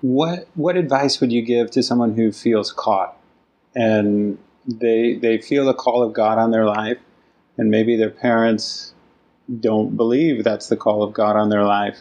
what 0.00 0.48
what 0.54 0.76
advice 0.76 1.20
would 1.20 1.32
you 1.32 1.42
give 1.42 1.70
to 1.72 1.82
someone 1.82 2.14
who 2.14 2.32
feels 2.32 2.72
caught 2.72 3.16
and 3.74 4.38
they 4.66 5.14
they 5.14 5.38
feel 5.38 5.64
the 5.64 5.74
call 5.74 6.02
of 6.02 6.12
God 6.12 6.38
on 6.38 6.50
their 6.50 6.66
life 6.66 6.98
and 7.56 7.70
maybe 7.70 7.96
their 7.96 8.10
parents 8.10 8.94
don't 9.60 9.96
believe 9.96 10.44
that's 10.44 10.68
the 10.68 10.76
call 10.76 11.02
of 11.02 11.14
God 11.14 11.36
on 11.36 11.48
their 11.48 11.64
life? 11.64 12.00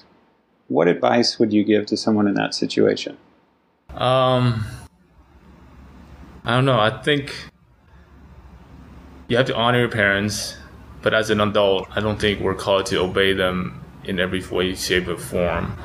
What 0.67 0.89
advice 0.89 1.39
would 1.39 1.53
you 1.53 1.63
give 1.63 1.85
to 1.85 1.95
someone 1.95 2.27
in 2.27 2.33
that 2.33 2.53
situation? 2.53 3.17
Um 3.97 4.65
I 6.45 6.51
don't 6.51 6.65
know. 6.65 6.79
I 6.79 7.01
think 7.01 7.35
you 9.27 9.35
have 9.35 9.47
to 9.47 9.55
honor 9.55 9.79
your 9.79 9.89
parents, 9.89 10.55
but 11.01 11.13
as 11.13 11.29
an 11.29 11.41
adult, 11.41 11.89
I 11.93 11.99
don't 11.99 12.19
think 12.19 12.39
we're 12.39 12.55
called 12.55 12.85
to 12.87 12.99
obey 12.99 13.33
them 13.33 13.83
in 14.05 14.17
every 14.19 14.41
way, 14.47 14.73
shape, 14.75 15.09
or 15.09 15.17
form. 15.17 15.77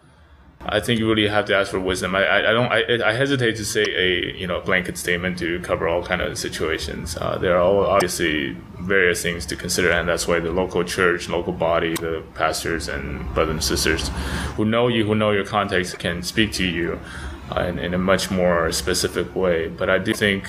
I 0.64 0.78
think 0.78 1.00
you 1.00 1.08
really 1.08 1.26
have 1.26 1.46
to 1.46 1.56
ask 1.56 1.72
for 1.72 1.80
wisdom. 1.80 2.14
I, 2.14 2.24
I, 2.24 2.50
I 2.50 2.52
don't 2.52 2.70
I, 2.70 3.10
I, 3.10 3.12
hesitate 3.12 3.56
to 3.56 3.64
say 3.64 3.82
a 3.82 4.36
you 4.38 4.46
know 4.46 4.60
blanket 4.60 4.96
statement 4.96 5.36
to 5.40 5.58
cover 5.60 5.88
all 5.88 6.04
kind 6.04 6.22
of 6.22 6.38
situations. 6.38 7.16
Uh, 7.16 7.36
there 7.38 7.56
are 7.56 7.86
obviously 7.86 8.56
various 8.78 9.20
things 9.20 9.44
to 9.46 9.56
consider, 9.56 9.90
and 9.90 10.08
that's 10.08 10.28
why 10.28 10.38
the 10.38 10.52
local 10.52 10.84
church, 10.84 11.28
local 11.28 11.52
body, 11.52 11.96
the 11.96 12.22
pastors 12.34 12.86
and 12.86 13.34
brothers 13.34 13.54
and 13.54 13.64
sisters 13.64 14.10
who 14.54 14.64
know 14.64 14.86
you, 14.86 15.04
who 15.04 15.16
know 15.16 15.32
your 15.32 15.44
context, 15.44 15.98
can 15.98 16.22
speak 16.22 16.52
to 16.52 16.64
you 16.64 17.00
uh, 17.50 17.62
in, 17.62 17.78
in, 17.78 17.94
a 17.94 17.98
much 17.98 18.30
more 18.30 18.72
specific 18.72 19.34
way. 19.34 19.68
But 19.68 19.90
I 19.90 19.98
do 19.98 20.14
think, 20.14 20.48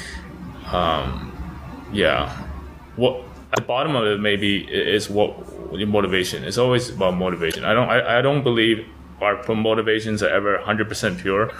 um, 0.71 1.31
yeah, 1.91 2.29
what 2.95 3.23
at 3.51 3.57
the 3.57 3.61
bottom 3.61 3.95
of 3.95 4.05
it 4.05 4.19
maybe 4.19 4.59
is 4.59 5.09
what 5.09 5.35
your 5.73 5.87
motivation. 5.87 6.43
It's 6.43 6.57
always 6.57 6.89
about 6.89 7.15
motivation. 7.15 7.65
I 7.65 7.73
don't 7.73 7.89
I, 7.89 8.19
I 8.19 8.21
don't 8.21 8.43
believe 8.43 8.87
our 9.21 9.41
motivations 9.55 10.21
are 10.21 10.29
ever 10.29 10.57
100% 10.57 11.21
pure. 11.21 11.51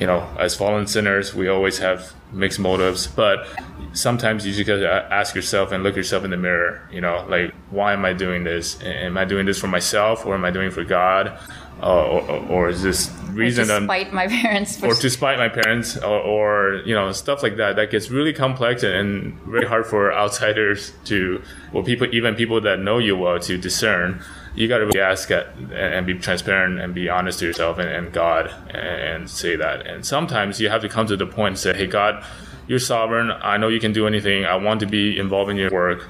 You 0.00 0.06
know, 0.06 0.26
as 0.38 0.56
fallen 0.56 0.86
sinners, 0.86 1.34
we 1.34 1.48
always 1.48 1.78
have 1.78 2.14
mixed 2.32 2.58
motives, 2.58 3.06
but 3.06 3.46
sometimes 3.92 4.46
you 4.46 4.52
just 4.52 4.66
gotta 4.66 5.06
ask 5.12 5.34
yourself 5.34 5.70
and 5.70 5.82
look 5.82 5.96
yourself 5.96 6.24
in 6.24 6.30
the 6.30 6.36
mirror. 6.36 6.88
You 6.90 7.02
know, 7.02 7.26
like 7.28 7.54
why 7.70 7.92
am 7.92 8.04
I 8.04 8.12
doing 8.12 8.44
this? 8.44 8.82
Am 8.82 9.18
I 9.18 9.24
doing 9.24 9.46
this 9.46 9.60
for 9.60 9.68
myself 9.68 10.24
or 10.24 10.34
am 10.34 10.44
I 10.44 10.50
doing 10.50 10.68
it 10.68 10.72
for 10.72 10.84
God? 10.84 11.38
Uh, 11.80 12.04
or, 12.04 12.46
or, 12.48 12.68
is 12.68 12.80
this 12.80 13.10
reason 13.32 13.68
or 13.68 13.80
to 13.80 13.84
spite 13.86 14.12
my 14.12 14.28
parents 14.28 14.80
or 14.84 14.94
to 14.94 15.10
spite 15.10 15.36
my 15.36 15.48
parents 15.48 15.96
or, 15.96 16.20
or, 16.20 16.82
you 16.84 16.94
know 16.94 17.10
stuff 17.10 17.42
like 17.42 17.56
that 17.56 17.74
that 17.74 17.90
gets 17.90 18.08
really 18.08 18.32
complex 18.32 18.84
and, 18.84 18.94
and 18.94 19.40
very 19.40 19.66
hard 19.66 19.84
for 19.84 20.12
outsiders 20.12 20.92
to 21.04 21.42
well 21.72 21.82
people 21.82 22.06
even 22.14 22.36
people 22.36 22.60
that 22.60 22.78
know 22.78 22.98
you 22.98 23.16
well 23.16 23.40
to 23.40 23.58
discern 23.58 24.22
you 24.54 24.68
got 24.68 24.78
to 24.78 24.86
really 24.86 25.00
ask 25.00 25.30
at, 25.30 25.48
and 25.72 26.06
be 26.06 26.14
transparent 26.14 26.78
and 26.80 26.94
be 26.94 27.08
honest 27.08 27.38
to 27.38 27.46
yourself 27.46 27.78
and, 27.78 27.88
and 27.88 28.12
God 28.12 28.52
and, 28.70 29.28
say 29.28 29.56
that. 29.56 29.86
And 29.86 30.04
sometimes 30.04 30.60
you 30.60 30.68
have 30.68 30.82
to 30.82 30.88
come 30.88 31.06
to 31.06 31.16
the 31.16 31.26
point 31.26 31.52
and 31.52 31.58
say, 31.58 31.74
"Hey, 31.74 31.86
God, 31.86 32.24
you're 32.66 32.78
sovereign. 32.78 33.30
I 33.30 33.56
know 33.56 33.68
you 33.68 33.80
can 33.80 33.92
do 33.92 34.06
anything. 34.06 34.44
I 34.44 34.56
want 34.56 34.80
to 34.80 34.86
be 34.86 35.18
involved 35.18 35.50
in 35.50 35.56
your 35.56 35.70
work, 35.70 36.06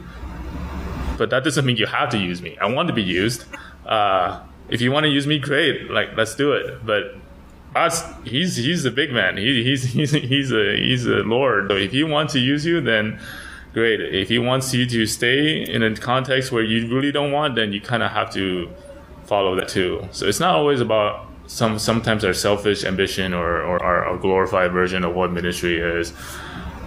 but 1.18 1.30
that 1.30 1.44
doesn't 1.44 1.64
mean 1.64 1.76
you 1.76 1.86
have 1.86 2.10
to 2.10 2.18
use 2.18 2.42
me. 2.42 2.56
I 2.58 2.66
want 2.66 2.88
to 2.88 2.94
be 2.94 3.02
used. 3.02 3.44
Uh, 3.86 4.40
if 4.72 4.80
you 4.80 4.90
want 4.90 5.04
to 5.04 5.10
use 5.10 5.26
me, 5.26 5.38
great. 5.38 5.90
Like, 5.90 6.16
let's 6.16 6.34
do 6.34 6.52
it. 6.52 6.84
But 6.84 7.14
us, 7.76 8.02
he's 8.24 8.56
he's 8.56 8.84
a 8.84 8.90
big 8.90 9.12
man. 9.12 9.36
He, 9.36 9.62
he's 9.62 9.82
he's 9.92 10.12
he's 10.12 10.50
a 10.50 10.76
he's 10.76 11.06
a 11.06 11.22
lord. 11.22 11.68
So 11.68 11.76
if 11.76 11.92
he 11.92 12.02
wants 12.04 12.32
to 12.32 12.40
use 12.40 12.64
you, 12.64 12.80
then 12.80 13.20
great. 13.74 14.00
If 14.00 14.28
he 14.28 14.38
wants 14.38 14.72
you 14.72 14.86
to 14.86 15.06
stay 15.06 15.62
in 15.62 15.82
a 15.82 15.94
context 15.94 16.52
where 16.52 16.62
you 16.62 16.92
really 16.94 17.12
don't 17.12 17.32
want, 17.32 17.54
then 17.54 17.72
you 17.72 17.80
kind 17.80 18.02
of 18.02 18.10
have 18.10 18.32
to 18.32 18.70
follow 19.24 19.54
that 19.56 19.68
too. 19.68 20.08
So 20.10 20.26
it's 20.26 20.40
not 20.40 20.54
always 20.54 20.80
about 20.80 21.26
some 21.46 21.78
sometimes 21.78 22.24
our 22.24 22.32
selfish 22.32 22.84
ambition 22.84 23.34
or, 23.34 23.62
or 23.62 23.82
our, 23.82 24.06
our 24.06 24.16
glorified 24.16 24.72
version 24.72 25.04
of 25.04 25.14
what 25.14 25.32
ministry 25.32 25.78
is. 25.78 26.14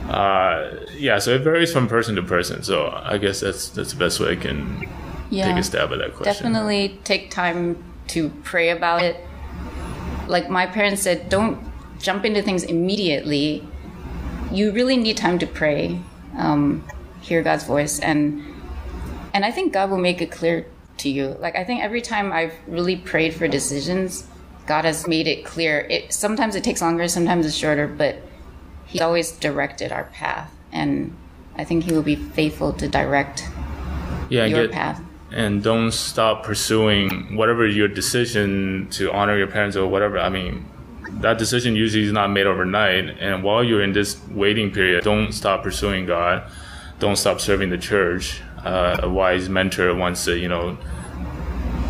Uh, 0.09 0.85
yeah, 0.97 1.19
so 1.19 1.35
it 1.35 1.41
varies 1.41 1.71
from 1.71 1.87
person 1.87 2.15
to 2.15 2.23
person. 2.23 2.63
So 2.63 2.89
I 3.03 3.17
guess 3.19 3.41
that's 3.41 3.69
that's 3.69 3.93
the 3.93 3.99
best 3.99 4.19
way 4.19 4.31
I 4.31 4.35
can 4.35 4.87
yeah, 5.29 5.47
take 5.47 5.57
a 5.57 5.63
stab 5.63 5.91
at 5.91 5.99
that 5.99 6.13
question. 6.13 6.51
Definitely 6.51 6.99
take 7.03 7.31
time 7.31 7.83
to 8.07 8.29
pray 8.43 8.69
about 8.69 9.01
it. 9.01 9.17
Like 10.27 10.49
my 10.49 10.65
parents 10.65 11.01
said, 11.01 11.29
don't 11.29 11.59
jump 11.99 12.25
into 12.25 12.41
things 12.41 12.63
immediately. 12.63 13.67
You 14.51 14.71
really 14.71 14.97
need 14.97 15.17
time 15.17 15.39
to 15.39 15.47
pray 15.47 15.99
um, 16.37 16.83
hear 17.21 17.41
God's 17.41 17.63
voice, 17.63 17.99
and 17.99 18.43
and 19.33 19.43
I 19.43 19.51
think 19.51 19.73
God 19.73 19.89
will 19.89 19.97
make 19.97 20.21
it 20.21 20.31
clear 20.31 20.65
to 20.97 21.09
you. 21.09 21.35
Like 21.39 21.55
I 21.55 21.63
think 21.63 21.83
every 21.83 22.01
time 22.01 22.31
I've 22.31 22.53
really 22.67 22.95
prayed 22.95 23.33
for 23.33 23.47
decisions, 23.47 24.27
God 24.65 24.85
has 24.85 25.07
made 25.07 25.27
it 25.27 25.45
clear. 25.45 25.79
It 25.89 26.13
sometimes 26.13 26.55
it 26.55 26.63
takes 26.63 26.81
longer, 26.81 27.07
sometimes 27.07 27.45
it's 27.45 27.55
shorter, 27.55 27.87
but 27.87 28.17
He's 28.85 29.01
always 29.01 29.31
directed 29.31 29.91
our 29.91 30.05
path, 30.05 30.51
and 30.71 31.15
I 31.57 31.63
think 31.63 31.83
He 31.83 31.93
will 31.93 32.03
be 32.03 32.15
faithful 32.15 32.73
to 32.73 32.87
direct 32.87 33.47
yeah, 34.29 34.45
your 34.45 34.67
get, 34.67 34.71
path. 34.71 35.01
And 35.35 35.61
don't 35.61 35.91
stop 35.91 36.43
pursuing 36.43 37.35
whatever 37.35 37.67
your 37.67 37.89
decision 37.89 38.87
to 38.91 39.11
honor 39.11 39.37
your 39.37 39.47
parents 39.47 39.75
or 39.75 39.85
whatever. 39.85 40.17
I 40.17 40.29
mean, 40.29 40.65
that 41.19 41.37
decision 41.37 41.75
usually 41.75 42.05
is 42.05 42.13
not 42.13 42.31
made 42.31 42.47
overnight. 42.47 43.17
And 43.19 43.43
while 43.43 43.61
you're 43.61 43.83
in 43.83 43.91
this 43.91 44.17
waiting 44.29 44.71
period, 44.71 45.03
don't 45.03 45.33
stop 45.33 45.61
pursuing 45.61 46.05
God. 46.05 46.49
Don't 46.99 47.17
stop 47.17 47.41
serving 47.41 47.69
the 47.69 47.77
church. 47.77 48.41
Uh, 48.63 48.97
a 49.03 49.09
wise 49.09 49.49
mentor 49.49 49.93
once 49.93 50.21
said, 50.21 50.39
you 50.39 50.47
know, 50.47 50.77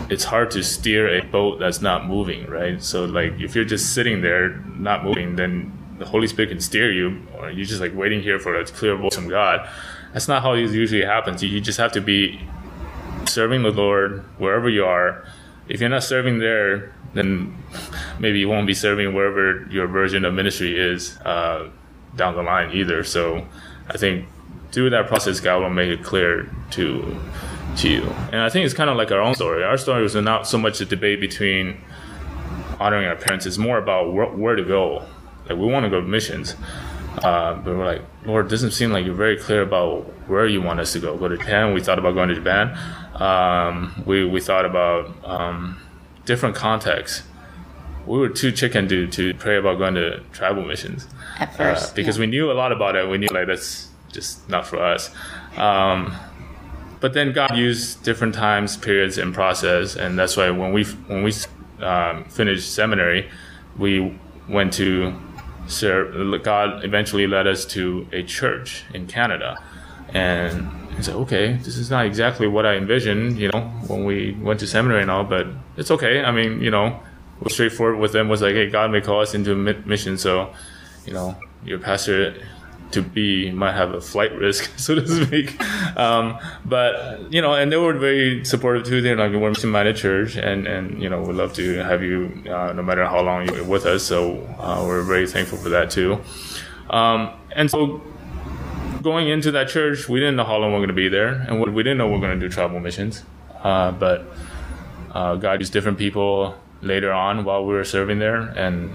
it's 0.09 0.23
hard 0.23 0.49
to 0.51 0.63
steer 0.63 1.07
a 1.07 1.23
boat 1.23 1.59
that's 1.59 1.81
not 1.81 2.07
moving, 2.07 2.47
right? 2.47 2.81
So 2.81 3.05
like 3.05 3.39
if 3.39 3.55
you're 3.55 3.63
just 3.63 3.93
sitting 3.93 4.21
there 4.21 4.57
not 4.77 5.03
moving, 5.03 5.35
then 5.35 5.71
the 5.99 6.05
Holy 6.05 6.27
Spirit 6.27 6.49
can 6.49 6.59
steer 6.59 6.91
you, 6.91 7.21
or 7.37 7.49
you're 7.51 7.65
just 7.65 7.79
like 7.79 7.95
waiting 7.95 8.21
here 8.21 8.39
for 8.39 8.59
a 8.59 8.65
clear 8.65 8.95
voice 8.95 9.15
from 9.15 9.29
God. 9.29 9.69
That's 10.13 10.27
not 10.27 10.41
how 10.41 10.53
it 10.53 10.71
usually 10.71 11.05
happens. 11.05 11.43
You 11.43 11.61
just 11.61 11.77
have 11.77 11.91
to 11.93 12.01
be 12.01 12.39
serving 13.27 13.63
the 13.63 13.71
Lord 13.71 14.23
wherever 14.37 14.69
you 14.69 14.85
are. 14.85 15.25
If 15.67 15.79
you're 15.79 15.89
not 15.89 16.03
serving 16.03 16.39
there, 16.39 16.93
then 17.13 17.57
maybe 18.19 18.39
you 18.39 18.47
won't 18.47 18.67
be 18.67 18.73
serving 18.73 19.13
wherever 19.13 19.65
your 19.69 19.87
version 19.87 20.25
of 20.25 20.33
ministry 20.33 20.77
is 20.77 21.17
uh, 21.19 21.69
down 22.15 22.35
the 22.35 22.43
line 22.43 22.71
either. 22.71 23.03
So 23.03 23.47
I 23.89 23.97
think 23.97 24.27
through 24.71 24.89
that 24.91 25.07
process, 25.07 25.39
God 25.39 25.61
will 25.61 25.69
make 25.69 25.89
it 25.89 26.03
clear 26.03 26.49
to 26.71 27.19
to 27.77 27.89
you. 27.89 28.03
And 28.31 28.41
I 28.41 28.49
think 28.49 28.65
it's 28.65 28.73
kind 28.73 28.89
of 28.89 28.97
like 28.97 29.11
our 29.11 29.19
own 29.19 29.35
story. 29.35 29.63
Our 29.63 29.77
story 29.77 30.01
was 30.01 30.15
not 30.15 30.47
so 30.47 30.57
much 30.57 30.79
a 30.81 30.85
debate 30.85 31.19
between 31.19 31.81
honoring 32.79 33.07
our 33.07 33.15
parents; 33.15 33.45
it's 33.45 33.57
more 33.57 33.77
about 33.77 34.13
where, 34.13 34.27
where 34.27 34.55
to 34.55 34.63
go. 34.63 35.05
Like 35.47 35.57
we 35.57 35.65
want 35.65 35.85
to 35.85 35.89
go 35.89 36.01
to 36.01 36.07
missions, 36.07 36.55
uh, 37.19 37.55
but 37.55 37.77
we're 37.77 37.85
like, 37.85 38.01
Lord, 38.25 38.47
it 38.47 38.49
doesn't 38.49 38.71
seem 38.71 38.91
like 38.91 39.05
you're 39.05 39.15
very 39.15 39.37
clear 39.37 39.61
about 39.61 40.11
where 40.27 40.45
you 40.47 40.61
want 40.61 40.79
us 40.79 40.93
to 40.93 40.99
go. 40.99 41.17
Go 41.17 41.27
to 41.27 41.37
Japan. 41.37 41.73
We 41.73 41.81
thought 41.81 41.99
about 41.99 42.13
going 42.13 42.29
to 42.29 42.35
Japan. 42.35 42.77
Um, 43.21 44.03
we 44.05 44.25
we 44.25 44.41
thought 44.41 44.65
about 44.65 45.13
um, 45.23 45.79
different 46.25 46.55
contexts. 46.55 47.23
We 48.05 48.19
were 48.19 48.29
too 48.29 48.51
chicken 48.51 48.87
to, 48.89 49.07
to 49.07 49.33
pray 49.33 49.57
about 49.57 49.79
going 49.79 49.95
to 49.95 50.19
tribal 50.31 50.63
missions. 50.63 51.07
At 51.39 51.55
first. 51.55 51.91
Uh, 51.91 51.95
because 51.95 52.17
yeah. 52.17 52.21
we 52.21 52.27
knew 52.27 52.51
a 52.51 52.53
lot 52.53 52.71
about 52.71 52.95
it. 52.95 53.09
We 53.09 53.17
knew 53.17 53.27
like 53.31 53.47
that's 53.47 53.89
just 54.11 54.47
not 54.47 54.67
for 54.67 54.79
us. 54.79 55.09
Um, 55.57 56.15
but 56.99 57.13
then 57.13 57.33
God 57.33 57.55
used 57.55 58.03
different 58.03 58.33
times, 58.33 58.77
periods, 58.77 59.17
and 59.17 59.33
process, 59.33 59.95
and 59.95 60.17
that's 60.17 60.37
why 60.37 60.49
when 60.49 60.73
we 60.73 60.83
when 60.83 61.23
we 61.23 61.33
um, 61.79 62.23
finished 62.25 62.73
seminary, 62.73 63.29
we 63.77 64.17
went 64.47 64.73
to 64.73 65.13
serve. 65.67 66.41
God 66.43 66.83
eventually 66.83 67.27
led 67.27 67.47
us 67.47 67.65
to 67.67 68.07
a 68.11 68.23
church 68.23 68.85
in 68.93 69.07
Canada, 69.07 69.61
and 70.15 70.71
he 70.95 71.03
said, 71.03 71.15
okay, 71.15 71.53
this 71.57 71.75
is 71.75 71.91
not 71.91 72.05
exactly 72.05 72.47
what 72.47 72.65
I 72.65 72.75
envisioned, 72.75 73.37
you 73.37 73.49
know, 73.49 73.61
when 73.87 74.05
we 74.05 74.31
went 74.41 74.61
to 74.61 74.67
seminary 74.67 75.01
and 75.01 75.11
all, 75.11 75.25
but 75.25 75.45
it's 75.75 75.91
okay. 75.91 76.23
I 76.23 76.31
mean, 76.31 76.61
you 76.61 76.71
know, 76.71 76.97
straightforward 77.49 77.99
with 77.99 78.13
them 78.13 78.29
was 78.29 78.41
like, 78.41 78.53
hey, 78.53 78.69
God 78.69 78.91
may 78.91 79.01
call 79.01 79.19
us 79.19 79.33
into 79.33 79.51
a 79.51 79.55
mission, 79.55 80.17
so, 80.17 80.53
you 81.05 81.11
know, 81.11 81.35
your 81.65 81.79
pastor 81.79 82.41
to 82.91 83.01
be 83.01 83.51
might 83.51 83.73
have 83.73 83.93
a 83.93 83.99
flight 83.99 84.31
risk, 84.35 84.71
so 84.77 84.95
to 84.95 85.25
speak. 85.25 85.61
Um, 85.97 86.39
but 86.63 87.33
you 87.33 87.41
know, 87.41 87.53
and 87.53 87.69
they 87.69 87.77
were 87.77 87.93
very 87.93 88.45
supportive 88.45 88.85
too. 88.85 89.01
They're 89.01 89.17
like, 89.17 89.33
we're 89.33 89.49
mission 89.49 89.71
minded 89.71 89.97
church, 89.97 90.37
and 90.37 90.65
and 90.65 91.01
you 91.01 91.09
know, 91.09 91.21
we'd 91.21 91.35
love 91.35 91.53
to 91.53 91.83
have 91.83 92.03
you 92.03 92.41
uh, 92.49 92.71
no 92.73 92.83
matter 92.83 93.05
how 93.05 93.21
long 93.21 93.49
you're 93.49 93.65
with 93.65 93.85
us. 93.85 94.03
So 94.03 94.37
uh, 94.59 94.85
we're 94.87 95.03
very 95.03 95.27
thankful 95.27 95.57
for 95.57 95.69
that 95.69 95.89
too. 95.89 96.21
Um, 96.89 97.31
and 97.51 97.69
so 97.69 98.01
going 99.05 99.29
into 99.29 99.51
that 99.51 99.69
church, 99.69 100.09
we 100.09 100.19
didn't 100.19 100.35
know 100.35 100.43
how 100.43 100.57
long 100.57 100.71
we 100.71 100.77
are 100.77 100.79
going 100.79 100.87
to 100.87 100.93
be 100.95 101.07
there, 101.07 101.45
and 101.47 101.61
we 101.61 101.83
didn't 101.83 101.99
know 101.99 102.07
we 102.07 102.15
are 102.15 102.19
going 102.19 102.37
to 102.37 102.43
do 102.43 102.51
tribal 102.51 102.79
missions. 102.79 103.23
Uh, 103.61 103.91
but 103.91 104.25
uh, 105.13 105.35
God 105.35 105.59
used 105.61 105.71
different 105.71 105.99
people 105.99 106.55
later 106.81 107.13
on 107.13 107.45
while 107.45 107.63
we 107.63 107.73
were 107.75 107.83
serving 107.83 108.17
there, 108.17 108.41
and 108.57 108.89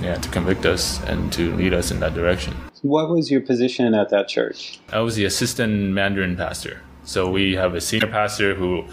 yeah, 0.00 0.14
to 0.14 0.28
convict 0.28 0.64
us 0.64 1.02
and 1.04 1.32
to 1.32 1.52
lead 1.56 1.74
us 1.74 1.90
in 1.90 1.98
that 2.00 2.14
direction. 2.14 2.54
What 2.82 3.10
was 3.10 3.28
your 3.28 3.40
position 3.40 3.94
at 3.94 4.10
that 4.10 4.28
church? 4.28 4.78
I 4.92 5.00
was 5.00 5.16
the 5.16 5.24
assistant 5.24 5.92
Mandarin 5.92 6.36
pastor. 6.36 6.80
So 7.02 7.28
we 7.28 7.54
have 7.54 7.74
a 7.74 7.80
senior 7.80 8.08
pastor 8.08 8.54
who 8.54 8.84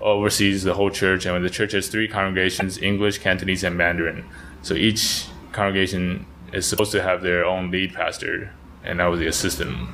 oversees 0.00 0.62
the 0.62 0.72
whole 0.72 0.90
church, 0.90 1.26
and 1.26 1.44
the 1.44 1.50
church 1.50 1.72
has 1.72 1.88
three 1.88 2.08
congregations: 2.08 2.78
English, 2.80 3.18
Cantonese, 3.18 3.62
and 3.62 3.76
Mandarin. 3.76 4.24
So 4.62 4.72
each 4.72 5.26
congregation 5.52 6.24
is 6.54 6.64
supposed 6.64 6.92
to 6.92 7.02
have 7.02 7.20
their 7.20 7.44
own 7.44 7.70
lead 7.70 7.92
pastor 7.92 8.52
and 8.84 9.00
I 9.00 9.08
was 9.08 9.20
the 9.20 9.26
assistant 9.26 9.88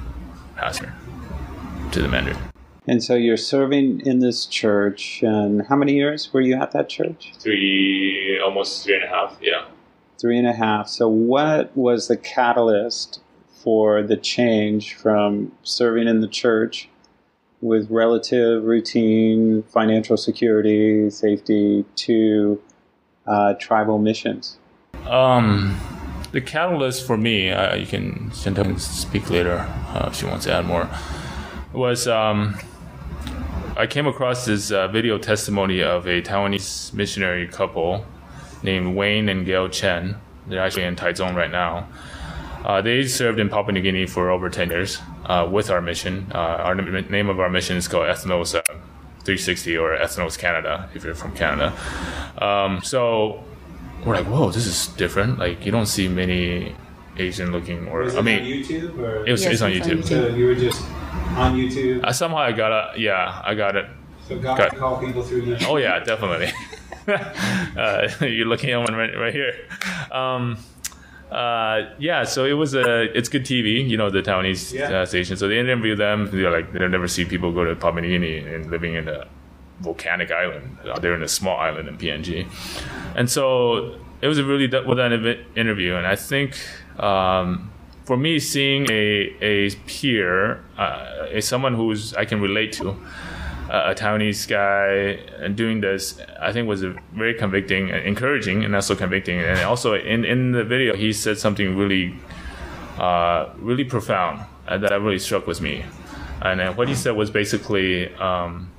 pastor 0.56 0.92
to 1.92 2.02
the 2.02 2.08
Mandarin. 2.08 2.38
And 2.86 3.04
so 3.04 3.14
you're 3.14 3.36
serving 3.36 4.00
in 4.06 4.20
this 4.20 4.46
church, 4.46 5.22
and 5.22 5.66
how 5.66 5.76
many 5.76 5.94
years 5.94 6.32
were 6.32 6.40
you 6.40 6.56
at 6.56 6.72
that 6.72 6.88
church? 6.88 7.34
Three, 7.38 8.40
almost 8.42 8.84
three 8.84 8.94
and 8.94 9.04
a 9.04 9.08
half, 9.08 9.36
yeah. 9.42 9.66
Three 10.18 10.38
and 10.38 10.46
a 10.46 10.54
half. 10.54 10.88
So, 10.88 11.06
what 11.06 11.76
was 11.76 12.08
the 12.08 12.16
catalyst 12.16 13.20
for 13.62 14.02
the 14.02 14.16
change 14.16 14.94
from 14.94 15.52
serving 15.64 16.08
in 16.08 16.22
the 16.22 16.28
church 16.28 16.88
with 17.60 17.90
relative 17.90 18.64
routine, 18.64 19.64
financial 19.64 20.16
security, 20.16 21.10
safety 21.10 21.84
to 21.96 22.62
uh, 23.26 23.54
tribal 23.60 23.98
missions? 23.98 24.56
Um, 25.06 25.78
the 26.32 26.40
catalyst 26.40 27.06
for 27.06 27.16
me, 27.16 27.50
uh, 27.50 27.74
you 27.74 27.86
can 27.86 28.30
can 28.30 28.78
speak 28.78 29.30
later 29.30 29.58
uh, 29.94 30.08
if 30.08 30.16
she 30.16 30.26
wants 30.26 30.44
to 30.44 30.52
add 30.52 30.66
more, 30.66 30.88
was 31.72 32.06
um, 32.06 32.56
I 33.76 33.86
came 33.86 34.06
across 34.06 34.44
this 34.44 34.70
uh, 34.70 34.88
video 34.88 35.18
testimony 35.18 35.82
of 35.82 36.06
a 36.06 36.20
Taiwanese 36.20 36.92
missionary 36.92 37.46
couple 37.46 38.04
named 38.62 38.96
Wayne 38.96 39.28
and 39.28 39.46
Gail 39.46 39.68
Chen. 39.68 40.16
They're 40.46 40.60
actually 40.60 40.84
in 40.84 40.96
Taichung 40.96 41.34
right 41.34 41.50
now. 41.50 41.88
Uh, 42.64 42.82
they 42.82 43.06
served 43.06 43.38
in 43.38 43.48
Papua 43.48 43.72
New 43.72 43.80
Guinea 43.80 44.06
for 44.06 44.30
over 44.30 44.50
10 44.50 44.70
years 44.70 44.98
uh, 45.26 45.48
with 45.50 45.70
our 45.70 45.80
mission. 45.80 46.26
Uh, 46.34 46.38
our 46.38 46.74
name 46.74 47.28
of 47.28 47.38
our 47.38 47.48
mission 47.48 47.76
is 47.76 47.86
called 47.86 48.06
Ethnos 48.06 48.50
360 48.50 49.76
or 49.76 49.96
Ethnos 49.96 50.36
Canada 50.36 50.90
if 50.94 51.04
you're 51.04 51.14
from 51.14 51.34
Canada. 51.34 51.72
Um, 52.38 52.82
so 52.82 53.44
we're 54.04 54.14
like, 54.16 54.26
whoa, 54.26 54.50
this 54.50 54.66
is 54.66 54.88
different. 54.96 55.38
Like 55.38 55.64
you 55.66 55.72
don't 55.72 55.86
see 55.86 56.08
many 56.08 56.74
Asian 57.16 57.50
looking, 57.52 57.88
or 57.88 58.00
Was 58.02 58.16
I 58.16 58.20
mean, 58.22 58.40
on 58.40 58.44
YouTube 58.48 58.98
or 58.98 59.26
it 59.26 59.32
was 59.32 59.42
Yes, 59.44 59.54
it's 59.54 59.62
on 59.62 59.72
it's 59.72 59.86
on 59.86 59.92
YouTube. 59.92 59.98
YouTube. 60.00 60.04
so 60.08 60.28
you 60.36 60.46
were 60.46 60.54
just 60.54 60.82
on 61.36 61.56
YouTube. 61.56 62.04
Uh, 62.04 62.12
somehow 62.12 62.38
I 62.38 62.52
got 62.52 62.72
a 62.72 62.98
yeah, 62.98 63.42
I 63.44 63.54
got 63.54 63.76
it. 63.76 63.86
So 64.26 64.38
God 64.38 64.60
Okay. 64.60 64.76
call 64.76 64.98
people 65.00 65.22
through 65.22 65.42
YouTube. 65.42 65.66
Oh 65.68 65.76
yeah, 65.78 65.98
definitely. 66.04 66.52
uh, 67.76 68.08
you're 68.24 68.46
looking 68.46 68.70
at 68.70 68.78
one 68.78 68.94
right, 68.94 69.16
right 69.16 69.32
here. 69.32 69.54
Um, 70.12 70.58
uh, 71.30 71.90
yeah, 71.98 72.24
so 72.24 72.44
it 72.44 72.52
was 72.54 72.74
a 72.74 73.02
it's 73.16 73.28
good 73.28 73.44
TV, 73.44 73.86
you 73.88 73.96
know, 73.96 74.10
the 74.10 74.22
Taiwanese 74.22 74.72
Yeah. 74.72 75.00
uh, 75.02 75.06
station. 75.06 75.36
So 75.36 75.48
they 75.48 75.58
interview 75.58 75.94
them. 75.96 76.30
They're 76.30 76.50
like 76.50 76.72
they 76.72 76.86
never 76.88 77.08
see 77.08 77.24
people 77.24 77.52
go 77.52 77.64
to 77.64 77.74
Papua 77.74 78.00
New 78.02 78.08
Guinea 78.08 78.38
and 78.38 78.70
living 78.70 78.94
in 78.94 79.08
a 79.08 79.26
volcanic 79.80 80.30
island. 80.30 80.78
Uh, 80.84 80.98
They're 80.98 81.14
in 81.14 81.22
a 81.22 81.28
small 81.28 81.58
island 81.58 81.88
in 81.88 81.96
PNG, 81.98 82.46
and 83.14 83.30
so 83.30 83.96
it 84.20 84.28
was 84.28 84.38
a 84.38 84.44
really 84.44 84.68
well 84.68 84.96
done 84.96 85.12
interview. 85.54 85.94
And 85.94 86.06
I 86.06 86.16
think 86.16 86.58
um, 86.98 87.70
for 88.04 88.16
me, 88.16 88.38
seeing 88.38 88.90
a 88.90 89.34
a 89.40 89.70
peer, 89.86 90.64
uh, 90.76 91.26
a 91.30 91.40
someone 91.40 91.74
who's 91.74 92.14
I 92.14 92.24
can 92.24 92.40
relate 92.40 92.72
to 92.74 92.90
a 92.90 92.96
a 93.70 93.94
Taiwanese 93.94 94.48
guy 94.48 95.20
and 95.42 95.56
doing 95.56 95.80
this, 95.80 96.20
I 96.40 96.52
think 96.52 96.68
was 96.68 96.82
very 97.12 97.34
convicting 97.34 97.90
and 97.90 98.06
encouraging 98.06 98.64
and 98.64 98.74
also 98.74 98.94
convicting. 98.94 99.40
And 99.40 99.60
also 99.60 99.94
in, 99.94 100.24
in 100.24 100.52
the 100.52 100.64
video, 100.64 100.96
he 100.96 101.12
said 101.12 101.38
something 101.38 101.76
really, 101.76 102.14
uh, 102.98 103.50
really 103.58 103.84
profound 103.84 104.46
uh, 104.66 104.78
that 104.78 104.92
really 105.02 105.18
struck 105.18 105.46
with 105.46 105.60
me. 105.60 105.84
And 106.40 106.60
uh, 106.60 106.72
what 106.72 106.88
he 106.88 106.94
said 106.94 107.16
was 107.16 107.30
basically, 107.30 108.12
um, 108.14 108.70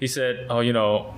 he 0.00 0.06
said, 0.06 0.46
oh, 0.50 0.60
you 0.60 0.72
know, 0.72 1.14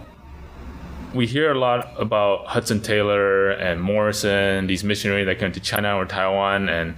we 1.14 1.26
hear 1.26 1.50
a 1.50 1.58
lot 1.58 1.94
about 1.98 2.46
Hudson 2.46 2.80
Taylor 2.80 3.50
and 3.50 3.80
Morrison, 3.80 4.66
these 4.66 4.84
missionaries 4.84 5.26
that 5.26 5.38
came 5.38 5.52
to 5.52 5.60
China 5.60 5.96
or 5.96 6.04
Taiwan, 6.04 6.68
and 6.68 6.94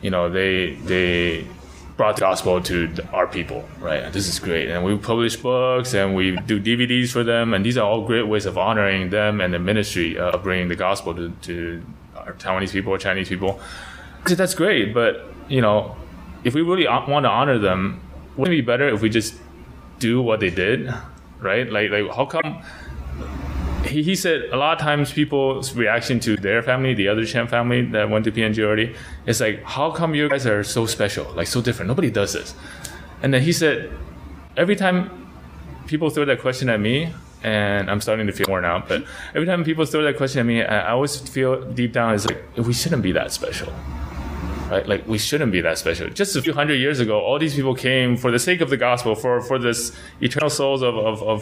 you 0.00 0.10
know 0.10 0.28
they 0.28 0.74
they 0.84 1.46
brought 1.96 2.16
the 2.16 2.20
gospel 2.20 2.60
to 2.62 2.90
our 3.12 3.26
people, 3.26 3.68
right? 3.78 4.12
This 4.12 4.26
is 4.28 4.38
great, 4.38 4.68
and 4.68 4.84
we 4.84 4.96
publish 4.96 5.36
books 5.36 5.94
and 5.94 6.16
we 6.16 6.36
do 6.36 6.60
DVDs 6.60 7.10
for 7.10 7.22
them, 7.22 7.54
and 7.54 7.64
these 7.64 7.76
are 7.76 7.84
all 7.88 8.04
great 8.04 8.26
ways 8.26 8.46
of 8.46 8.58
honoring 8.58 9.10
them 9.10 9.40
and 9.40 9.54
the 9.54 9.58
ministry 9.58 10.18
uh, 10.18 10.30
of 10.32 10.42
bringing 10.42 10.68
the 10.68 10.76
gospel 10.76 11.14
to, 11.14 11.30
to 11.42 11.84
our 12.16 12.32
Taiwanese 12.34 12.72
people 12.72 12.92
or 12.92 12.98
Chinese 12.98 13.28
people. 13.28 13.60
Said, 14.26 14.38
that's 14.38 14.54
great, 14.54 14.94
but 14.94 15.26
you 15.48 15.60
know, 15.60 15.96
if 16.44 16.54
we 16.54 16.62
really 16.62 16.86
want 16.86 17.24
to 17.24 17.30
honor 17.30 17.58
them, 17.58 18.00
wouldn't 18.36 18.54
it 18.54 18.62
be 18.62 18.66
better 18.66 18.88
if 18.88 19.02
we 19.02 19.10
just 19.10 19.34
do 19.98 20.20
what 20.22 20.40
they 20.40 20.50
did, 20.50 20.92
right? 21.42 21.70
Like, 21.70 21.90
like 21.90 22.10
how 22.14 22.26
come? 22.26 22.62
he, 23.84 24.02
he 24.02 24.16
said 24.16 24.44
a 24.52 24.56
lot 24.56 24.74
of 24.74 24.78
times 24.78 25.12
people's 25.12 25.74
reaction 25.74 26.20
to 26.20 26.36
their 26.36 26.62
family, 26.62 26.94
the 26.94 27.08
other 27.08 27.24
Chen 27.24 27.46
family 27.46 27.82
that 27.86 28.10
went 28.10 28.24
to 28.24 28.32
PNG 28.32 28.62
already, 28.64 28.94
is 29.26 29.40
like, 29.40 29.62
how 29.64 29.90
come 29.90 30.14
you 30.14 30.28
guys 30.28 30.46
are 30.46 30.64
so 30.64 30.86
special, 30.86 31.30
like 31.34 31.46
so 31.46 31.60
different? 31.60 31.88
Nobody 31.88 32.10
does 32.10 32.32
this. 32.32 32.54
And 33.22 33.32
then 33.32 33.42
he 33.42 33.52
said, 33.52 33.92
every 34.56 34.76
time 34.76 35.28
people 35.86 36.10
throw 36.10 36.24
that 36.24 36.40
question 36.40 36.68
at 36.68 36.80
me, 36.80 37.12
and 37.42 37.90
I'm 37.90 38.00
starting 38.00 38.26
to 38.28 38.32
feel 38.32 38.46
worn 38.48 38.64
out, 38.64 38.88
but 38.88 39.04
every 39.34 39.46
time 39.46 39.64
people 39.64 39.84
throw 39.84 40.02
that 40.02 40.16
question 40.16 40.40
at 40.40 40.46
me, 40.46 40.62
I, 40.62 40.88
I 40.88 40.90
always 40.90 41.16
feel 41.16 41.62
deep 41.72 41.92
down 41.92 42.14
is 42.14 42.26
like, 42.26 42.44
we 42.56 42.72
shouldn't 42.72 43.02
be 43.02 43.12
that 43.12 43.32
special. 43.32 43.72
Right? 44.72 44.88
Like 44.88 45.06
we 45.06 45.18
shouldn't 45.18 45.52
be 45.52 45.60
that 45.60 45.76
special. 45.76 46.08
Just 46.08 46.34
a 46.34 46.40
few 46.40 46.54
hundred 46.54 46.76
years 46.76 46.98
ago, 46.98 47.20
all 47.20 47.38
these 47.38 47.54
people 47.54 47.74
came 47.74 48.16
for 48.16 48.30
the 48.30 48.38
sake 48.38 48.62
of 48.62 48.70
the 48.70 48.78
gospel, 48.78 49.14
for 49.14 49.42
for 49.42 49.58
this 49.58 49.94
eternal 50.22 50.48
souls 50.48 50.80
of, 50.80 50.96
of, 50.96 51.22
of 51.22 51.38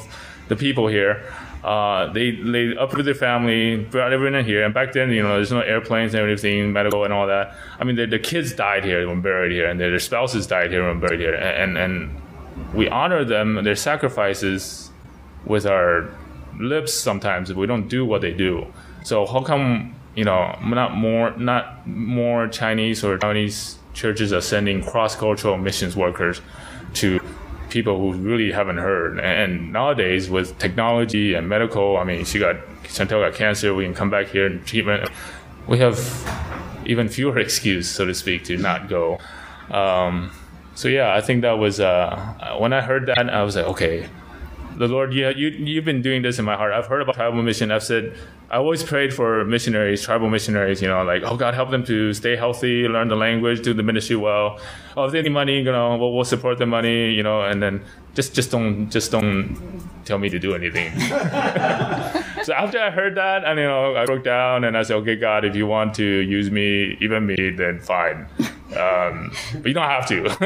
the 0.48 0.56
people 0.56 0.88
here. 0.88 1.22
Uh, 1.62 2.12
they 2.12 2.32
they 2.32 2.74
uprooted 2.74 3.06
their 3.06 3.14
family, 3.14 3.76
brought 3.76 4.12
everyone 4.12 4.34
in 4.34 4.44
here, 4.44 4.64
and 4.64 4.74
back 4.74 4.92
then, 4.94 5.12
you 5.12 5.22
know, 5.22 5.36
there's 5.36 5.52
no 5.52 5.60
airplanes 5.60 6.12
and 6.12 6.20
everything, 6.22 6.72
medical 6.72 7.04
and 7.04 7.12
all 7.12 7.28
that. 7.28 7.54
I 7.78 7.84
mean, 7.84 7.94
the, 7.94 8.06
the 8.06 8.18
kids 8.18 8.52
died 8.52 8.84
here 8.84 9.06
when 9.06 9.20
buried 9.20 9.52
here, 9.52 9.66
and 9.70 9.78
their, 9.78 9.90
their 9.90 10.00
spouses 10.00 10.48
died 10.48 10.72
here 10.72 10.88
when 10.88 10.98
buried 10.98 11.20
here, 11.20 11.34
and 11.34 11.78
and 11.78 12.20
we 12.74 12.88
honor 12.88 13.24
them, 13.24 13.62
their 13.62 13.76
sacrifices, 13.76 14.90
with 15.44 15.66
our 15.66 16.10
lips 16.58 16.92
sometimes 16.92 17.48
if 17.48 17.56
we 17.56 17.66
don't 17.66 17.88
do 17.88 18.04
what 18.04 18.22
they 18.22 18.32
do. 18.32 18.66
So 19.04 19.24
how 19.24 19.42
come 19.42 19.94
you 20.14 20.24
know 20.24 20.58
not 20.62 20.96
more 20.96 21.36
not 21.36 21.86
more 21.86 22.48
Chinese 22.48 23.04
or 23.04 23.18
Taiwanese 23.18 23.76
churches 23.94 24.32
are 24.32 24.40
sending 24.40 24.82
cross 24.82 25.16
cultural 25.16 25.56
missions 25.56 25.96
workers 25.96 26.40
to 26.94 27.20
people 27.70 27.98
who 27.98 28.12
really 28.12 28.52
haven't 28.52 28.78
heard? 28.78 29.18
And 29.20 29.72
nowadays 29.72 30.28
with 30.28 30.58
technology 30.58 31.34
and 31.34 31.48
medical, 31.48 31.96
I 31.96 32.04
mean, 32.04 32.24
she 32.24 32.38
got 32.38 32.56
Chantel 32.84 33.24
got 33.24 33.34
cancer, 33.34 33.74
we 33.74 33.84
can 33.84 33.94
come 33.94 34.10
back 34.10 34.28
here 34.28 34.46
and 34.46 34.66
treatment. 34.66 35.08
We 35.66 35.78
have 35.78 35.98
even 36.84 37.08
fewer 37.08 37.38
excuse, 37.46 37.88
so 37.88 38.04
to 38.04 38.14
speak, 38.14 38.44
to 38.44 38.56
not 38.56 38.88
go. 38.88 39.18
Um, 39.70 40.32
so 40.74 40.88
yeah, 40.88 41.14
I 41.14 41.20
think 41.20 41.42
that 41.42 41.58
was 41.58 41.80
uh, 41.80 42.56
when 42.58 42.72
I 42.72 42.80
heard 42.80 43.06
that, 43.06 43.18
I 43.30 43.42
was 43.42 43.56
like, 43.56 43.66
okay, 43.66 44.08
the 44.80 44.88
Lord, 44.88 45.12
yeah, 45.12 45.28
you 45.28 45.48
you've 45.48 45.84
been 45.84 46.00
doing 46.00 46.22
this 46.22 46.38
in 46.38 46.46
my 46.46 46.56
heart. 46.56 46.72
I've 46.72 46.86
heard 46.86 47.02
about 47.02 47.16
tribal 47.16 47.42
mission. 47.42 47.70
I've 47.70 47.82
said 47.82 48.16
I 48.50 48.56
always 48.56 48.82
prayed 48.82 49.12
for 49.12 49.44
missionaries, 49.44 50.02
tribal 50.02 50.30
missionaries. 50.30 50.80
You 50.80 50.88
know, 50.88 51.04
like 51.04 51.22
oh 51.22 51.36
God, 51.36 51.52
help 51.52 51.70
them 51.70 51.84
to 51.84 52.14
stay 52.14 52.34
healthy, 52.34 52.88
learn 52.88 53.08
the 53.08 53.16
language, 53.16 53.60
do 53.60 53.74
the 53.74 53.82
ministry 53.82 54.16
well. 54.16 54.58
Oh, 54.96 55.04
if 55.04 55.12
they 55.12 55.20
need 55.20 55.32
money, 55.32 55.58
you 55.58 55.64
know, 55.64 55.98
we'll, 55.98 56.14
we'll 56.14 56.24
support 56.24 56.56
the 56.56 56.64
money. 56.64 57.10
You 57.12 57.22
know, 57.22 57.42
and 57.42 57.62
then 57.62 57.84
just 58.14 58.34
just 58.34 58.50
don't 58.50 58.88
just 58.88 59.12
don't 59.12 59.82
tell 60.06 60.18
me 60.18 60.30
to 60.30 60.38
do 60.38 60.54
anything. 60.54 60.98
so 62.42 62.54
after 62.54 62.80
I 62.80 62.88
heard 62.88 63.16
that, 63.16 63.44
and 63.44 63.58
you 63.58 63.66
know, 63.66 63.96
I 63.96 64.06
broke 64.06 64.24
down 64.24 64.64
and 64.64 64.78
I 64.78 64.82
said, 64.82 64.96
okay, 65.02 65.16
God, 65.16 65.44
if 65.44 65.54
you 65.54 65.66
want 65.66 65.92
to 65.96 66.04
use 66.04 66.50
me, 66.50 66.96
even 67.02 67.26
me, 67.26 67.50
then 67.50 67.80
fine. 67.80 68.26
Um, 68.76 69.32
but 69.54 69.66
you 69.66 69.74
don't 69.74 69.88
have 69.88 70.06
to. 70.08 70.22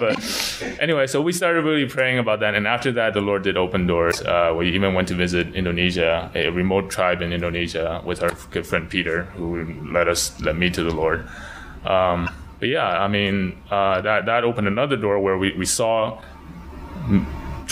but 0.00 0.80
anyway, 0.80 1.06
so 1.06 1.20
we 1.20 1.32
started 1.32 1.64
really 1.64 1.86
praying 1.86 2.18
about 2.18 2.40
that, 2.40 2.54
and 2.54 2.66
after 2.66 2.92
that, 2.92 3.14
the 3.14 3.20
Lord 3.20 3.42
did 3.42 3.56
open 3.56 3.86
doors. 3.86 4.22
Uh, 4.22 4.54
we 4.56 4.70
even 4.74 4.94
went 4.94 5.08
to 5.08 5.14
visit 5.14 5.54
Indonesia, 5.54 6.30
a 6.34 6.48
remote 6.48 6.90
tribe 6.90 7.20
in 7.20 7.32
Indonesia, 7.32 8.00
with 8.04 8.22
our 8.22 8.32
good 8.50 8.66
friend 8.66 8.88
Peter, 8.88 9.24
who 9.36 9.64
led 9.92 10.08
us, 10.08 10.40
led 10.40 10.56
me 10.56 10.70
to 10.70 10.82
the 10.82 10.94
Lord. 10.94 11.28
Um, 11.84 12.30
but 12.58 12.68
yeah, 12.68 12.86
I 12.86 13.08
mean, 13.08 13.60
uh, 13.70 14.00
that 14.00 14.26
that 14.26 14.44
opened 14.44 14.68
another 14.68 14.96
door 14.96 15.18
where 15.18 15.36
we 15.36 15.52
we 15.52 15.66
saw 15.66 16.22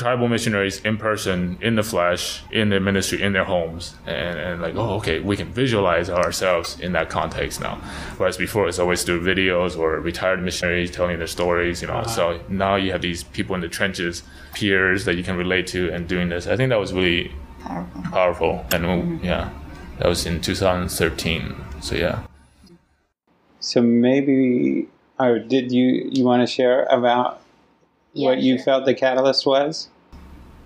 tribal 0.01 0.29
missionaries 0.29 0.81
in 0.81 0.97
person, 0.97 1.59
in 1.61 1.75
the 1.75 1.83
flesh, 1.83 2.43
in 2.51 2.71
their 2.71 2.81
ministry, 2.81 3.21
in 3.21 3.35
their 3.35 3.45
homes, 3.45 3.95
and, 4.07 4.39
and 4.39 4.63
like, 4.63 4.75
oh, 4.75 4.95
okay, 4.95 5.21
we 5.21 5.37
can 5.37 5.49
visualize 5.53 6.09
ourselves 6.09 6.81
in 6.81 6.93
that 6.93 7.11
context 7.11 7.61
now. 7.61 7.77
Whereas 8.17 8.39
before, 8.39 8.67
it's 8.67 8.79
always 8.79 9.03
through 9.03 9.21
videos 9.21 9.79
or 9.79 10.01
retired 10.01 10.43
missionaries 10.43 10.91
telling 10.91 11.19
their 11.19 11.27
stories, 11.27 11.83
you 11.83 11.89
know. 11.89 11.99
Uh-huh. 11.99 12.09
So 12.09 12.41
now 12.49 12.77
you 12.77 12.93
have 12.93 13.03
these 13.03 13.25
people 13.25 13.55
in 13.55 13.61
the 13.61 13.69
trenches, 13.69 14.23
peers 14.55 15.05
that 15.05 15.17
you 15.17 15.23
can 15.23 15.37
relate 15.37 15.67
to, 15.69 15.93
and 15.93 16.09
doing 16.09 16.31
this. 16.31 16.47
I 16.47 16.57
think 16.57 16.71
that 16.71 16.81
was 16.81 16.93
really 16.95 17.31
Powerful. 17.61 18.03
powerful, 18.11 18.67
and 18.73 18.85
mm-hmm. 18.85 19.25
yeah, 19.25 19.51
that 19.99 20.09
was 20.09 20.25
in 20.25 20.41
2013. 20.41 21.55
So 21.83 21.95
yeah. 21.95 22.23
So 23.61 23.83
maybe, 23.83 24.89
or 25.19 25.39
did 25.39 25.71
you 25.71 26.09
you 26.11 26.25
want 26.25 26.41
to 26.41 26.47
share 26.47 26.85
about 26.87 27.40
Yeah, 28.13 28.31
what 28.31 28.39
you 28.41 28.59
felt 28.59 28.87
the 28.87 28.95
catalyst 28.95 29.47
was? 29.47 29.89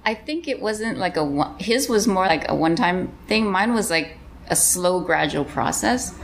I 0.04 0.14
think 0.14 0.48
it 0.48 0.61
wasn't 0.61 0.98
like 0.98 1.16
a 1.16 1.24
one, 1.24 1.59
his 1.59 1.88
was 1.88 2.07
more 2.07 2.26
like 2.26 2.48
a 2.50 2.54
one 2.54 2.76
time 2.76 3.12
thing. 3.26 3.50
Mine 3.50 3.74
was 3.74 3.90
like 3.90 4.18
a 4.48 4.57
slow, 4.57 5.00
gradual 5.00 5.44
process. 5.44 6.14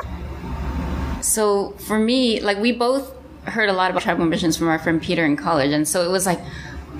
So 1.22 1.70
for 1.72 1.98
me, 1.98 2.40
like 2.40 2.58
we 2.58 2.72
both 2.72 3.14
heard 3.44 3.68
a 3.68 3.72
lot 3.72 3.90
about 3.90 4.02
tribal 4.02 4.26
missions 4.26 4.56
from 4.56 4.68
our 4.68 4.78
friend 4.78 5.00
Peter 5.00 5.24
in 5.24 5.36
college, 5.36 5.72
and 5.72 5.86
so 5.86 6.02
it 6.04 6.10
was 6.10 6.26
like, 6.26 6.40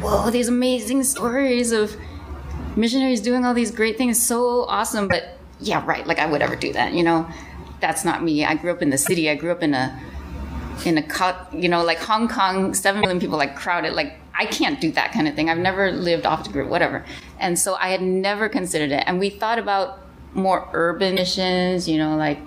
whoa, 0.01 0.31
these 0.31 0.49
amazing 0.49 1.03
stories 1.05 1.73
of 1.73 1.97
missionaries 2.77 3.21
doing 3.21 3.45
all 3.45 3.55
these 3.55 3.71
great 3.71 3.99
things, 3.99 4.21
so 4.21 4.65
awesome. 4.65 5.09
But 5.09 5.39
yeah, 5.61 5.85
right, 5.85 6.07
like 6.07 6.19
I 6.19 6.27
would 6.27 6.43
ever 6.43 6.57
do 6.57 6.73
that, 6.73 6.93
you 6.93 7.03
know? 7.03 7.29
That's 7.81 8.05
not 8.05 8.23
me. 8.23 8.45
I 8.45 8.55
grew 8.55 8.71
up 8.73 8.83
in 8.83 8.91
the 8.91 8.99
city. 8.99 9.31
I 9.31 9.35
grew 9.35 9.51
up 9.51 9.63
in 9.63 9.73
a 9.73 9.99
in 10.87 10.99
a 10.99 11.03
cut, 11.03 11.53
you 11.53 11.69
know 11.69 11.85
like 11.85 11.99
Hong 11.99 12.29
Kong, 12.29 12.75
seven 12.75 13.01
million 13.01 13.21
people 13.21 13.39
like 13.39 13.57
crowded. 13.57 13.93
Like 13.95 14.15
I 14.35 14.47
can't 14.47 14.81
do 14.81 14.91
that 14.93 15.13
kind 15.13 15.29
of 15.29 15.35
thing. 15.35 15.51
I've 15.51 15.59
never 15.59 15.91
lived 15.93 16.27
off 16.27 16.45
the 16.45 16.51
grid, 16.51 16.69
whatever. 16.69 17.05
And 17.39 17.59
so 17.59 17.75
I 17.75 17.89
had 17.89 18.03
never 18.03 18.49
considered 18.49 18.91
it. 18.91 19.05
And 19.07 19.19
we 19.19 19.31
thought 19.31 19.59
about 19.59 19.99
more 20.35 20.69
urban 20.73 21.15
missions, 21.15 21.89
you 21.89 21.99
know, 21.99 22.17
like 22.17 22.39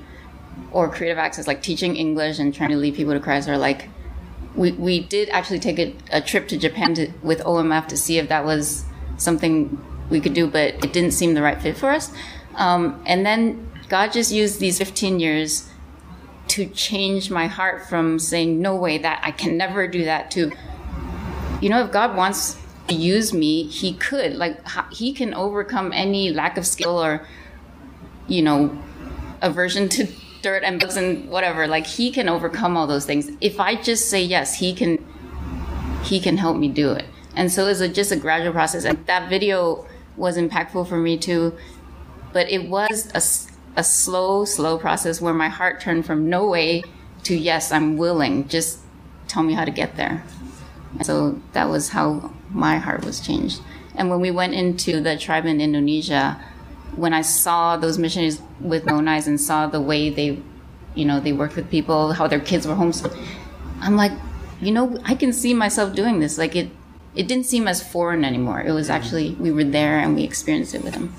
or 0.71 0.89
creative 0.89 1.17
access, 1.17 1.47
like 1.47 1.61
teaching 1.61 1.95
English 1.95 2.39
and 2.39 2.53
trying 2.53 2.69
to 2.69 2.77
lead 2.77 2.95
people 2.95 3.13
to 3.13 3.19
Christ, 3.19 3.47
or 3.47 3.57
like 3.57 3.89
we 4.55 4.71
we 4.73 4.99
did 5.01 5.29
actually 5.29 5.59
take 5.59 5.79
a, 5.79 5.95
a 6.11 6.21
trip 6.21 6.47
to 6.49 6.57
Japan 6.57 6.93
to, 6.95 7.11
with 7.21 7.39
OMF 7.41 7.87
to 7.87 7.97
see 7.97 8.17
if 8.17 8.29
that 8.29 8.45
was 8.45 8.85
something 9.17 9.79
we 10.09 10.19
could 10.19 10.33
do, 10.33 10.47
but 10.47 10.83
it 10.83 10.93
didn't 10.93 11.11
seem 11.11 11.33
the 11.33 11.41
right 11.41 11.61
fit 11.61 11.77
for 11.77 11.89
us. 11.89 12.11
Um, 12.55 13.01
and 13.05 13.25
then 13.25 13.71
God 13.89 14.11
just 14.11 14.31
used 14.31 14.59
these 14.59 14.77
15 14.77 15.19
years 15.19 15.69
to 16.49 16.67
change 16.67 17.29
my 17.29 17.47
heart 17.47 17.87
from 17.87 18.19
saying 18.19 18.61
no 18.61 18.75
way 18.75 18.97
that 18.97 19.21
I 19.23 19.31
can 19.31 19.57
never 19.57 19.87
do 19.87 20.05
that 20.05 20.31
to 20.31 20.51
you 21.61 21.69
know 21.69 21.83
if 21.85 21.91
God 21.91 22.15
wants 22.15 22.59
to 22.87 22.95
use 22.95 23.33
me 23.33 23.63
he 23.67 23.93
could 23.93 24.33
like 24.35 24.59
he 24.91 25.13
can 25.13 25.33
overcome 25.33 25.91
any 25.93 26.31
lack 26.31 26.57
of 26.57 26.67
skill 26.67 27.01
or 27.03 27.25
you 28.27 28.41
know 28.41 28.77
aversion 29.41 29.89
to 29.89 30.07
dirt 30.43 30.63
and 30.63 30.79
bugs 30.79 30.97
and 30.97 31.29
whatever. 31.29 31.65
Like 31.65 31.87
he 31.87 32.11
can 32.11 32.29
overcome 32.29 32.77
all 32.77 32.85
those 32.85 33.05
things. 33.05 33.31
If 33.41 33.59
I 33.59 33.75
just 33.75 34.09
say 34.09 34.21
yes, 34.21 34.55
he 34.59 34.73
can 34.73 35.03
he 36.03 36.19
can 36.19 36.37
help 36.37 36.57
me 36.57 36.67
do 36.67 36.91
it. 36.91 37.05
And 37.35 37.51
so 37.51 37.67
it's 37.67 37.79
just 37.95 38.11
a 38.11 38.15
gradual 38.15 38.51
process. 38.51 38.83
And 38.83 39.03
that 39.07 39.29
video 39.29 39.87
was 40.17 40.37
impactful 40.37 40.87
for 40.87 40.97
me 40.97 41.17
too. 41.17 41.57
But 42.31 42.51
it 42.51 42.69
was 42.69 43.09
a, 43.15 43.52
a 43.75 43.83
slow, 43.83 44.45
slow 44.45 44.77
process 44.77 45.21
where 45.21 45.33
my 45.33 45.49
heart 45.49 45.81
turned 45.81 46.05
from 46.05 46.29
no 46.29 46.47
way 46.47 46.83
to 47.23 47.35
yes, 47.35 47.71
I'm 47.71 47.97
willing. 47.97 48.47
Just 48.47 48.79
tell 49.27 49.43
me 49.43 49.53
how 49.53 49.65
to 49.65 49.71
get 49.71 49.95
there. 49.95 50.23
And 50.97 51.05
so 51.05 51.41
that 51.53 51.69
was 51.69 51.89
how 51.89 52.31
my 52.51 52.77
heart 52.77 53.03
was 53.03 53.19
changed. 53.19 53.61
And 53.95 54.09
when 54.09 54.19
we 54.19 54.31
went 54.31 54.53
into 54.53 55.01
the 55.01 55.17
tribe 55.17 55.45
in 55.45 55.61
Indonesia, 55.61 56.39
when 56.95 57.13
I 57.13 57.21
saw 57.21 57.77
those 57.77 57.97
missionaries 57.97 58.41
with 58.59 58.85
my 58.85 58.93
own 58.93 59.07
eyes 59.07 59.27
and 59.27 59.39
saw 59.39 59.67
the 59.67 59.81
way 59.81 60.09
they, 60.09 60.39
you 60.93 61.05
know, 61.05 61.19
they 61.19 61.33
worked 61.33 61.55
with 61.55 61.69
people, 61.69 62.13
how 62.13 62.27
their 62.27 62.39
kids 62.39 62.67
were 62.67 62.75
homeschooled, 62.75 63.17
I'm 63.81 63.95
like, 63.95 64.11
you 64.61 64.71
know, 64.71 64.99
I 65.03 65.15
can 65.15 65.33
see 65.33 65.53
myself 65.53 65.95
doing 65.95 66.19
this. 66.19 66.37
Like 66.37 66.55
it, 66.55 66.69
it 67.15 67.27
didn't 67.27 67.45
seem 67.45 67.67
as 67.67 67.81
foreign 67.81 68.23
anymore. 68.23 68.61
It 68.61 68.71
was 68.71 68.87
mm-hmm. 68.87 68.95
actually 68.95 69.31
we 69.35 69.51
were 69.51 69.63
there 69.63 69.99
and 69.99 70.15
we 70.15 70.23
experienced 70.23 70.75
it 70.75 70.83
with 70.83 70.93
them. 70.93 71.13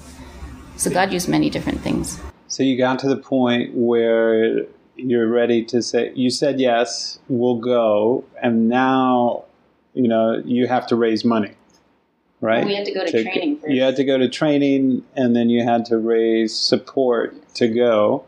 So 0.76 0.90
God 0.90 1.12
used 1.12 1.28
many 1.28 1.50
different 1.50 1.80
things. 1.80 2.20
So 2.54 2.62
you 2.62 2.78
got 2.78 3.00
to 3.00 3.08
the 3.08 3.16
point 3.16 3.74
where 3.74 4.66
you're 4.94 5.26
ready 5.26 5.64
to 5.64 5.82
say 5.82 6.12
you 6.14 6.30
said 6.30 6.60
yes, 6.60 7.18
we'll 7.28 7.58
go, 7.58 8.24
and 8.40 8.68
now 8.68 9.44
you 9.92 10.06
know 10.06 10.40
you 10.44 10.68
have 10.68 10.86
to 10.86 10.96
raise 10.96 11.24
money 11.24 11.56
right? 12.40 12.58
Well, 12.58 12.66
we 12.66 12.74
had 12.76 12.84
to 12.84 12.92
go 12.92 13.04
to, 13.04 13.10
to, 13.10 13.22
training 13.22 13.58
first. 13.58 13.72
You 13.72 13.82
had 13.82 13.96
to 13.96 14.04
go 14.04 14.18
to 14.18 14.28
training, 14.28 15.02
and 15.16 15.34
then 15.34 15.48
you 15.48 15.64
had 15.64 15.84
to 15.86 15.98
raise 15.98 16.56
support 16.56 17.34
to 17.54 17.66
go, 17.66 18.24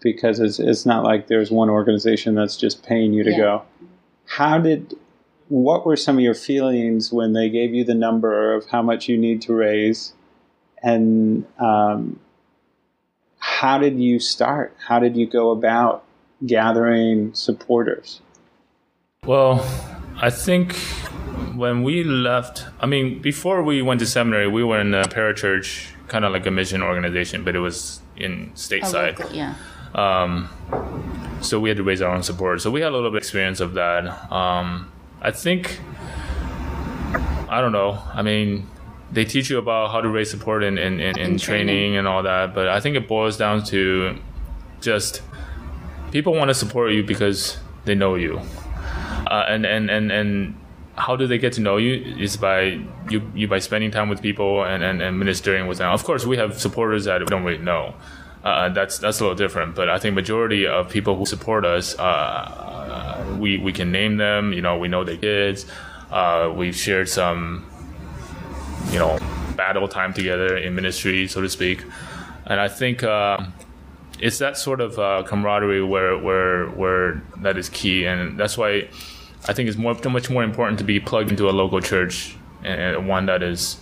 because 0.00 0.38
it's 0.38 0.58
it's 0.58 0.84
not 0.84 1.04
like 1.04 1.28
there's 1.28 1.50
one 1.50 1.70
organization 1.70 2.34
that's 2.34 2.58
just 2.58 2.84
paying 2.84 3.14
you 3.14 3.24
to 3.24 3.30
yeah. 3.30 3.38
go. 3.38 3.62
How 4.26 4.58
did? 4.58 4.94
What 5.48 5.86
were 5.86 5.96
some 5.96 6.16
of 6.16 6.22
your 6.22 6.34
feelings 6.34 7.10
when 7.10 7.32
they 7.32 7.48
gave 7.48 7.72
you 7.72 7.84
the 7.84 7.94
number 7.94 8.52
of 8.52 8.66
how 8.66 8.82
much 8.82 9.08
you 9.08 9.16
need 9.16 9.40
to 9.42 9.54
raise, 9.54 10.12
and 10.82 11.46
um, 11.58 12.18
how 13.56 13.78
did 13.78 13.98
you 13.98 14.18
start? 14.18 14.76
How 14.86 14.98
did 14.98 15.16
you 15.16 15.26
go 15.26 15.50
about 15.50 16.04
gathering 16.44 17.32
supporters? 17.32 18.20
Well, 19.24 19.66
I 20.20 20.28
think 20.28 20.74
when 21.54 21.82
we 21.82 22.04
left, 22.04 22.66
I 22.80 22.86
mean, 22.86 23.22
before 23.22 23.62
we 23.62 23.80
went 23.80 24.00
to 24.00 24.06
seminary, 24.06 24.46
we 24.46 24.62
were 24.62 24.78
in 24.78 24.92
a 24.92 25.04
parachurch, 25.04 25.88
kind 26.06 26.26
of 26.26 26.32
like 26.32 26.44
a 26.44 26.50
mission 26.50 26.82
organization, 26.82 27.44
but 27.44 27.56
it 27.56 27.60
was 27.60 28.02
in 28.14 28.52
stateside. 28.54 29.24
Oh, 29.24 29.32
yeah. 29.32 29.54
Um, 29.94 30.50
so 31.40 31.58
we 31.58 31.70
had 31.70 31.78
to 31.78 31.82
raise 31.82 32.02
our 32.02 32.14
own 32.14 32.22
support. 32.22 32.60
So 32.60 32.70
we 32.70 32.82
had 32.82 32.92
a 32.92 32.94
little 32.94 33.08
bit 33.10 33.16
of 33.16 33.22
experience 33.22 33.60
of 33.60 33.72
that. 33.72 34.30
Um, 34.30 34.92
I 35.22 35.30
think, 35.30 35.80
I 37.48 37.62
don't 37.62 37.72
know. 37.72 38.02
I 38.12 38.20
mean, 38.20 38.68
they 39.12 39.24
teach 39.24 39.50
you 39.50 39.58
about 39.58 39.92
how 39.92 40.00
to 40.00 40.08
raise 40.08 40.30
support 40.30 40.64
in, 40.64 40.78
in, 40.78 41.00
in, 41.00 41.00
in 41.00 41.14
training. 41.14 41.38
training 41.38 41.96
and 41.96 42.08
all 42.08 42.22
that, 42.22 42.54
but 42.54 42.68
I 42.68 42.80
think 42.80 42.96
it 42.96 43.06
boils 43.06 43.36
down 43.36 43.64
to 43.64 44.18
just 44.80 45.22
people 46.10 46.34
want 46.34 46.48
to 46.48 46.54
support 46.54 46.92
you 46.92 47.02
because 47.04 47.58
they 47.84 47.94
know 47.94 48.14
you. 48.14 48.40
Uh, 49.26 49.44
and, 49.48 49.66
and, 49.66 49.90
and, 49.90 50.12
and 50.12 50.54
how 50.96 51.16
do 51.16 51.26
they 51.26 51.38
get 51.38 51.52
to 51.54 51.60
know 51.60 51.76
you 51.76 52.16
is 52.18 52.36
by 52.36 52.80
you, 53.10 53.30
you 53.34 53.46
by 53.48 53.58
spending 53.58 53.90
time 53.90 54.08
with 54.08 54.22
people 54.22 54.64
and, 54.64 54.82
and, 54.82 55.02
and 55.02 55.18
ministering 55.18 55.66
with 55.66 55.78
them. 55.78 55.92
Of 55.92 56.04
course, 56.04 56.24
we 56.24 56.36
have 56.36 56.58
supporters 56.60 57.04
that 57.04 57.20
we 57.20 57.26
don't 57.26 57.44
really 57.44 57.62
know. 57.62 57.94
Uh, 58.44 58.68
that's 58.68 58.98
that's 58.98 59.18
a 59.18 59.24
little 59.24 59.36
different, 59.36 59.74
but 59.74 59.90
I 59.90 59.98
think 59.98 60.14
majority 60.14 60.66
of 60.66 60.88
people 60.88 61.16
who 61.16 61.26
support 61.26 61.64
us, 61.64 61.98
uh, 61.98 63.36
we 63.40 63.58
we 63.58 63.72
can 63.72 63.90
name 63.90 64.18
them. 64.18 64.52
You 64.52 64.62
know, 64.62 64.78
we 64.78 64.86
know 64.86 65.02
their 65.02 65.16
kids. 65.16 65.66
Uh, 66.12 66.52
we've 66.54 66.76
shared 66.76 67.08
some, 67.08 67.66
you 68.90 68.98
know, 68.98 69.18
battle 69.56 69.88
time 69.88 70.12
together 70.12 70.56
in 70.56 70.74
ministry, 70.74 71.26
so 71.28 71.40
to 71.40 71.48
speak, 71.48 71.84
and 72.46 72.60
I 72.60 72.68
think 72.68 73.02
uh, 73.02 73.38
it's 74.20 74.38
that 74.38 74.56
sort 74.56 74.80
of 74.80 74.98
uh, 74.98 75.22
camaraderie 75.26 75.82
where 75.82 76.16
where 76.18 76.66
where 76.68 77.22
that 77.38 77.58
is 77.58 77.68
key, 77.68 78.06
and 78.06 78.38
that's 78.38 78.56
why 78.56 78.88
I 79.48 79.52
think 79.52 79.68
it's 79.68 79.78
more 79.78 79.94
much 80.08 80.30
more 80.30 80.42
important 80.42 80.78
to 80.78 80.84
be 80.84 81.00
plugged 81.00 81.30
into 81.30 81.48
a 81.48 81.52
local 81.52 81.80
church 81.80 82.36
and 82.64 83.08
one 83.08 83.26
that 83.26 83.42
is 83.42 83.78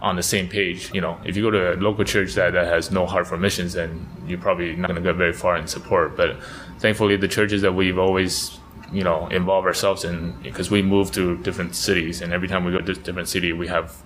on 0.00 0.16
the 0.16 0.22
same 0.22 0.48
page. 0.48 0.92
You 0.92 1.00
know, 1.00 1.18
if 1.24 1.36
you 1.36 1.42
go 1.42 1.50
to 1.50 1.74
a 1.74 1.76
local 1.76 2.04
church 2.04 2.34
that, 2.34 2.52
that 2.52 2.66
has 2.66 2.90
no 2.90 3.06
heart 3.06 3.26
for 3.26 3.38
missions, 3.38 3.72
then 3.74 4.06
you're 4.26 4.38
probably 4.40 4.74
not 4.74 4.88
going 4.88 5.02
to 5.02 5.08
get 5.08 5.16
very 5.16 5.32
far 5.32 5.56
in 5.56 5.66
support. 5.66 6.16
But 6.16 6.42
thankfully, 6.78 7.16
the 7.16 7.28
churches 7.28 7.62
that 7.62 7.72
we've 7.72 7.98
always 7.98 8.58
you 8.92 9.04
know 9.04 9.28
involve 9.28 9.64
ourselves 9.64 10.04
in 10.04 10.32
because 10.42 10.70
we 10.70 10.82
move 10.82 11.12
to 11.12 11.38
different 11.38 11.74
cities, 11.74 12.20
and 12.20 12.32
every 12.32 12.48
time 12.48 12.64
we 12.64 12.72
go 12.72 12.80
to 12.80 12.92
a 12.92 12.94
different 12.94 13.28
city, 13.28 13.52
we 13.52 13.68
have 13.68 14.02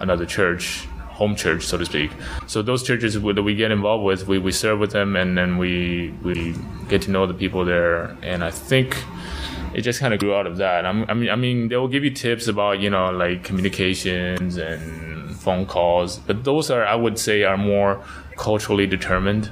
another 0.00 0.26
church 0.26 0.86
home 1.18 1.34
church, 1.34 1.64
so 1.64 1.76
to 1.76 1.84
speak. 1.84 2.12
So 2.46 2.62
those 2.62 2.84
churches 2.84 3.14
that 3.14 3.42
we 3.42 3.54
get 3.56 3.72
involved 3.72 4.04
with, 4.04 4.28
we, 4.28 4.38
we 4.38 4.52
serve 4.52 4.78
with 4.78 4.92
them, 4.92 5.16
and 5.16 5.36
then 5.36 5.58
we 5.58 6.14
we 6.22 6.54
get 6.88 7.02
to 7.02 7.10
know 7.10 7.26
the 7.26 7.34
people 7.34 7.64
there. 7.64 8.16
And 8.22 8.44
I 8.44 8.52
think 8.52 8.96
it 9.74 9.82
just 9.82 9.98
kind 9.98 10.14
of 10.14 10.20
grew 10.20 10.32
out 10.34 10.46
of 10.46 10.56
that. 10.58 10.86
I 10.86 10.92
mean, 10.92 11.28
I 11.28 11.34
mean, 11.34 11.68
they 11.68 11.76
will 11.76 11.88
give 11.88 12.04
you 12.04 12.10
tips 12.10 12.46
about 12.46 12.78
you 12.78 12.88
know 12.88 13.10
like 13.10 13.42
communications 13.42 14.56
and 14.56 15.34
phone 15.36 15.66
calls, 15.66 16.18
but 16.18 16.44
those 16.44 16.70
are 16.70 16.86
I 16.86 16.94
would 16.94 17.18
say 17.18 17.42
are 17.42 17.58
more 17.58 18.02
culturally 18.36 18.86
determined. 18.86 19.50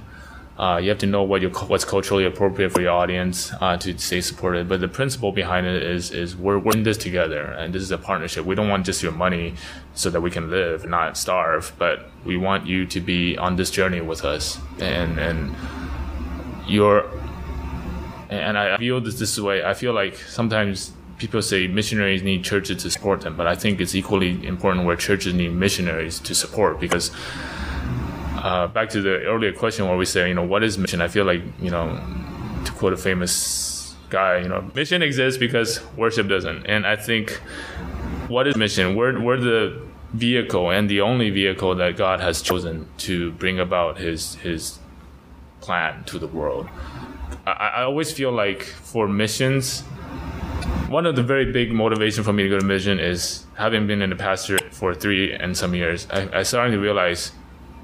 Uh, 0.59 0.79
you 0.83 0.88
have 0.88 0.99
to 0.99 1.07
know 1.07 1.23
what 1.23 1.42
what's 1.69 1.85
culturally 1.85 2.25
appropriate 2.25 2.73
for 2.73 2.81
your 2.81 2.92
audience 2.92 3.53
uh, 3.61 3.77
to 3.77 3.97
stay 3.99 4.23
supported. 4.23 4.69
But 4.69 4.81
the 4.81 4.88
principle 4.88 5.31
behind 5.31 5.66
it 5.66 5.83
is 5.83 6.11
is 6.11 6.35
we're, 6.35 6.59
we're 6.59 6.73
in 6.73 6.83
this 6.83 6.97
together, 6.97 7.42
and 7.42 7.75
this 7.75 7.83
is 7.83 7.90
a 7.90 7.99
partnership. 7.99 8.47
We 8.47 8.55
don't 8.55 8.69
want 8.69 8.87
just 8.87 9.03
your 9.03 9.12
money 9.12 9.55
so 9.95 10.09
that 10.09 10.21
we 10.23 10.31
can 10.31 10.51
live, 10.51 10.83
and 10.83 10.90
not 10.90 11.19
starve, 11.19 11.73
but 11.79 12.09
we 12.25 12.38
want 12.38 12.66
you 12.66 12.87
to 12.87 13.01
be 13.01 13.37
on 13.37 13.57
this 13.57 13.71
journey 13.71 14.01
with 14.01 14.25
us, 14.25 14.59
and 14.81 15.19
and 15.19 15.55
your 16.66 17.05
and 18.31 18.57
I 18.57 18.79
feel 18.79 19.01
this 19.01 19.19
this 19.19 19.38
way. 19.38 19.62
I 19.62 19.75
feel 19.75 19.92
like 19.92 20.16
sometimes 20.16 20.92
people 21.19 21.42
say 21.42 21.66
missionaries 21.66 22.23
need 22.23 22.45
churches 22.45 22.83
to 22.83 22.90
support 22.90 23.21
them, 23.21 23.37
but 23.37 23.47
I 23.47 23.57
think 23.57 23.81
it's 23.81 23.95
equally 23.95 24.47
important 24.47 24.87
where 24.87 24.97
churches 24.97 25.35
need 25.35 25.53
missionaries 25.53 26.19
to 26.21 26.35
support 26.35 26.81
because 26.81 27.11
uh, 28.37 28.66
back 28.68 28.88
to 28.90 29.01
the 29.01 29.22
earlier 29.25 29.53
question 29.53 29.87
where 29.88 29.96
we 29.96 30.05
say, 30.05 30.29
you 30.29 30.35
know, 30.35 30.44
what 30.44 30.62
is 30.62 30.79
mission? 30.79 31.01
I 31.01 31.09
feel 31.09 31.25
like, 31.25 31.42
you 31.61 31.70
know, 31.70 31.99
to 32.64 32.72
quote 32.72 32.92
a 32.92 32.96
famous 32.96 33.94
guy, 34.11 34.38
you 34.38 34.49
know, 34.49 34.70
mission 34.75 35.03
exists 35.03 35.38
because 35.38 35.81
worship 35.96 36.29
doesn't. 36.29 36.66
And 36.66 36.87
I 36.87 36.96
think 36.96 37.31
what 38.29 38.46
is 38.46 38.57
mission? 38.57 38.94
We're, 38.94 39.20
we're 39.20 39.38
the 39.38 39.83
vehicle 40.12 40.70
and 40.70 40.88
the 40.88 41.01
only 41.01 41.31
vehicle 41.31 41.75
that 41.77 41.96
God 41.96 42.20
has 42.20 42.42
chosen 42.42 42.88
to 42.99 43.33
bring 43.33 43.59
about 43.59 43.99
his, 43.99 44.37
his 44.37 44.79
plan 45.61 46.05
to 46.05 46.18
the 46.18 46.27
world. 46.27 46.68
I, 47.46 47.51
I 47.51 47.83
always 47.83 48.12
feel 48.12 48.33
like 48.33 48.62
for 48.62 49.09
missions, 49.09 49.83
one 50.88 51.07
of 51.07 51.16
the 51.16 51.22
very 51.22 51.51
big 51.51 51.72
motivation 51.72 52.22
for 52.22 52.33
me 52.33 52.44
to 52.44 52.49
go 52.49 52.59
to 52.59 52.64
mission 52.64 53.01
is 53.01 53.44
having 53.57 53.87
been 53.87 54.03
in 54.03 54.11
the 54.11 54.16
pastor 54.16 54.59
for 54.70 54.94
three 54.94 55.33
and 55.33 55.57
some 55.57 55.75
years. 55.75 56.07
I, 56.11 56.40
I 56.40 56.42
started 56.44 56.72
to 56.72 56.79
realize 56.79 57.33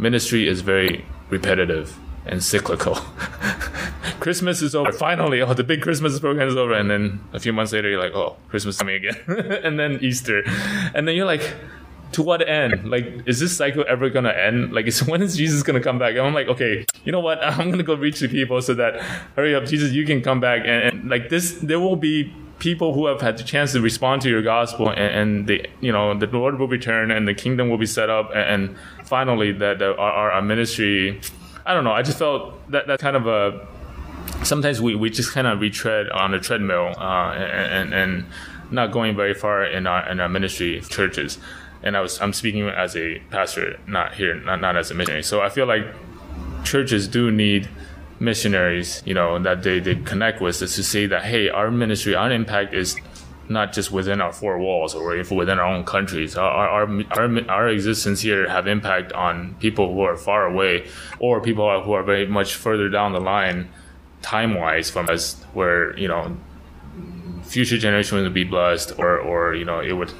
ministry 0.03 0.49
is 0.49 0.61
very 0.61 1.05
repetitive 1.31 1.97
and 2.27 2.43
cyclical. 2.43 2.95
Christmas 4.21 4.63
is 4.63 4.75
over. 4.75 4.93
Finally, 4.93 5.41
oh, 5.41 5.55
the 5.55 5.65
big 5.65 5.83
Christmas 5.83 6.19
program 6.21 6.49
is 6.49 6.57
over. 6.57 6.75
And 6.75 6.91
then 6.91 7.21
a 7.33 7.41
few 7.41 7.53
months 7.53 7.73
later, 7.73 7.89
you're 7.89 8.03
like, 8.03 8.15
oh, 8.15 8.37
Christmas 8.49 8.79
coming 8.79 8.97
again. 8.97 9.17
and 9.65 9.79
then 9.79 9.99
Easter. 10.01 10.43
And 10.95 11.09
then 11.09 11.17
you're 11.17 11.27
like, 11.27 11.55
to 12.13 12.23
what 12.23 12.47
end? 12.47 12.91
Like, 12.91 13.07
is 13.27 13.41
this 13.41 13.57
cycle 13.57 13.85
ever 13.89 14.11
gonna 14.11 14.31
end? 14.31 14.73
Like, 14.73 14.87
is 14.87 15.03
when 15.07 15.23
is 15.23 15.37
Jesus 15.37 15.63
gonna 15.63 15.81
come 15.81 15.99
back? 15.99 16.11
And 16.11 16.21
I'm 16.21 16.35
like, 16.35 16.49
okay, 16.49 16.85
you 17.05 17.13
know 17.13 17.21
what? 17.21 17.43
I'm 17.43 17.71
gonna 17.71 17.83
go 17.83 17.95
reach 17.95 18.21
the 18.21 18.29
people 18.29 18.61
so 18.63 18.75
that 18.75 19.01
hurry 19.35 19.55
up, 19.55 19.65
Jesus, 19.65 19.93
you 19.93 20.05
can 20.05 20.21
come 20.21 20.41
back. 20.41 20.61
And, 20.61 20.83
and 20.85 21.11
like 21.11 21.29
this, 21.29 21.53
there 21.63 21.81
will 21.81 21.97
be 21.97 22.33
people 22.63 22.95
who 22.95 23.07
have 23.07 23.21
had 23.21 23.37
the 23.37 23.43
chance 23.43 23.73
to 23.73 23.81
respond 23.81 24.23
to 24.23 24.31
your 24.31 24.41
gospel, 24.41 24.89
and, 24.89 24.99
and 25.01 25.47
the 25.49 25.67
you 25.81 25.91
know 25.91 26.17
the 26.17 26.29
Lord 26.29 26.59
will 26.59 26.69
return, 26.69 27.11
and 27.11 27.27
the 27.27 27.35
kingdom 27.35 27.69
will 27.69 27.77
be 27.77 27.87
set 27.87 28.09
up, 28.09 28.31
and, 28.31 28.47
and 28.55 28.77
finally 29.05 29.51
that 29.53 29.83
our, 29.83 30.31
our 30.33 30.43
ministry. 30.43 31.21
I 31.67 31.75
don't 31.75 31.85
know. 31.85 31.93
I 31.93 32.03
just 32.03 32.19
felt 32.19 32.71
that 32.71 32.87
that 32.87 33.01
kind 33.01 33.17
of 33.17 33.27
a 33.27 33.67
sometimes 34.45 34.81
we, 34.81 34.95
we 34.95 35.11
just 35.11 35.33
kind 35.33 35.47
of 35.47 35.61
retread 35.61 36.09
on 36.11 36.35
a 36.35 36.41
treadmill 36.41 36.95
uh, 36.97 37.33
and, 37.35 37.93
and, 37.93 37.95
and 37.95 38.27
not 38.71 38.93
going 38.93 39.15
very 39.17 39.35
far 39.35 39.65
in 39.65 39.87
our 39.87 40.09
in 40.09 40.21
our 40.21 40.29
ministry 40.29 40.81
churches 40.89 41.39
and 41.83 41.97
I 41.97 42.01
was 42.01 42.21
I'm 42.21 42.33
speaking 42.33 42.69
as 42.69 42.97
a 42.97 43.19
pastor, 43.31 43.79
not 43.87 44.15
here, 44.15 44.35
not 44.37 44.61
not 44.61 44.77
as 44.77 44.91
a 44.91 44.95
missionary. 44.95 45.23
So 45.23 45.41
I 45.41 45.49
feel 45.49 45.67
like 45.67 45.85
churches 46.65 47.09
do 47.09 47.31
need 47.31 47.69
missionaries, 48.23 49.03
you 49.05 49.15
know, 49.15 49.39
that 49.41 49.63
they, 49.63 49.81
they 49.81 49.97
connect 49.97 50.41
with 50.41 50.63
is 50.63 50.75
to 50.77 50.83
say 50.83 51.07
that 51.07 51.25
hey, 51.25 51.49
our 51.49 51.71
ministry, 51.71 52.15
our 52.15 52.31
impact 52.31 52.73
is 52.73 52.97
not 53.49 53.73
just 53.73 53.91
within 53.91 54.21
our 54.21 54.33
four 54.33 54.59
walls 54.59 54.95
or 54.95 55.17
if 55.17 55.31
within 55.31 55.59
our 55.59 55.67
own 55.67 55.85
countries. 55.85 56.37
Our, 56.37 56.69
our, 56.69 57.05
our, 57.11 57.51
our 57.51 57.69
existence 57.69 58.21
here 58.21 58.49
have 58.49 58.67
impact 58.67 59.13
on 59.13 59.57
people 59.59 59.93
who 59.93 60.01
are 60.03 60.17
far 60.17 60.47
away 60.47 60.87
or 61.19 61.41
people 61.41 61.83
who 61.83 61.93
are 61.93 62.05
very 62.05 62.27
much 62.27 62.55
further 62.55 62.89
down 62.89 63.13
the 63.13 63.21
line 63.21 63.69
time 64.23 64.55
wise 64.55 64.89
from 64.89 65.09
us 65.09 65.43
where, 65.53 65.99
you 65.99 66.07
know, 66.07 66.37
future 67.43 67.77
generations 67.77 68.23
would 68.23 68.33
be 68.33 68.45
blessed 68.45 68.93
or, 68.99 69.19
or, 69.19 69.55
you 69.55 69.65
know, 69.65 69.81
it 69.81 69.93
would, 69.93 70.13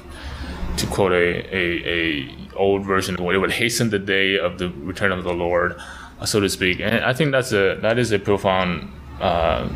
to 0.75 0.85
quote 0.87 1.13
a, 1.13 1.55
a, 1.55 1.63
a 1.87 2.37
old 2.55 2.85
version, 2.85 3.15
it 3.15 3.37
would 3.37 3.51
hasten 3.51 3.89
the 3.89 3.99
day 3.99 4.37
of 4.37 4.59
the 4.59 4.69
return 4.69 5.11
of 5.11 5.23
the 5.23 5.33
Lord, 5.33 5.79
so 6.25 6.39
to 6.39 6.49
speak. 6.49 6.79
And 6.79 7.03
I 7.03 7.13
think 7.13 7.31
that's 7.31 7.51
a, 7.51 7.77
that 7.81 7.97
is 7.97 8.11
a 8.11 8.19
profound, 8.19 8.91
uh, 9.19 9.67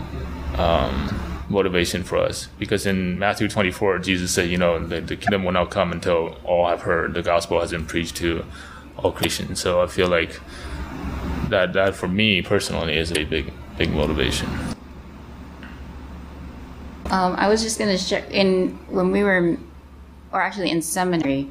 um, 0.58 1.28
motivation 1.50 2.04
for 2.04 2.18
us 2.18 2.50
because 2.60 2.86
in 2.86 3.18
Matthew 3.20 3.48
24, 3.48 4.00
Jesus 4.00 4.32
said, 4.32 4.50
you 4.50 4.58
know, 4.58 4.86
the, 4.86 5.02
the 5.02 5.16
kingdom 5.16 5.44
will 5.44 5.54
not 5.54 5.70
come 5.72 5.92
until 5.92 6.38
all 6.44 6.68
have 6.68 6.82
heard 6.82 7.14
the 7.14 7.22
gospel 7.22 7.60
has 7.60 7.72
been 7.72 7.86
preached 7.86 8.16
to 8.18 8.44
all 8.98 9.12
Christians. 9.12 9.60
So 9.60 9.82
I 9.82 9.88
feel 9.88 10.08
like 10.08 10.40
that, 11.50 11.74
that 11.74 11.96
for 11.96 12.08
me 12.08 12.42
personally 12.42 12.98
is 12.98 13.12
a 13.12 13.24
big, 13.24 13.54
big 13.78 13.92
motivation. 13.92 14.50
Um, 17.10 17.36
I 17.38 17.48
was 17.48 17.62
just 17.62 17.80
going 17.80 17.92
to 17.92 17.98
share 17.98 18.26
in 18.26 18.78
when 18.90 19.12
we 19.12 19.24
were, 19.24 19.58
or 20.34 20.42
actually 20.42 20.72
in 20.72 20.82
seminary, 20.82 21.50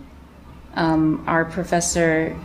um, 0.74 1.24
our 1.26 1.46
professor 1.46 2.36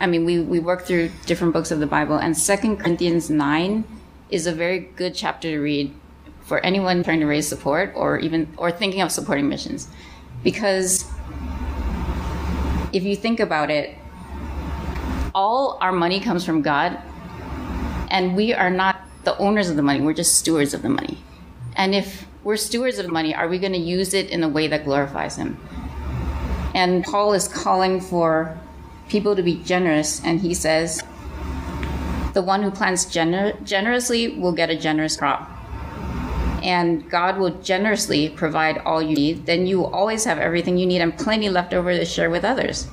I 0.00 0.06
mean, 0.06 0.24
we, 0.24 0.40
we 0.40 0.60
worked 0.60 0.86
through 0.86 1.10
different 1.26 1.52
books 1.52 1.70
of 1.70 1.80
the 1.80 1.86
Bible, 1.86 2.16
and 2.16 2.36
Second 2.36 2.78
Corinthians 2.78 3.30
9 3.30 3.84
is 4.30 4.46
a 4.46 4.52
very 4.52 4.80
good 4.80 5.14
chapter 5.14 5.50
to 5.50 5.58
read 5.58 5.94
for 6.42 6.60
anyone 6.60 7.02
trying 7.02 7.20
to 7.20 7.26
raise 7.26 7.46
support 7.48 7.92
or 7.94 8.18
even 8.18 8.48
or 8.56 8.70
thinking 8.70 9.00
of 9.00 9.12
supporting 9.12 9.48
missions. 9.48 9.88
Because 10.42 11.04
if 12.92 13.02
you 13.02 13.14
think 13.14 13.38
about 13.38 13.70
it 13.70 13.96
all 15.34 15.76
our 15.82 15.92
money 15.92 16.20
comes 16.20 16.44
from 16.44 16.62
god 16.62 16.98
and 18.10 18.34
we 18.34 18.54
are 18.54 18.70
not 18.70 19.02
the 19.24 19.36
owners 19.36 19.68
of 19.68 19.76
the 19.76 19.82
money 19.82 20.00
we're 20.00 20.14
just 20.14 20.36
stewards 20.36 20.72
of 20.72 20.82
the 20.82 20.88
money. 20.88 21.18
And 21.76 21.94
if 21.94 22.26
we're 22.44 22.56
stewards 22.56 22.98
of 22.98 23.10
money 23.10 23.34
are 23.34 23.46
we 23.46 23.58
going 23.58 23.72
to 23.72 23.78
use 23.78 24.14
it 24.14 24.30
in 24.30 24.42
a 24.42 24.48
way 24.48 24.68
that 24.68 24.84
glorifies 24.84 25.36
him? 25.36 25.58
And 26.74 27.04
paul 27.04 27.34
is 27.34 27.46
calling 27.46 28.00
for 28.00 28.58
people 29.08 29.34
to 29.36 29.42
be 29.42 29.56
generous 29.56 30.22
and 30.24 30.40
he 30.40 30.54
says 30.54 31.02
the 32.38 32.42
one 32.42 32.62
who 32.62 32.70
plants 32.70 33.04
gener- 33.06 33.60
generously 33.64 34.28
will 34.28 34.52
get 34.52 34.70
a 34.70 34.76
generous 34.76 35.16
crop. 35.16 35.50
And 36.62 37.10
God 37.10 37.38
will 37.38 37.50
generously 37.62 38.28
provide 38.28 38.78
all 38.78 39.00
you 39.02 39.16
need. 39.16 39.46
Then 39.46 39.66
you 39.66 39.78
will 39.78 39.92
always 39.94 40.24
have 40.24 40.38
everything 40.38 40.76
you 40.76 40.86
need 40.86 41.00
and 41.00 41.16
plenty 41.16 41.48
left 41.48 41.74
over 41.74 41.92
to 41.92 42.04
share 42.04 42.30
with 42.30 42.44
others. 42.44 42.86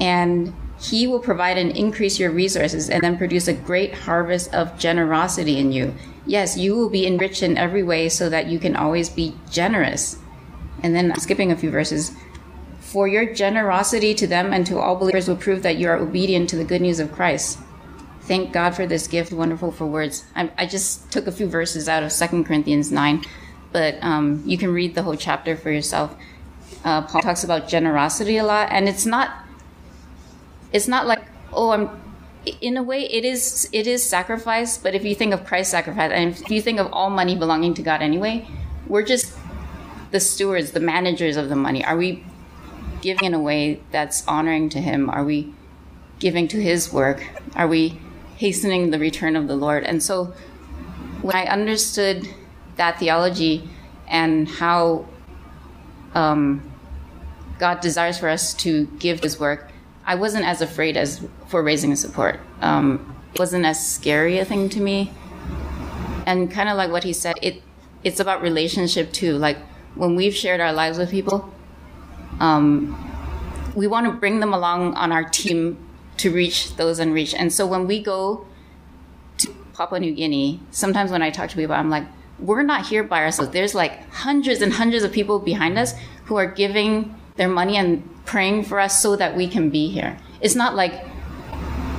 And 0.00 0.54
He 0.80 1.06
will 1.06 1.18
provide 1.18 1.58
and 1.58 1.76
increase 1.76 2.18
your 2.18 2.30
resources 2.30 2.88
and 2.88 3.02
then 3.02 3.18
produce 3.18 3.48
a 3.48 3.52
great 3.52 3.94
harvest 3.94 4.54
of 4.54 4.78
generosity 4.78 5.58
in 5.58 5.72
you. 5.72 5.94
Yes, 6.26 6.56
you 6.56 6.74
will 6.74 6.88
be 6.88 7.06
enriched 7.06 7.42
in 7.42 7.58
every 7.58 7.82
way 7.82 8.08
so 8.08 8.28
that 8.28 8.46
you 8.46 8.58
can 8.58 8.76
always 8.76 9.08
be 9.08 9.34
generous. 9.50 10.18
And 10.82 10.94
then 10.94 11.18
skipping 11.18 11.52
a 11.52 11.56
few 11.56 11.70
verses. 11.70 12.12
For 12.92 13.08
your 13.08 13.34
generosity 13.34 14.14
to 14.14 14.26
them 14.26 14.52
and 14.52 14.66
to 14.66 14.78
all 14.78 14.96
believers 14.96 15.26
will 15.26 15.36
prove 15.36 15.62
that 15.62 15.76
you 15.76 15.88
are 15.88 15.96
obedient 15.96 16.50
to 16.50 16.56
the 16.56 16.64
good 16.64 16.82
news 16.82 17.00
of 17.00 17.10
Christ 17.10 17.58
thank 18.22 18.52
God 18.52 18.74
for 18.74 18.86
this 18.86 19.06
gift, 19.06 19.32
wonderful 19.32 19.72
for 19.72 19.86
words. 19.86 20.24
I, 20.34 20.50
I 20.56 20.66
just 20.66 21.10
took 21.12 21.26
a 21.26 21.32
few 21.32 21.46
verses 21.46 21.88
out 21.88 22.02
of 22.02 22.12
Second 22.12 22.44
Corinthians 22.44 22.92
9, 22.92 23.24
but 23.72 24.02
um, 24.02 24.42
you 24.46 24.56
can 24.56 24.72
read 24.72 24.94
the 24.94 25.02
whole 25.02 25.16
chapter 25.16 25.56
for 25.56 25.70
yourself. 25.70 26.14
Uh, 26.84 27.02
Paul 27.02 27.22
talks 27.22 27.44
about 27.44 27.68
generosity 27.68 28.38
a 28.38 28.44
lot, 28.44 28.68
and 28.70 28.88
it's 28.88 29.06
not, 29.06 29.44
it's 30.72 30.88
not 30.88 31.06
like, 31.06 31.24
oh, 31.52 31.70
I'm, 31.72 31.90
in 32.60 32.76
a 32.76 32.82
way, 32.82 33.02
it 33.02 33.24
is, 33.24 33.68
it 33.72 33.86
is 33.86 34.02
sacrifice, 34.04 34.78
but 34.78 34.94
if 34.94 35.04
you 35.04 35.14
think 35.14 35.34
of 35.34 35.44
Christ's 35.44 35.72
sacrifice, 35.72 36.10
and 36.12 36.32
if 36.32 36.50
you 36.50 36.62
think 36.62 36.80
of 36.80 36.92
all 36.92 37.10
money 37.10 37.36
belonging 37.36 37.74
to 37.74 37.82
God 37.82 38.02
anyway, 38.02 38.46
we're 38.86 39.04
just 39.04 39.36
the 40.10 40.20
stewards, 40.20 40.72
the 40.72 40.80
managers 40.80 41.36
of 41.36 41.48
the 41.48 41.56
money. 41.56 41.84
Are 41.84 41.96
we 41.96 42.24
giving 43.02 43.26
in 43.26 43.34
a 43.34 43.40
way 43.40 43.82
that's 43.90 44.26
honoring 44.26 44.70
to 44.70 44.80
Him? 44.80 45.10
Are 45.10 45.24
we 45.24 45.52
giving 46.18 46.48
to 46.48 46.62
His 46.62 46.92
work? 46.92 47.22
Are 47.54 47.68
we 47.68 48.00
hastening 48.42 48.90
the 48.90 48.98
return 48.98 49.36
of 49.36 49.46
the 49.46 49.54
Lord. 49.54 49.84
And 49.84 50.02
so 50.02 50.34
when 51.22 51.36
I 51.36 51.44
understood 51.44 52.28
that 52.74 52.98
theology 52.98 53.68
and 54.08 54.48
how 54.48 55.06
um, 56.12 56.60
God 57.60 57.80
desires 57.80 58.18
for 58.18 58.28
us 58.28 58.52
to 58.54 58.86
give 58.98 59.20
His 59.20 59.38
work, 59.38 59.70
I 60.04 60.16
wasn't 60.16 60.44
as 60.44 60.60
afraid 60.60 60.96
as 60.96 61.24
for 61.46 61.62
raising 61.62 61.94
support. 61.94 62.40
Um, 62.60 63.14
it 63.32 63.38
wasn't 63.38 63.64
as 63.64 63.78
scary 63.86 64.38
a 64.38 64.44
thing 64.44 64.68
to 64.70 64.80
me. 64.80 65.12
And 66.26 66.50
kind 66.50 66.68
of 66.68 66.76
like 66.76 66.90
what 66.90 67.04
he 67.04 67.12
said, 67.12 67.36
it 67.42 67.62
it's 68.02 68.18
about 68.18 68.42
relationship 68.42 69.12
too. 69.12 69.38
Like 69.38 69.58
when 69.94 70.16
we've 70.16 70.34
shared 70.34 70.60
our 70.60 70.72
lives 70.72 70.98
with 70.98 71.10
people, 71.10 71.54
um, 72.40 72.96
we 73.74 73.86
want 73.86 74.06
to 74.06 74.12
bring 74.12 74.40
them 74.40 74.52
along 74.52 74.94
on 74.94 75.12
our 75.12 75.24
team 75.24 75.78
to 76.18 76.30
reach 76.30 76.76
those 76.76 76.98
unreached. 76.98 77.34
And 77.34 77.52
so 77.52 77.66
when 77.66 77.86
we 77.86 78.02
go 78.02 78.46
to 79.38 79.48
Papua 79.74 80.00
New 80.00 80.12
Guinea, 80.12 80.60
sometimes 80.70 81.10
when 81.10 81.22
I 81.22 81.30
talk 81.30 81.50
to 81.50 81.56
people, 81.56 81.74
I'm 81.74 81.90
like, 81.90 82.04
we're 82.38 82.62
not 82.62 82.86
here 82.86 83.02
by 83.02 83.22
ourselves. 83.22 83.52
There's 83.52 83.74
like 83.74 84.08
hundreds 84.10 84.62
and 84.62 84.72
hundreds 84.72 85.04
of 85.04 85.12
people 85.12 85.38
behind 85.38 85.78
us 85.78 85.94
who 86.24 86.36
are 86.36 86.46
giving 86.46 87.14
their 87.36 87.48
money 87.48 87.76
and 87.76 88.08
praying 88.24 88.64
for 88.64 88.78
us 88.78 89.00
so 89.00 89.16
that 89.16 89.36
we 89.36 89.48
can 89.48 89.70
be 89.70 89.88
here. 89.88 90.18
It's 90.40 90.54
not 90.54 90.74
like 90.74 91.06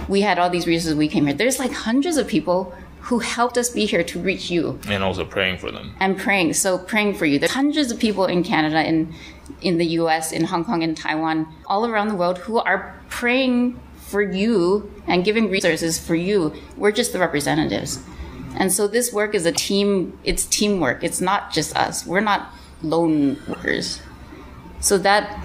we 0.08 0.22
had 0.22 0.38
all 0.38 0.50
these 0.50 0.68
reasons 0.68 0.96
we 0.96 1.08
came 1.08 1.28
here. 1.28 1.36
There's 1.36 1.60
like 1.60 1.72
hundreds 1.72 2.18
of 2.18 2.28
people 2.28 2.76
who 3.04 3.20
helped 3.20 3.58
us 3.58 3.70
be 3.70 3.86
here 3.86 4.04
to 4.04 4.20
reach 4.20 4.50
you. 4.50 4.80
And 4.88 5.04
also 5.04 5.26
praying 5.26 5.58
for 5.58 5.72
them. 5.72 5.94
And 6.00 6.18
praying. 6.18 6.54
So 6.54 6.78
praying 6.78 7.16
for 7.16 7.26
you. 7.26 7.38
There's 7.38 7.52
hundreds 7.52 7.92
of 7.92 8.00
people 8.00 8.26
in 8.26 8.44
Canada, 8.44 8.84
in 8.84 9.14
in 9.62 9.78
the 9.78 9.86
US, 10.00 10.32
in 10.32 10.46
Hong 10.46 10.64
Kong, 10.64 10.82
in 10.82 10.96
Taiwan, 10.96 11.48
all 11.68 11.86
around 11.86 12.08
the 12.08 12.16
world 12.16 12.38
who 12.38 12.60
are 12.60 13.00
praying 13.10 13.80
for 13.98 14.22
you 14.22 14.92
and 15.08 15.26
giving 15.26 15.50
resources 15.50 15.98
for 15.98 16.16
you. 16.16 16.54
We're 16.78 16.92
just 16.92 17.14
the 17.14 17.20
representatives. 17.20 18.00
And 18.56 18.72
so 18.72 18.88
this 18.88 19.12
work 19.12 19.34
is 19.34 19.46
a 19.46 19.52
team, 19.52 20.18
it's 20.24 20.46
teamwork. 20.46 21.04
It's 21.04 21.20
not 21.20 21.52
just 21.52 21.76
us. 21.76 22.06
We're 22.06 22.22
not 22.22 22.54
lone 22.84 23.42
workers. 23.48 24.02
So 24.80 24.98
that, 25.00 25.44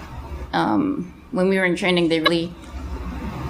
um, 0.52 1.14
when 1.30 1.48
we 1.48 1.58
were 1.58 1.64
in 1.64 1.76
training, 1.76 2.08
they 2.08 2.20
really 2.20 2.52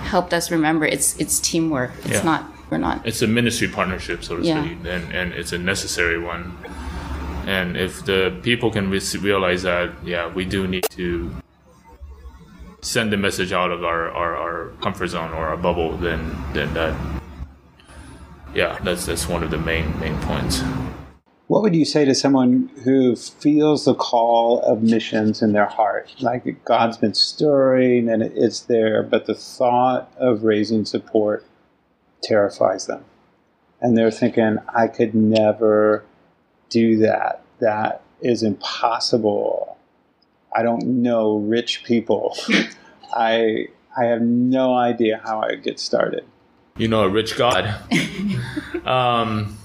helped 0.02 0.32
us 0.32 0.50
remember 0.50 0.86
it's, 0.86 1.18
it's 1.18 1.40
teamwork. 1.40 1.92
It's 2.04 2.14
yeah. 2.14 2.22
not, 2.22 2.44
we're 2.70 2.78
not. 2.78 3.06
It's 3.06 3.22
a 3.22 3.26
ministry 3.26 3.68
partnership, 3.68 4.24
so 4.24 4.36
to 4.36 4.42
yeah. 4.42 4.62
speak, 4.62 4.78
and, 4.86 5.12
and 5.12 5.32
it's 5.32 5.52
a 5.52 5.58
necessary 5.58 6.18
one. 6.18 6.56
And 7.46 7.76
if 7.76 8.04
the 8.04 8.38
people 8.42 8.70
can 8.70 8.90
realize 8.90 9.62
that, 9.62 9.90
yeah, 10.04 10.32
we 10.32 10.44
do 10.44 10.68
need 10.68 10.84
to 10.90 11.34
send 12.82 13.12
the 13.12 13.16
message 13.16 13.52
out 13.52 13.70
of 13.70 13.84
our, 13.84 14.10
our, 14.10 14.36
our 14.36 14.68
comfort 14.80 15.08
zone 15.08 15.32
or 15.32 15.46
our 15.46 15.56
bubble, 15.56 15.96
then 15.96 16.36
then 16.52 16.72
that 16.74 16.94
yeah, 18.54 18.78
that's 18.82 19.06
that's 19.06 19.28
one 19.28 19.42
of 19.42 19.50
the 19.50 19.58
main 19.58 19.98
main 19.98 20.18
points. 20.20 20.62
What 21.46 21.62
would 21.62 21.74
you 21.74 21.86
say 21.86 22.04
to 22.04 22.14
someone 22.14 22.70
who 22.84 23.16
feels 23.16 23.86
the 23.86 23.94
call 23.94 24.60
of 24.60 24.82
missions 24.82 25.40
in 25.40 25.52
their 25.52 25.66
heart? 25.66 26.14
Like 26.20 26.62
God's 26.66 26.98
been 26.98 27.14
stirring 27.14 28.10
and 28.10 28.22
it's 28.22 28.60
there, 28.60 29.02
but 29.02 29.24
the 29.24 29.34
thought 29.34 30.12
of 30.18 30.44
raising 30.44 30.84
support 30.84 31.46
terrifies 32.22 32.86
them. 32.86 33.04
And 33.80 33.96
they're 33.96 34.10
thinking, 34.10 34.58
I 34.74 34.88
could 34.88 35.14
never 35.14 36.04
do 36.68 36.98
that. 36.98 37.42
That 37.60 38.02
is 38.20 38.42
impossible. 38.42 39.78
I 40.54 40.62
don't 40.62 40.84
know 41.02 41.36
rich 41.36 41.84
people. 41.84 42.36
I 43.14 43.68
I 43.96 44.04
have 44.04 44.22
no 44.22 44.74
idea 44.74 45.20
how 45.24 45.40
I 45.40 45.56
get 45.56 45.80
started. 45.80 46.24
You 46.76 46.88
know, 46.88 47.02
a 47.02 47.08
rich 47.08 47.36
God. 47.36 47.64
um, 48.84 49.58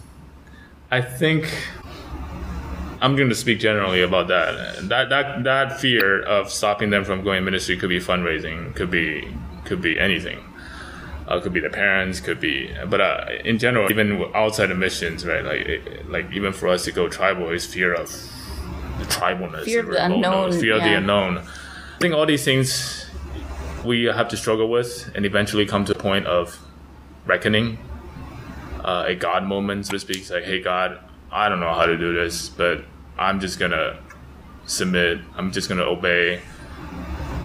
I 0.89 1.01
think 1.01 1.53
I'm 3.01 3.15
going 3.15 3.29
to 3.29 3.35
speak 3.35 3.59
generally 3.59 4.01
about 4.01 4.27
that. 4.29 4.89
That 4.89 5.09
that 5.09 5.43
that 5.43 5.79
fear 5.79 6.23
of 6.23 6.51
stopping 6.51 6.89
them 6.89 7.03
from 7.03 7.23
going 7.23 7.43
ministry 7.43 7.77
could 7.77 7.89
be 7.89 7.99
fundraising, 7.99 8.75
could 8.75 8.89
be 8.89 9.27
could 9.65 9.81
be 9.81 9.99
anything. 9.99 10.39
Uh, 11.25 11.39
could 11.39 11.53
be 11.53 11.61
the 11.61 11.69
parents, 11.69 12.19
could 12.19 12.39
be, 12.41 12.69
but 12.89 12.99
uh, 12.99 13.25
in 13.45 13.57
general, 13.57 13.89
even 13.89 14.21
outside 14.35 14.69
of 14.69 14.77
missions, 14.77 15.25
right? 15.25 15.45
Like, 15.45 16.03
like 16.09 16.31
even 16.33 16.51
for 16.51 16.67
us 16.67 16.83
to 16.83 16.91
go 16.91 17.07
tribal 17.07 17.49
is 17.49 17.65
fear 17.65 17.93
of 17.93 18.09
the 18.99 19.05
tribalness, 19.05 19.63
fear 19.63 19.79
of 19.79 19.87
the 19.87 20.05
unknown, 20.05 20.51
fear 20.51 20.75
yeah. 20.75 20.77
of 20.77 20.83
the 20.83 20.97
unknown. 20.97 21.37
I 21.37 21.97
think 21.99 22.13
all 22.13 22.25
these 22.25 22.43
things 22.43 23.09
we 23.85 24.03
have 24.03 24.27
to 24.29 24.37
struggle 24.37 24.69
with, 24.69 25.11
and 25.15 25.25
eventually 25.25 25.65
come 25.65 25.85
to 25.85 25.93
a 25.93 25.97
point 25.97 26.27
of 26.27 26.59
reckoning, 27.25 27.77
uh, 28.83 29.05
a 29.07 29.15
God 29.15 29.45
moment, 29.45 29.85
so 29.85 29.93
to 29.93 29.99
speak. 29.99 30.17
It's 30.17 30.29
like, 30.29 30.43
hey, 30.43 30.61
God, 30.61 30.99
I 31.31 31.47
don't 31.47 31.61
know 31.61 31.73
how 31.73 31.85
to 31.85 31.97
do 31.97 32.13
this, 32.13 32.49
but 32.49 32.83
I'm 33.17 33.39
just 33.39 33.59
gonna 33.59 33.97
submit. 34.65 35.19
I'm 35.35 35.51
just 35.53 35.69
gonna 35.69 35.83
obey. 35.83 36.41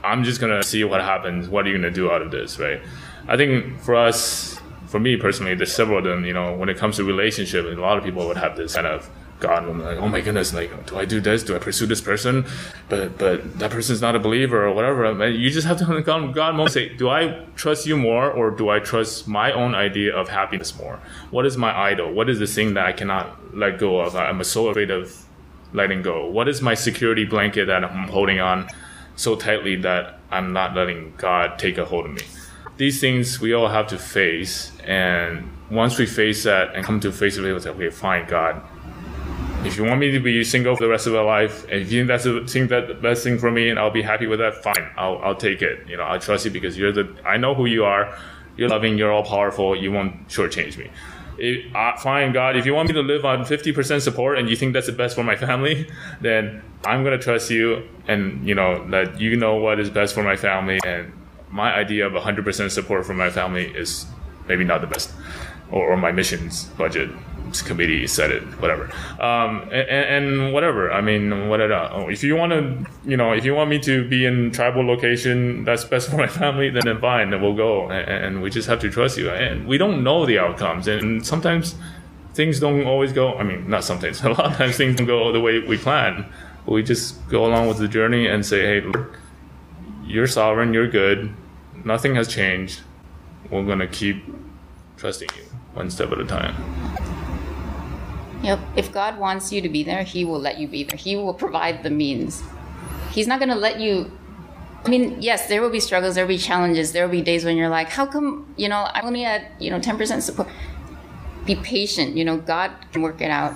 I'm 0.02 0.24
just 0.24 0.40
gonna 0.40 0.62
see 0.62 0.82
what 0.84 1.00
happens. 1.00 1.48
What 1.48 1.64
are 1.64 1.68
you 1.68 1.76
gonna 1.76 1.90
do 1.90 2.10
out 2.10 2.22
of 2.22 2.30
this, 2.30 2.58
right? 2.58 2.80
I 3.28 3.36
think 3.36 3.78
for 3.80 3.94
us, 3.94 4.58
for 4.86 4.98
me 4.98 5.16
personally, 5.16 5.54
there's 5.54 5.72
several 5.72 5.98
of 5.98 6.04
them. 6.04 6.24
You 6.24 6.32
know, 6.32 6.54
when 6.54 6.68
it 6.68 6.78
comes 6.78 6.96
to 6.96 7.04
relationship, 7.04 7.66
a 7.66 7.80
lot 7.80 7.98
of 7.98 8.04
people 8.04 8.26
would 8.26 8.38
have 8.38 8.56
this 8.56 8.74
kind 8.74 8.86
of 8.86 9.08
God, 9.40 9.68
I'm 9.68 9.80
like, 9.80 9.98
oh 9.98 10.08
my 10.08 10.20
goodness, 10.20 10.52
like, 10.52 10.86
do 10.86 10.98
I 10.98 11.04
do 11.04 11.20
this? 11.20 11.44
Do 11.44 11.54
I 11.54 11.60
pursue 11.60 11.86
this 11.86 12.00
person? 12.00 12.44
But 12.88 13.18
but 13.18 13.58
that 13.60 13.70
person's 13.70 14.00
not 14.00 14.16
a 14.16 14.18
believer 14.18 14.66
or 14.66 14.72
whatever. 14.72 15.28
You 15.28 15.50
just 15.50 15.66
have 15.66 15.78
to 15.78 15.84
come 15.84 16.02
God, 16.02 16.34
God 16.34 16.56
moment 16.56 16.72
say, 16.72 16.88
do 16.88 17.08
I 17.08 17.44
trust 17.54 17.86
you 17.86 17.96
more 17.96 18.30
or 18.30 18.50
do 18.50 18.68
I 18.68 18.80
trust 18.80 19.28
my 19.28 19.52
own 19.52 19.74
idea 19.74 20.14
of 20.14 20.28
happiness 20.28 20.76
more? 20.76 21.00
What 21.30 21.46
is 21.46 21.56
my 21.56 21.76
idol? 21.76 22.12
What 22.12 22.28
is 22.28 22.40
the 22.40 22.46
thing 22.46 22.74
that 22.74 22.86
I 22.86 22.92
cannot 22.92 23.54
let 23.54 23.78
go 23.78 24.00
of? 24.00 24.16
I'm 24.16 24.42
so 24.42 24.68
afraid 24.68 24.90
of 24.90 25.24
letting 25.72 26.02
go. 26.02 26.26
What 26.26 26.48
is 26.48 26.60
my 26.60 26.74
security 26.74 27.24
blanket 27.24 27.66
that 27.66 27.84
I'm 27.84 28.08
holding 28.08 28.40
on 28.40 28.68
so 29.14 29.36
tightly 29.36 29.76
that 29.76 30.18
I'm 30.30 30.52
not 30.52 30.74
letting 30.74 31.14
God 31.16 31.58
take 31.58 31.78
a 31.78 31.84
hold 31.84 32.06
of 32.06 32.12
me? 32.12 32.22
These 32.78 33.00
things 33.00 33.40
we 33.40 33.52
all 33.52 33.68
have 33.68 33.88
to 33.88 33.98
face, 33.98 34.72
and 34.84 35.50
once 35.70 35.98
we 35.98 36.06
face 36.06 36.44
that 36.44 36.74
and 36.74 36.84
come 36.84 37.00
to 37.00 37.12
face 37.12 37.36
to 37.36 37.42
face 37.42 37.52
with, 37.52 37.66
okay, 37.66 37.90
fine, 37.90 38.26
God 38.26 38.62
if 39.64 39.76
you 39.76 39.84
want 39.84 40.00
me 40.00 40.10
to 40.10 40.20
be 40.20 40.44
single 40.44 40.76
for 40.76 40.84
the 40.84 40.88
rest 40.88 41.06
of 41.06 41.12
my 41.12 41.20
life, 41.20 41.64
and 41.64 41.82
if 41.82 41.90
you 41.90 42.00
think 42.00 42.08
that's 42.08 42.24
the 42.24 42.66
that 42.68 42.88
the 42.88 42.94
best 42.94 43.24
thing 43.24 43.38
for 43.38 43.50
me, 43.50 43.68
and 43.68 43.78
I'll 43.78 43.90
be 43.90 44.02
happy 44.02 44.26
with 44.26 44.38
that, 44.38 44.62
fine. 44.62 44.90
I'll 44.96 45.18
I'll 45.18 45.34
take 45.34 45.62
it. 45.62 45.88
You 45.88 45.96
know, 45.96 46.06
I 46.08 46.18
trust 46.18 46.44
you 46.44 46.50
because 46.50 46.78
you're 46.78 46.92
the 46.92 47.14
I 47.24 47.36
know 47.36 47.54
who 47.54 47.66
you 47.66 47.84
are. 47.84 48.16
You're 48.56 48.68
loving. 48.68 48.98
You're 48.98 49.12
all 49.12 49.24
powerful. 49.24 49.76
You 49.76 49.92
won't 49.92 50.28
shortchange 50.28 50.76
me. 50.76 50.90
It, 51.38 51.74
uh, 51.74 51.96
fine, 51.96 52.32
God. 52.32 52.56
If 52.56 52.66
you 52.66 52.74
want 52.74 52.88
me 52.88 52.94
to 52.94 53.00
live 53.00 53.24
on 53.24 53.44
50% 53.44 54.00
support 54.00 54.38
and 54.38 54.48
you 54.48 54.56
think 54.56 54.72
that's 54.72 54.86
the 54.86 54.92
best 54.92 55.14
for 55.14 55.22
my 55.22 55.36
family, 55.36 55.88
then 56.20 56.62
I'm 56.84 57.04
gonna 57.04 57.18
trust 57.18 57.50
you, 57.50 57.88
and 58.06 58.46
you 58.46 58.54
know 58.54 58.88
that 58.90 59.20
you 59.20 59.36
know 59.36 59.56
what 59.56 59.78
is 59.80 59.90
best 59.90 60.14
for 60.14 60.22
my 60.22 60.36
family. 60.36 60.80
And 60.84 61.12
my 61.50 61.74
idea 61.74 62.06
of 62.06 62.12
100% 62.12 62.70
support 62.70 63.06
for 63.06 63.14
my 63.14 63.30
family 63.30 63.66
is 63.66 64.06
maybe 64.46 64.64
not 64.64 64.80
the 64.80 64.86
best, 64.86 65.12
or, 65.70 65.92
or 65.92 65.96
my 65.96 66.12
missions 66.12 66.64
budget 66.76 67.10
committee 67.56 68.06
said 68.06 68.30
it, 68.30 68.42
whatever. 68.60 68.90
Um, 69.20 69.62
and, 69.72 69.88
and, 69.90 70.52
whatever. 70.52 70.92
I 70.92 71.00
mean, 71.00 71.48
whatever. 71.48 71.74
Oh, 71.92 72.08
if 72.08 72.22
you 72.22 72.36
want 72.36 72.52
to, 72.52 72.86
you 73.08 73.16
know, 73.16 73.32
if 73.32 73.44
you 73.44 73.54
want 73.54 73.70
me 73.70 73.78
to 73.80 74.06
be 74.08 74.26
in 74.26 74.50
tribal 74.50 74.84
location 74.84 75.64
that's 75.64 75.84
best 75.84 76.10
for 76.10 76.16
my 76.16 76.26
family, 76.26 76.70
then, 76.70 77.00
fine, 77.00 77.30
then 77.30 77.40
we'll 77.40 77.56
go. 77.56 77.90
And, 77.90 78.24
and, 78.24 78.42
we 78.42 78.50
just 78.50 78.68
have 78.68 78.80
to 78.80 78.90
trust 78.90 79.18
you. 79.18 79.30
And 79.30 79.66
we 79.66 79.78
don't 79.78 80.02
know 80.02 80.26
the 80.26 80.38
outcomes, 80.38 80.88
and 80.88 81.26
sometimes 81.26 81.74
things 82.34 82.60
don't 82.60 82.84
always 82.84 83.12
go. 83.12 83.34
I 83.36 83.42
mean, 83.42 83.68
not 83.68 83.84
sometimes. 83.84 84.20
A 84.24 84.28
lot 84.28 84.40
of 84.40 84.56
times 84.56 84.76
things 84.76 84.96
don't 84.96 85.06
go 85.06 85.32
the 85.32 85.40
way 85.40 85.60
we 85.60 85.78
plan. 85.78 86.26
We 86.66 86.82
just 86.82 87.26
go 87.28 87.46
along 87.46 87.68
with 87.68 87.78
the 87.78 87.88
journey 87.88 88.26
and 88.26 88.44
say, 88.44 88.80
hey, 88.80 88.92
you're 90.08 90.26
sovereign. 90.26 90.74
You're 90.74 90.88
good. 90.88 91.34
Nothing 91.84 92.14
has 92.16 92.28
changed. 92.28 92.80
We're 93.50 93.64
gonna 93.64 93.86
keep 93.86 94.24
trusting 94.96 95.28
you 95.36 95.44
one 95.74 95.90
step 95.90 96.10
at 96.10 96.18
a 96.18 96.24
time. 96.24 96.54
Yep. 98.42 98.60
If 98.76 98.92
God 98.92 99.18
wants 99.18 99.52
you 99.52 99.60
to 99.60 99.68
be 99.68 99.82
there, 99.82 100.02
He 100.02 100.24
will 100.24 100.38
let 100.38 100.58
you 100.58 100.68
be 100.68 100.84
there. 100.84 100.96
He 100.96 101.16
will 101.16 101.34
provide 101.34 101.82
the 101.82 101.90
means. 101.90 102.42
He's 103.10 103.26
not 103.26 103.38
going 103.40 103.48
to 103.48 103.56
let 103.56 103.80
you. 103.80 104.10
I 104.84 104.90
mean, 104.90 105.20
yes, 105.20 105.48
there 105.48 105.60
will 105.60 105.70
be 105.70 105.80
struggles, 105.80 106.14
there 106.14 106.24
will 106.24 106.34
be 106.34 106.38
challenges, 106.38 106.92
there 106.92 107.04
will 107.04 107.10
be 107.10 107.20
days 107.20 107.44
when 107.44 107.56
you're 107.56 107.68
like, 107.68 107.88
how 107.88 108.06
come, 108.06 108.54
you 108.56 108.68
know, 108.68 108.88
I'm 108.94 109.06
only 109.06 109.24
at, 109.24 109.60
you 109.60 109.70
know, 109.70 109.80
10% 109.80 110.22
support. 110.22 110.48
Be 111.44 111.56
patient. 111.56 112.16
You 112.16 112.24
know, 112.24 112.36
God 112.36 112.70
can 112.92 113.02
work 113.02 113.20
it 113.20 113.30
out. 113.30 113.54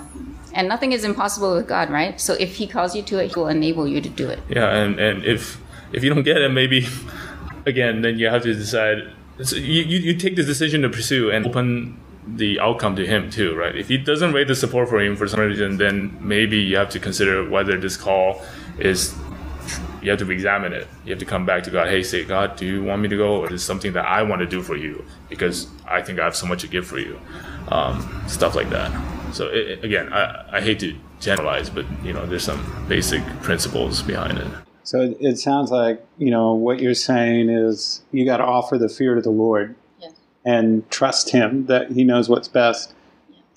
And 0.53 0.69
nothing 0.69 0.93
is 0.93 1.05
impossible 1.05 1.55
with 1.55 1.69
God, 1.69 1.91
right? 1.91 2.21
So 2.21 2.35
if 2.35 2.57
He 2.57 2.67
calls 2.67 2.97
you 2.97 3.03
to 3.03 3.19
it, 3.19 3.33
He 3.33 3.39
will 3.39 3.49
enable 3.49 3.87
you 3.87 4.01
to 4.01 4.09
do 4.09 4.29
it. 4.29 4.41
Yeah, 4.49 4.75
and, 4.75 4.99
and 4.99 5.25
if 5.25 5.61
if 5.93 6.03
you 6.03 6.13
don't 6.13 6.23
get 6.23 6.39
it, 6.39 6.51
maybe, 6.51 6.87
again, 7.67 8.03
then 8.03 8.19
you 8.19 8.29
have 8.29 8.43
to 8.43 8.55
decide. 8.55 9.13
So 9.43 9.57
you, 9.57 9.83
you, 9.83 9.99
you 9.99 10.15
take 10.15 10.37
the 10.37 10.45
decision 10.45 10.83
to 10.83 10.89
pursue 10.89 11.31
and 11.31 11.47
open 11.47 11.99
the 12.27 12.61
outcome 12.61 12.97
to 12.97 13.07
him 13.07 13.31
too, 13.31 13.57
right? 13.57 13.75
If 13.75 13.89
he 13.89 13.99
doesn't 13.99 14.33
rate 14.33 14.49
the 14.49 14.55
support 14.55 14.89
for 14.89 15.01
him 15.01 15.17
for 15.17 15.27
some 15.27 15.41
reason, 15.41 15.77
then 15.79 16.17
maybe 16.21 16.59
you 16.59 16.77
have 16.77 16.91
to 16.91 17.01
consider 17.01 17.49
whether 17.49 17.79
this 17.79 17.97
call 17.97 18.43
is. 18.79 19.15
You 20.03 20.11
have 20.11 20.19
to 20.19 20.29
examine 20.33 20.73
it. 20.73 20.89
You 21.05 21.11
have 21.11 21.21
to 21.21 21.25
come 21.25 21.47
back 21.47 21.63
to 21.63 21.71
God. 21.71 21.87
Hey, 21.87 22.03
say, 22.03 22.25
God, 22.25 22.57
do 22.57 22.67
you 22.67 22.83
want 22.83 23.03
me 23.03 23.09
to 23.09 23.17
go, 23.17 23.37
or 23.37 23.47
is 23.47 23.53
this 23.53 23.65
something 23.65 23.93
that 23.93 24.05
I 24.05 24.25
want 24.25 24.41
to 24.41 24.47
do 24.47 24.61
for 24.61 24.77
you 24.77 25.05
because 25.29 25.69
I 25.87 26.03
think 26.03 26.19
I 26.19 26.25
have 26.25 26.35
so 26.35 26.47
much 26.47 26.63
to 26.63 26.67
give 26.67 26.85
for 26.87 26.99
you, 26.99 27.21
um, 27.69 28.25
stuff 28.27 28.57
like 28.57 28.69
that. 28.71 28.91
So 29.33 29.47
it, 29.47 29.85
again, 29.85 30.13
I, 30.13 30.57
I 30.57 30.61
hate 30.61 30.81
to 30.81 30.97
generalize, 31.21 31.71
but 31.71 31.87
you 32.03 32.13
know, 32.13 32.27
there's 32.27 32.43
some 32.43 32.85
basic 32.89 33.25
principles 33.43 34.03
behind 34.03 34.39
it. 34.39 34.49
So 34.85 35.15
it 35.21 35.39
sounds 35.39 35.71
like 35.71 36.05
you 36.19 36.31
know 36.31 36.53
what 36.53 36.81
you're 36.81 36.95
saying 36.95 37.49
is 37.51 38.03
you 38.11 38.25
got 38.25 38.39
to 38.39 38.45
offer 38.45 38.79
the 38.79 38.89
fear 38.89 39.15
to 39.15 39.21
the 39.21 39.31
Lord 39.31 39.77
and 40.45 40.89
trust 40.91 41.31
him 41.31 41.67
that 41.67 41.93
he 41.93 42.05
knows 42.05 42.29
what's 42.29 42.49
best 42.49 42.95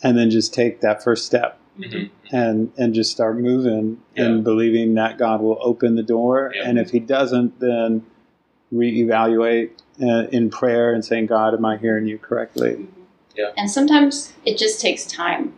and 0.03 0.17
then 0.17 0.29
just 0.29 0.53
take 0.53 0.81
that 0.81 1.03
first 1.03 1.25
step 1.25 1.59
mm-hmm. 1.79 2.35
and 2.35 2.71
and 2.77 2.93
just 2.93 3.11
start 3.11 3.37
moving 3.37 4.01
yeah. 4.15 4.25
and 4.25 4.43
believing 4.43 4.93
that 4.95 5.17
God 5.17 5.41
will 5.41 5.57
open 5.61 5.95
the 5.95 6.03
door 6.03 6.51
yeah. 6.55 6.67
and 6.67 6.77
if 6.77 6.91
he 6.91 6.99
doesn't 6.99 7.59
then 7.59 8.05
reevaluate 8.73 9.71
uh, 10.01 10.27
in 10.31 10.49
prayer 10.49 10.93
and 10.93 11.03
saying 11.03 11.27
God 11.27 11.53
am 11.53 11.65
I 11.65 11.77
hearing 11.77 12.07
you 12.07 12.17
correctly 12.17 12.71
mm-hmm. 12.71 13.01
yeah 13.35 13.51
and 13.57 13.69
sometimes 13.69 14.33
it 14.45 14.57
just 14.57 14.79
takes 14.79 15.05
time 15.05 15.53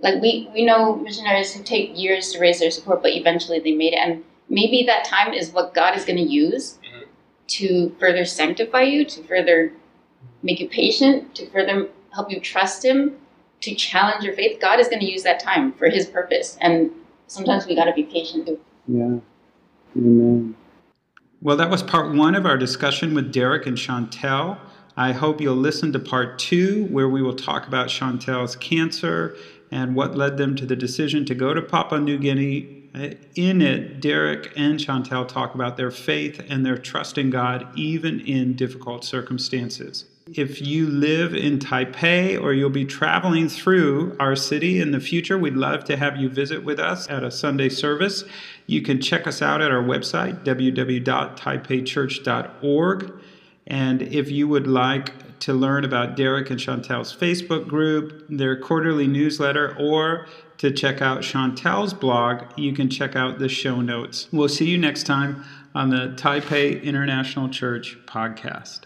like 0.00 0.22
we 0.22 0.48
we 0.54 0.64
know 0.64 0.96
missionaries 0.96 1.52
who 1.52 1.62
take 1.62 1.98
years 1.98 2.32
to 2.32 2.38
raise 2.38 2.60
their 2.60 2.70
support 2.70 3.02
but 3.02 3.12
eventually 3.12 3.58
they 3.58 3.72
made 3.72 3.92
it 3.92 3.98
and 3.98 4.24
maybe 4.50 4.82
that 4.84 5.04
time 5.04 5.32
is 5.32 5.52
what 5.52 5.72
God 5.72 5.96
is 5.96 6.04
going 6.04 6.18
to 6.18 6.22
use 6.22 6.78
mm-hmm. 6.84 7.04
to 7.46 7.96
further 7.98 8.24
sanctify 8.26 8.82
you 8.82 9.04
to 9.06 9.22
further 9.22 9.72
make 10.42 10.60
you 10.60 10.68
patient, 10.68 11.34
to 11.36 11.48
further 11.50 11.88
help 12.12 12.30
you 12.30 12.40
trust 12.40 12.84
Him, 12.84 13.16
to 13.62 13.74
challenge 13.74 14.24
your 14.24 14.34
faith. 14.34 14.60
God 14.60 14.80
is 14.80 14.88
going 14.88 15.00
to 15.00 15.10
use 15.10 15.22
that 15.22 15.40
time 15.40 15.72
for 15.72 15.88
His 15.88 16.06
purpose. 16.06 16.58
And 16.60 16.90
sometimes 17.26 17.66
we 17.66 17.74
got 17.74 17.84
to 17.84 17.92
be 17.92 18.02
patient 18.02 18.46
too. 18.46 18.60
Yeah. 18.86 19.18
Amen. 19.96 20.56
Well, 21.42 21.56
that 21.56 21.70
was 21.70 21.82
part 21.82 22.14
one 22.14 22.34
of 22.34 22.44
our 22.44 22.58
discussion 22.58 23.14
with 23.14 23.32
Derek 23.32 23.66
and 23.66 23.76
Chantel. 23.76 24.58
I 24.96 25.12
hope 25.12 25.40
you'll 25.40 25.56
listen 25.56 25.92
to 25.92 25.98
part 25.98 26.38
two, 26.38 26.84
where 26.86 27.08
we 27.08 27.22
will 27.22 27.34
talk 27.34 27.66
about 27.66 27.88
Chantel's 27.88 28.56
cancer 28.56 29.36
and 29.70 29.94
what 29.94 30.16
led 30.16 30.36
them 30.36 30.56
to 30.56 30.66
the 30.66 30.76
decision 30.76 31.24
to 31.26 31.34
go 31.34 31.54
to 31.54 31.62
Papua 31.62 32.00
New 32.00 32.18
Guinea. 32.18 32.79
Uh, 32.94 33.10
in 33.36 33.62
it, 33.62 34.00
Derek 34.00 34.52
and 34.56 34.78
Chantel 34.78 35.28
talk 35.28 35.54
about 35.54 35.76
their 35.76 35.90
faith 35.90 36.44
and 36.48 36.66
their 36.66 36.78
trust 36.78 37.18
in 37.18 37.30
God, 37.30 37.68
even 37.76 38.20
in 38.20 38.54
difficult 38.54 39.04
circumstances. 39.04 40.06
If 40.32 40.60
you 40.60 40.86
live 40.86 41.34
in 41.34 41.58
Taipei 41.58 42.40
or 42.40 42.52
you'll 42.52 42.70
be 42.70 42.84
traveling 42.84 43.48
through 43.48 44.16
our 44.20 44.36
city 44.36 44.80
in 44.80 44.92
the 44.92 45.00
future, 45.00 45.36
we'd 45.36 45.54
love 45.54 45.82
to 45.84 45.96
have 45.96 46.16
you 46.16 46.28
visit 46.28 46.62
with 46.64 46.78
us 46.78 47.10
at 47.10 47.24
a 47.24 47.32
Sunday 47.32 47.68
service. 47.68 48.22
You 48.66 48.82
can 48.82 49.00
check 49.00 49.26
us 49.26 49.42
out 49.42 49.60
at 49.60 49.72
our 49.72 49.82
website, 49.82 50.44
www.taipeichurch.org. 50.44 53.12
And 53.66 54.02
if 54.02 54.30
you 54.30 54.46
would 54.46 54.68
like 54.68 55.12
to 55.40 55.54
learn 55.54 55.84
about 55.84 56.16
Derek 56.16 56.50
and 56.50 56.60
Chantel's 56.60 57.16
Facebook 57.16 57.66
group, 57.66 58.26
their 58.28 58.56
quarterly 58.56 59.06
newsletter, 59.06 59.74
or 59.78 60.26
to 60.60 60.70
check 60.70 61.00
out 61.00 61.20
Chantel's 61.20 61.94
blog, 61.94 62.42
you 62.54 62.74
can 62.74 62.90
check 62.90 63.16
out 63.16 63.38
the 63.38 63.48
show 63.48 63.80
notes. 63.80 64.28
We'll 64.30 64.50
see 64.50 64.66
you 64.66 64.76
next 64.76 65.04
time 65.04 65.42
on 65.74 65.88
the 65.88 66.14
Taipei 66.18 66.82
International 66.82 67.48
Church 67.48 67.96
podcast. 68.04 68.80